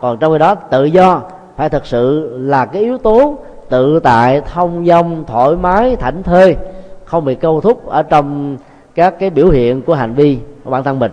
Còn 0.00 0.18
trong 0.18 0.32
khi 0.32 0.38
đó, 0.38 0.54
tự 0.54 0.84
do 0.84 1.22
phải 1.56 1.68
thực 1.68 1.86
sự 1.86 2.36
là 2.38 2.66
cái 2.66 2.82
yếu 2.82 2.98
tố 2.98 3.38
tự 3.72 4.00
tại, 4.00 4.40
thông 4.52 4.86
dong, 4.86 5.24
thoải 5.26 5.56
mái, 5.56 5.96
thảnh 5.96 6.22
thơi, 6.22 6.56
không 7.04 7.24
bị 7.24 7.34
câu 7.34 7.60
thúc 7.60 7.86
ở 7.86 8.02
trong 8.02 8.56
các 8.94 9.14
cái 9.18 9.30
biểu 9.30 9.50
hiện 9.50 9.82
của 9.82 9.94
hành 9.94 10.14
vi 10.14 10.38
của 10.64 10.70
bản 10.70 10.84
thân 10.84 10.98
mình. 10.98 11.12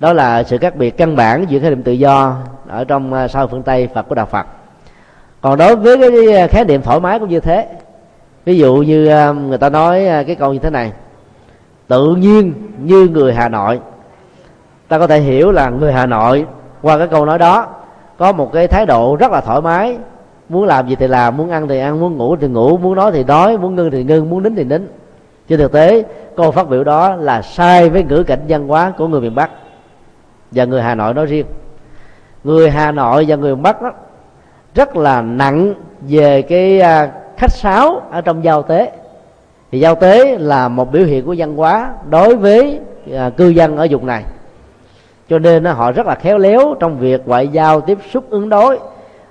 Đó 0.00 0.12
là 0.12 0.42
sự 0.42 0.58
khác 0.58 0.76
biệt 0.76 0.90
căn 0.90 1.16
bản 1.16 1.44
giữa 1.48 1.58
khái 1.58 1.70
niệm 1.70 1.82
tự 1.82 1.92
do 1.92 2.36
ở 2.68 2.84
trong 2.84 3.12
à, 3.12 3.28
sau 3.28 3.46
phương 3.46 3.62
tây 3.62 3.88
và 3.94 4.02
của 4.02 4.14
đạo 4.14 4.26
phật. 4.26 4.46
Còn 5.40 5.58
đối 5.58 5.76
với 5.76 5.98
cái 5.98 6.48
khái 6.48 6.64
niệm 6.64 6.82
thoải 6.82 7.00
mái 7.00 7.18
cũng 7.18 7.28
như 7.28 7.40
thế. 7.40 7.68
Ví 8.44 8.58
dụ 8.58 8.74
như 8.76 9.06
à, 9.06 9.32
người 9.32 9.58
ta 9.58 9.68
nói 9.68 10.06
à, 10.06 10.22
cái 10.22 10.34
câu 10.34 10.52
như 10.52 10.58
thế 10.58 10.70
này, 10.70 10.92
tự 11.88 12.14
nhiên 12.14 12.52
như 12.78 13.08
người 13.08 13.34
hà 13.34 13.48
nội. 13.48 13.80
Ta 14.88 14.98
có 14.98 15.06
thể 15.06 15.20
hiểu 15.20 15.50
là 15.52 15.70
người 15.70 15.92
hà 15.92 16.06
nội 16.06 16.46
qua 16.82 16.98
cái 16.98 17.08
câu 17.08 17.26
nói 17.26 17.38
đó 17.38 17.66
có 18.18 18.32
một 18.32 18.52
cái 18.52 18.68
thái 18.68 18.86
độ 18.86 19.16
rất 19.16 19.32
là 19.32 19.40
thoải 19.40 19.60
mái 19.60 19.98
muốn 20.50 20.64
làm 20.64 20.88
gì 20.88 20.96
thì 20.96 21.06
làm, 21.06 21.36
muốn 21.36 21.50
ăn 21.50 21.68
thì 21.68 21.78
ăn, 21.78 22.00
muốn 22.00 22.16
ngủ 22.16 22.36
thì 22.36 22.48
ngủ, 22.48 22.76
muốn 22.76 22.94
nói 22.94 23.12
thì 23.12 23.24
nói, 23.24 23.58
muốn 23.58 23.74
ngưng 23.74 23.90
thì 23.90 24.04
ngưng, 24.04 24.30
muốn 24.30 24.42
nín 24.42 24.54
thì 24.54 24.64
nín. 24.64 24.88
Trên 25.48 25.58
thực 25.58 25.72
tế, 25.72 26.04
câu 26.36 26.50
phát 26.50 26.68
biểu 26.68 26.84
đó 26.84 27.14
là 27.14 27.42
sai 27.42 27.90
với 27.90 28.04
ngữ 28.04 28.22
cảnh 28.22 28.40
văn 28.48 28.68
hóa 28.68 28.92
của 28.98 29.08
người 29.08 29.20
miền 29.20 29.34
bắc 29.34 29.50
và 30.50 30.64
người 30.64 30.82
hà 30.82 30.94
nội 30.94 31.14
nói 31.14 31.26
riêng. 31.26 31.46
Người 32.44 32.70
hà 32.70 32.92
nội 32.92 33.24
và 33.28 33.36
người 33.36 33.54
miền 33.54 33.62
bắc 33.62 33.82
đó, 33.82 33.92
rất 34.74 34.96
là 34.96 35.22
nặng 35.22 35.74
về 36.00 36.42
cái 36.42 36.80
à, 36.80 37.12
khách 37.36 37.52
sáo 37.52 38.02
ở 38.10 38.20
trong 38.20 38.44
giao 38.44 38.62
tế. 38.62 38.92
Thì 39.72 39.80
giao 39.80 39.94
tế 39.94 40.38
là 40.38 40.68
một 40.68 40.92
biểu 40.92 41.04
hiện 41.04 41.26
của 41.26 41.34
văn 41.38 41.56
hóa 41.56 41.90
đối 42.08 42.36
với 42.36 42.80
à, 43.14 43.30
cư 43.30 43.48
dân 43.48 43.76
ở 43.76 43.86
vùng 43.90 44.06
này. 44.06 44.24
Cho 45.28 45.38
nên 45.38 45.64
họ 45.64 45.92
rất 45.92 46.06
là 46.06 46.14
khéo 46.14 46.38
léo 46.38 46.74
trong 46.80 46.98
việc 46.98 47.28
ngoại 47.28 47.48
giao 47.48 47.80
tiếp 47.80 47.98
xúc, 48.10 48.30
ứng 48.30 48.48
đối 48.48 48.78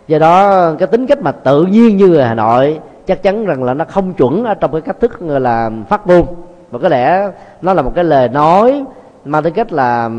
do 0.10 0.20
đó, 0.20 0.72
cái 0.80 0.88
tính 0.88 1.08
cách 1.08 1.22
mà 1.22 1.32
tự 1.32 1.66
nhiên 1.66 1.98
như 1.98 2.08
người 2.08 2.24
hà 2.24 2.34
nội, 2.34 2.80
chắc 3.08 3.24
chắn 3.24 3.46
rằng 3.46 3.64
là 3.64 3.74
nó 3.74 3.86
không 3.86 4.14
chuẩn 4.14 4.44
ở 4.44 4.54
trong 4.54 4.72
cái 4.72 4.82
cách 4.82 5.00
thức 5.00 5.22
là 5.22 5.72
phát 5.90 6.08
ngôn. 6.08 6.26
Và 6.72 6.80
có 6.80 6.90
lẽ 6.90 7.32
nó 7.62 7.74
là 7.74 7.82
một 7.82 7.92
cái 7.96 8.04
lời 8.04 8.30
nói 8.30 8.84
mang 9.26 9.44
tính 9.44 9.54
cách 9.54 9.74
là 9.74 10.10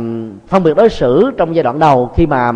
phân 0.49 0.63
biệt 0.63 0.77
đối 0.77 0.89
xử 0.89 1.31
trong 1.37 1.55
giai 1.55 1.63
đoạn 1.63 1.79
đầu 1.79 2.11
khi 2.15 2.27
mà 2.27 2.53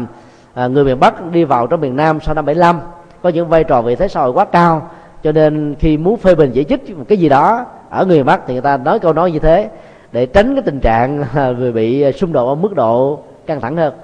à, 0.54 0.66
người 0.66 0.84
miền 0.84 1.00
bắc 1.00 1.32
đi 1.32 1.44
vào 1.44 1.66
trong 1.66 1.80
miền 1.80 1.96
nam 1.96 2.18
sau 2.20 2.34
năm 2.34 2.44
75 2.44 2.80
có 3.22 3.28
những 3.28 3.48
vai 3.48 3.64
trò 3.64 3.82
vị 3.82 3.96
thế 3.96 4.08
xã 4.08 4.20
hội 4.20 4.32
quá 4.32 4.44
cao. 4.44 4.90
Cho 5.22 5.32
nên 5.32 5.74
khi 5.78 5.96
muốn 5.96 6.16
phê 6.16 6.34
bình 6.34 6.50
chỉ 6.54 6.64
trích 6.64 6.98
một 6.98 7.04
cái 7.08 7.18
gì 7.18 7.28
đó 7.28 7.66
ở 7.90 8.06
người 8.06 8.16
miền 8.16 8.26
bắc 8.26 8.40
thì 8.46 8.54
người 8.54 8.62
ta 8.62 8.76
nói 8.76 8.98
câu 8.98 9.12
nói 9.12 9.32
như 9.32 9.38
thế, 9.38 9.68
để 10.12 10.26
tránh 10.26 10.54
cái 10.54 10.62
tình 10.62 10.80
trạng 10.80 11.24
bị 11.74 12.12
xung 12.12 12.32
đột 12.32 12.48
ở 12.48 12.54
mức 12.54 12.74
độ 12.74 13.18
căng 13.46 13.60
thẳng 13.60 13.76
hơn. 13.76 13.94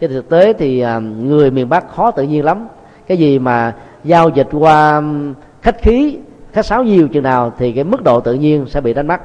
Trên 0.00 0.10
thực 0.10 0.28
tế 0.28 0.52
thì 0.52 0.80
à, 0.80 0.98
người 0.98 1.50
miền 1.50 1.68
bắc 1.68 1.88
khó 1.94 2.10
tự 2.10 2.22
nhiên 2.22 2.44
lắm 2.44 2.68
cái 3.08 3.18
gì 3.18 3.38
mà 3.38 3.74
giao 4.04 4.28
dịch 4.28 4.48
qua 4.52 5.02
khách 5.62 5.82
khí, 5.82 6.18
khách 6.52 6.66
sáo 6.66 6.84
nhiều 6.84 7.08
chừng 7.08 7.22
nào 7.22 7.52
thì 7.58 7.72
cái 7.72 7.84
mức 7.84 8.02
độ 8.02 8.20
tự 8.20 8.34
nhiên 8.34 8.66
sẽ 8.66 8.80
bị 8.80 8.94
đánh 8.94 9.06
mất. 9.06 9.20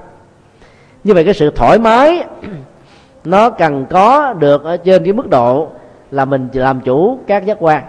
Như 1.04 1.14
vậy 1.14 1.24
cái 1.24 1.34
sự 1.34 1.52
thoải 1.56 1.80
mái, 1.80 2.26
nó 3.26 3.50
cần 3.50 3.86
có 3.90 4.34
được 4.34 4.64
ở 4.64 4.78
trên 4.78 5.04
cái 5.04 5.14
mức 5.14 5.30
độ 5.30 5.68
là 6.12 6.26
mình 6.26 6.50
làm 6.54 6.82
chủ 6.82 7.20
các 7.28 7.46
giác 7.46 7.58
quan. 7.60 7.84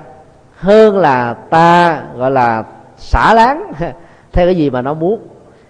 Hơn 0.56 0.96
là 0.96 1.34
ta, 1.34 2.02
gọi 2.16 2.30
là, 2.30 2.64
xả 2.96 3.34
láng 3.34 3.72
theo 4.32 4.46
cái 4.46 4.54
gì 4.54 4.70
mà 4.70 4.82
nó 4.82 4.94
muốn. 4.94 5.20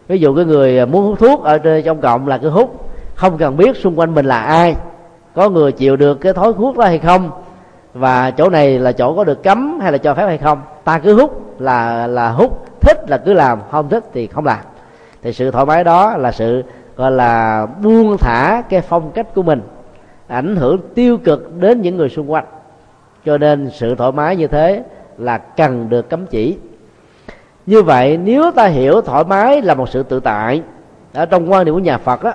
Ví 0.08 0.18
dụ 0.18 0.36
cái 0.36 0.44
người 0.44 0.78
à, 0.78 0.86
muốn 0.86 1.04
hút 1.04 1.18
thuốc 1.18 1.44
ở 1.44 1.58
trong 1.84 2.00
cộng 2.00 2.28
là 2.28 2.38
cứ 2.38 2.50
hút, 2.50 2.90
không 3.14 3.38
cần 3.38 3.56
biết 3.56 3.76
xung 3.76 3.98
quanh 3.98 4.14
mình 4.14 4.26
là 4.26 4.40
ai, 4.40 4.74
có 5.34 5.50
người 5.50 5.72
chịu 5.72 5.96
được 5.96 6.14
cái 6.20 6.32
thói 6.32 6.52
hút 6.52 6.78
đó 6.78 6.84
hay 6.84 6.98
không 6.98 7.30
và 7.94 8.30
chỗ 8.30 8.50
này 8.50 8.78
là 8.78 8.92
chỗ 8.92 9.14
có 9.14 9.24
được 9.24 9.42
cấm 9.42 9.80
hay 9.80 9.92
là 9.92 9.98
cho 9.98 10.14
phép 10.14 10.26
hay 10.26 10.38
không? 10.38 10.62
Ta 10.84 10.98
cứ 10.98 11.14
hút 11.14 11.60
là 11.60 12.06
là 12.06 12.30
hút. 12.30 12.66
Thích 12.80 13.10
là 13.10 13.18
cứ 13.18 13.32
làm, 13.32 13.58
không 13.70 13.88
thích 13.88 14.04
thì 14.12 14.26
không 14.26 14.44
làm. 14.44 14.58
Thì 15.22 15.32
sự 15.32 15.50
thoải 15.50 15.66
mái 15.66 15.84
đó 15.84 16.16
là 16.16 16.32
sự, 16.32 16.62
gọi 16.96 17.10
là, 17.10 17.66
buông 17.82 18.16
thả 18.18 18.62
cái 18.68 18.80
phong 18.80 19.10
cách 19.10 19.34
của 19.34 19.42
mình, 19.42 19.62
ảnh 20.26 20.56
hưởng 20.56 20.80
tiêu 20.94 21.18
cực 21.18 21.56
đến 21.60 21.82
những 21.82 21.96
người 21.96 22.08
xung 22.08 22.32
quanh. 22.32 22.44
Cho 23.24 23.38
nên 23.38 23.70
sự 23.70 23.94
thoải 23.94 24.12
mái 24.12 24.36
như 24.36 24.46
thế 24.46 24.82
là 25.18 25.38
cần 25.38 25.88
được 25.88 26.10
cấm 26.10 26.26
chỉ. 26.26 26.56
Như 27.66 27.82
vậy, 27.82 28.16
nếu 28.16 28.50
ta 28.50 28.66
hiểu 28.66 29.00
thoải 29.00 29.24
mái 29.24 29.62
là 29.62 29.74
một 29.74 29.88
sự 29.88 30.02
tự 30.02 30.20
tại, 30.20 30.62
ở 31.12 31.26
trong 31.26 31.52
quan 31.52 31.64
điểm 31.64 31.74
của 31.74 31.80
nhà 31.80 31.98
phật 31.98 32.22
á, 32.22 32.34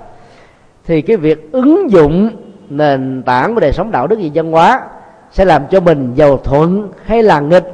thì 0.86 1.02
cái 1.02 1.18
việc 1.18 1.52
ứng 1.52 1.92
dụng 1.92 2.30
nền 2.70 3.24
tảng 3.26 3.54
của 3.54 3.60
đời 3.60 3.72
sống 3.72 3.92
đạo 3.92 4.08
đức 4.08 4.20
và 4.22 4.30
văn 4.34 4.52
hóa 4.52 4.82
sẽ 5.32 5.46
làm 5.46 5.68
cho 5.68 5.80
mình 5.80 6.12
giàu 6.16 6.38
thuận 6.38 6.90
hay 7.06 7.24
là 7.24 7.40
nghịch, 7.40 7.74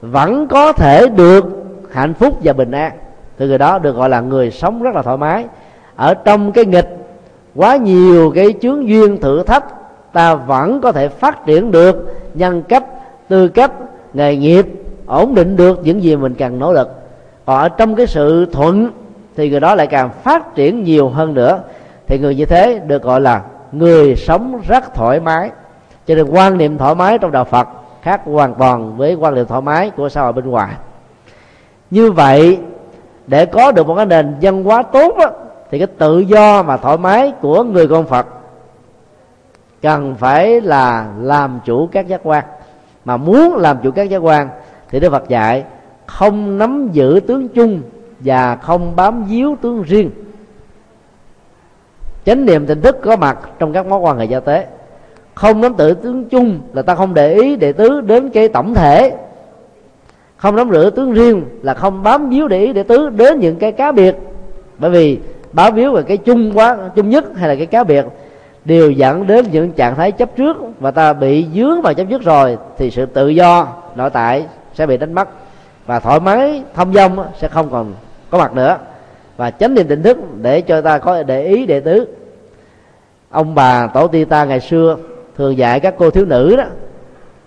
vẫn 0.00 0.46
có 0.48 0.72
thể 0.72 1.08
được 1.08 1.44
hạnh 1.90 2.14
phúc 2.14 2.38
và 2.42 2.52
bình 2.52 2.70
an. 2.70 2.92
Từ 3.36 3.48
người 3.48 3.58
đó 3.58 3.78
được 3.78 3.96
gọi 3.96 4.08
là 4.08 4.20
người 4.20 4.50
sống 4.50 4.82
rất 4.82 4.94
là 4.94 5.02
thoải 5.02 5.16
mái. 5.16 5.44
Ở 5.96 6.14
trong 6.14 6.52
cái 6.52 6.64
nghịch, 6.64 6.96
quá 7.54 7.76
nhiều 7.76 8.32
cái 8.34 8.54
chướng 8.62 8.88
duyên 8.88 9.20
thử 9.20 9.42
thách, 9.42 9.64
ta 10.12 10.34
vẫn 10.34 10.80
có 10.80 10.92
thể 10.92 11.08
phát 11.08 11.46
triển 11.46 11.70
được, 11.70 12.20
nhân 12.34 12.62
cách, 12.62 12.84
tư 13.28 13.48
cách, 13.48 13.70
nghề 14.14 14.36
nghiệp, 14.36 14.66
ổn 15.06 15.34
định 15.34 15.56
được 15.56 15.80
những 15.84 16.02
gì 16.02 16.16
mình 16.16 16.34
cần 16.34 16.58
nỗ 16.58 16.72
lực. 16.72 16.88
Còn 17.46 17.58
ở 17.58 17.68
trong 17.68 17.94
cái 17.94 18.06
sự 18.06 18.46
thuận, 18.52 18.90
thì 19.36 19.50
người 19.50 19.60
đó 19.60 19.74
lại 19.74 19.86
càng 19.86 20.10
phát 20.22 20.54
triển 20.54 20.84
nhiều 20.84 21.08
hơn 21.08 21.34
nữa. 21.34 21.60
Thì 22.06 22.18
người 22.18 22.34
như 22.34 22.44
thế 22.44 22.80
được 22.86 23.02
gọi 23.02 23.20
là 23.20 23.42
người 23.72 24.16
sống 24.16 24.60
rất 24.68 24.94
thoải 24.94 25.20
mái 25.20 25.50
cho 26.10 26.16
nên 26.16 26.26
quan 26.30 26.58
niệm 26.58 26.78
thoải 26.78 26.94
mái 26.94 27.18
trong 27.18 27.32
đạo 27.32 27.44
phật 27.44 27.68
khác 28.02 28.20
hoàn 28.24 28.54
toàn 28.54 28.96
với 28.96 29.14
quan 29.14 29.34
niệm 29.34 29.46
thoải 29.46 29.62
mái 29.62 29.90
của 29.90 30.08
xã 30.08 30.22
hội 30.22 30.32
bên 30.32 30.50
ngoài. 30.50 30.74
Như 31.90 32.12
vậy 32.12 32.58
để 33.26 33.46
có 33.46 33.72
được 33.72 33.86
một 33.86 33.94
cái 33.96 34.06
nền 34.06 34.34
văn 34.42 34.64
hóa 34.64 34.82
tốt 34.82 35.14
đó, 35.18 35.30
thì 35.70 35.78
cái 35.78 35.86
tự 35.86 36.18
do 36.18 36.62
mà 36.62 36.76
thoải 36.76 36.98
mái 36.98 37.32
của 37.40 37.62
người 37.62 37.88
con 37.88 38.06
phật 38.06 38.26
cần 39.82 40.14
phải 40.14 40.60
là 40.60 41.06
làm 41.20 41.60
chủ 41.64 41.88
các 41.92 42.08
giác 42.08 42.20
quan. 42.24 42.44
Mà 43.04 43.16
muốn 43.16 43.56
làm 43.56 43.78
chủ 43.82 43.90
các 43.90 44.02
giác 44.02 44.18
quan 44.18 44.48
thì 44.88 45.00
đức 45.00 45.10
phật 45.10 45.28
dạy 45.28 45.64
không 46.06 46.58
nắm 46.58 46.88
giữ 46.92 47.20
tướng 47.26 47.48
chung 47.48 47.82
và 48.20 48.56
không 48.56 48.96
bám 48.96 49.24
víu 49.24 49.56
tướng 49.62 49.82
riêng. 49.82 50.10
Chánh 52.24 52.46
niệm 52.46 52.66
tỉnh 52.66 52.80
thức 52.80 52.98
có 53.02 53.16
mặt 53.16 53.38
trong 53.58 53.72
các 53.72 53.86
mối 53.86 53.98
quan 53.98 54.18
hệ 54.18 54.24
giao 54.24 54.40
tế 54.40 54.66
không 55.40 55.60
nắm 55.60 55.74
tự 55.74 55.94
tướng 55.94 56.24
chung 56.24 56.60
là 56.72 56.82
ta 56.82 56.94
không 56.94 57.14
để 57.14 57.34
ý 57.34 57.56
đệ 57.56 57.72
tứ 57.72 58.00
đến 58.00 58.30
cái 58.30 58.48
tổng 58.48 58.74
thể. 58.74 59.12
Không 60.36 60.56
nắm 60.56 60.70
rửa 60.70 60.90
tướng 60.90 61.12
riêng 61.12 61.44
là 61.62 61.74
không 61.74 62.02
bám 62.02 62.28
víu 62.28 62.48
để 62.48 62.60
ý 62.60 62.72
đệ 62.72 62.82
tứ 62.82 63.10
đến 63.10 63.40
những 63.40 63.56
cái 63.56 63.72
cá 63.72 63.92
biệt. 63.92 64.16
Bởi 64.78 64.90
vì 64.90 65.18
bám 65.52 65.74
víu 65.74 65.92
về 65.92 66.02
cái 66.02 66.16
chung 66.16 66.52
quá, 66.54 66.76
chung 66.96 67.10
nhất 67.10 67.24
hay 67.36 67.48
là 67.48 67.54
cái 67.54 67.66
cá 67.66 67.84
biệt 67.84 68.04
đều 68.64 68.90
dẫn 68.90 69.26
đến 69.26 69.44
những 69.52 69.72
trạng 69.72 69.96
thái 69.96 70.12
chấp 70.12 70.36
trước 70.36 70.56
và 70.80 70.90
ta 70.90 71.12
bị 71.12 71.46
dướng 71.54 71.82
vào 71.82 71.94
chấp 71.94 72.04
trước 72.10 72.22
rồi 72.22 72.58
thì 72.78 72.90
sự 72.90 73.06
tự 73.06 73.28
do, 73.28 73.68
nội 73.96 74.10
tại 74.10 74.44
sẽ 74.74 74.86
bị 74.86 74.96
đánh 74.96 75.12
mất 75.12 75.28
và 75.86 76.00
thoải 76.00 76.20
mái, 76.20 76.62
thông 76.74 76.92
dong 76.94 77.24
sẽ 77.38 77.48
không 77.48 77.70
còn 77.70 77.92
có 78.30 78.38
mặt 78.38 78.54
nữa. 78.54 78.78
Và 79.36 79.50
chánh 79.50 79.74
niệm 79.74 79.88
tỉnh 79.88 80.02
thức 80.02 80.18
để 80.42 80.60
cho 80.60 80.80
ta 80.80 80.98
có 80.98 81.22
để 81.22 81.44
ý 81.44 81.66
đệ 81.66 81.80
tứ. 81.80 82.06
Ông 83.30 83.54
bà 83.54 83.86
tổ 83.86 84.06
tiên 84.06 84.28
ta 84.28 84.44
ngày 84.44 84.60
xưa 84.60 84.96
thường 85.36 85.58
dạy 85.58 85.80
các 85.80 85.94
cô 85.98 86.10
thiếu 86.10 86.24
nữ 86.24 86.56
đó, 86.56 86.64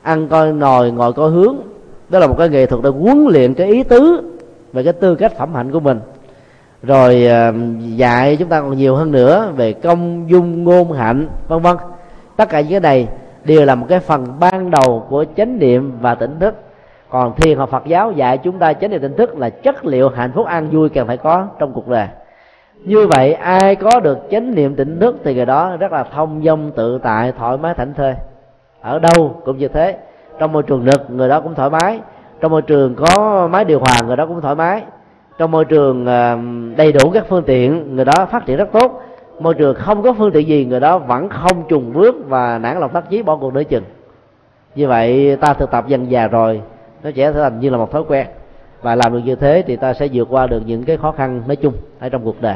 ăn 0.02 0.28
coi 0.28 0.54
nồi, 0.54 0.92
ngồi 0.92 1.14
coi 1.14 1.30
hướng. 1.30 1.56
Đó 2.10 2.20
là 2.20 2.28
một 2.28 2.36
cái 2.38 2.50
nghệ 2.50 2.66
thuật 2.66 2.84
để 2.84 2.90
huấn 2.90 3.26
luyện 3.30 3.54
cái 3.54 3.68
ý 3.68 3.84
tứ 3.84 4.22
về 4.74 4.84
cái 4.84 4.94
tư 4.94 5.16
cách 5.16 5.38
phẩm 5.38 5.54
hạnh 5.54 5.72
của 5.72 5.80
mình. 5.80 6.00
Rồi 6.84 7.26
ờ, 7.26 7.54
dạy 7.80 8.36
chúng 8.36 8.50
ta 8.50 8.62
còn 8.62 8.78
nhiều 8.78 8.96
hơn 8.96 9.12
nữa 9.12 9.52
về 9.56 9.74
công 9.74 10.30
dung, 10.30 10.64
ngôn 10.64 10.92
hạnh, 10.92 11.28
vân 11.48 11.60
vân. 11.62 11.78
Tất 12.36 12.50
cả 12.50 12.62
những 12.62 12.72
cái 12.72 12.80
này 12.80 13.08
đều 13.44 13.66
là 13.66 13.76
một 13.76 13.86
cái 13.90 14.00
phần 14.00 14.26
ban 14.40 14.72
đầu 14.72 15.06
của 15.10 15.26
chánh 15.38 15.60
niệm 15.60 15.92
và 16.02 16.16
tỉnh 16.16 16.40
thức. 16.40 16.56
Còn 17.10 17.36
thiền 17.36 17.58
học 17.58 17.70
phật 17.70 17.84
giáo 17.86 18.12
dạy 18.12 18.38
chúng 18.38 18.60
ta 18.60 18.74
chánh 18.74 18.92
niệm 18.92 19.02
tỉnh 19.02 19.16
thức 19.18 19.38
là 19.38 19.50
chất 19.50 19.86
liệu 19.86 20.10
hạnh 20.10 20.32
phúc 20.36 20.46
an 20.46 20.70
vui 20.70 20.90
cần 20.90 21.08
phải 21.08 21.18
có 21.18 21.48
trong 21.60 21.74
cuộc 21.74 21.88
đời 21.88 22.08
như 22.86 23.08
vậy, 23.08 23.34
ai 23.34 23.76
có 23.76 24.00
được 24.00 24.18
chánh 24.32 24.56
niệm 24.56 24.76
tỉnh 24.76 25.00
thức 25.00 25.16
thì 25.24 25.36
người 25.36 25.46
đó 25.46 25.78
rất 25.80 25.92
là 25.92 26.04
thông 26.04 26.42
dong, 26.46 26.72
tự 26.72 27.00
tại, 27.04 27.32
thoải 27.32 27.58
mái, 27.58 27.74
thảnh 27.74 27.94
thơi. 27.94 28.14
Ở 28.82 29.00
đâu 29.00 29.42
cũng 29.46 29.58
như 29.58 29.68
thế. 29.68 29.98
Trong 30.40 30.52
môi 30.52 30.64
trường 30.64 30.86
nực 30.86 31.12
người 31.12 31.30
đó 31.30 31.40
cũng 31.40 31.56
thoải 31.56 31.70
mái. 31.70 32.00
Trong 32.42 32.52
môi 32.52 32.62
trường 32.62 32.96
có 32.96 33.48
máy 33.52 33.66
điều 33.66 33.80
hòa, 33.80 33.96
người 34.08 34.16
đó 34.16 34.26
cũng 34.26 34.42
thoải 34.42 34.56
mái. 34.56 34.84
Trong 35.38 35.52
môi 35.52 35.66
trường 35.66 36.06
ờ, 36.06 36.38
đầy 36.78 36.92
đủ 36.92 37.10
các 37.14 37.26
phương 37.30 37.44
tiện, 37.44 37.96
người 37.96 38.06
đó 38.06 38.26
phát 38.32 38.46
triển 38.46 38.58
rất 38.58 38.72
tốt. 38.72 39.02
Môi 39.40 39.54
trường 39.54 39.76
không 39.76 40.04
có 40.04 40.14
phương 40.14 40.32
tiện 40.32 40.48
gì, 40.48 40.66
người 40.66 40.80
đó 40.80 40.98
vẫn 40.98 41.30
không 41.30 41.68
trùng 41.68 41.94
bước 41.94 42.16
và 42.28 42.58
nản 42.58 42.80
lòng 42.80 42.92
tác 42.94 43.10
chí 43.10 43.22
bỏ 43.22 43.36
cuộc 43.36 43.54
nửa 43.54 43.64
chừng. 43.64 43.84
Như 44.76 44.88
vậy, 44.88 45.38
ta 45.42 45.54
thực 45.54 45.72
tập 45.72 45.88
dần 45.88 46.12
già 46.12 46.28
rồi, 46.28 46.62
nó 47.04 47.10
sẽ 47.16 47.32
trở 47.34 47.44
thành 47.44 47.60
như 47.60 47.70
là 47.70 47.78
một 47.78 47.92
thói 47.92 48.04
quen. 48.08 48.28
Và 48.82 48.96
làm 48.96 49.14
được 49.14 49.22
như 49.26 49.36
thế 49.36 49.64
thì 49.68 49.76
ta 49.76 49.94
sẽ 49.94 50.08
vượt 50.14 50.28
qua 50.32 50.48
được 50.48 50.62
những 50.66 50.84
cái 50.84 50.98
khó 50.98 51.12
khăn 51.12 51.42
nói 51.48 51.56
chung 51.56 51.74
ở 52.00 52.10
trong 52.10 52.22
cuộc 52.24 52.42
đời. 52.42 52.56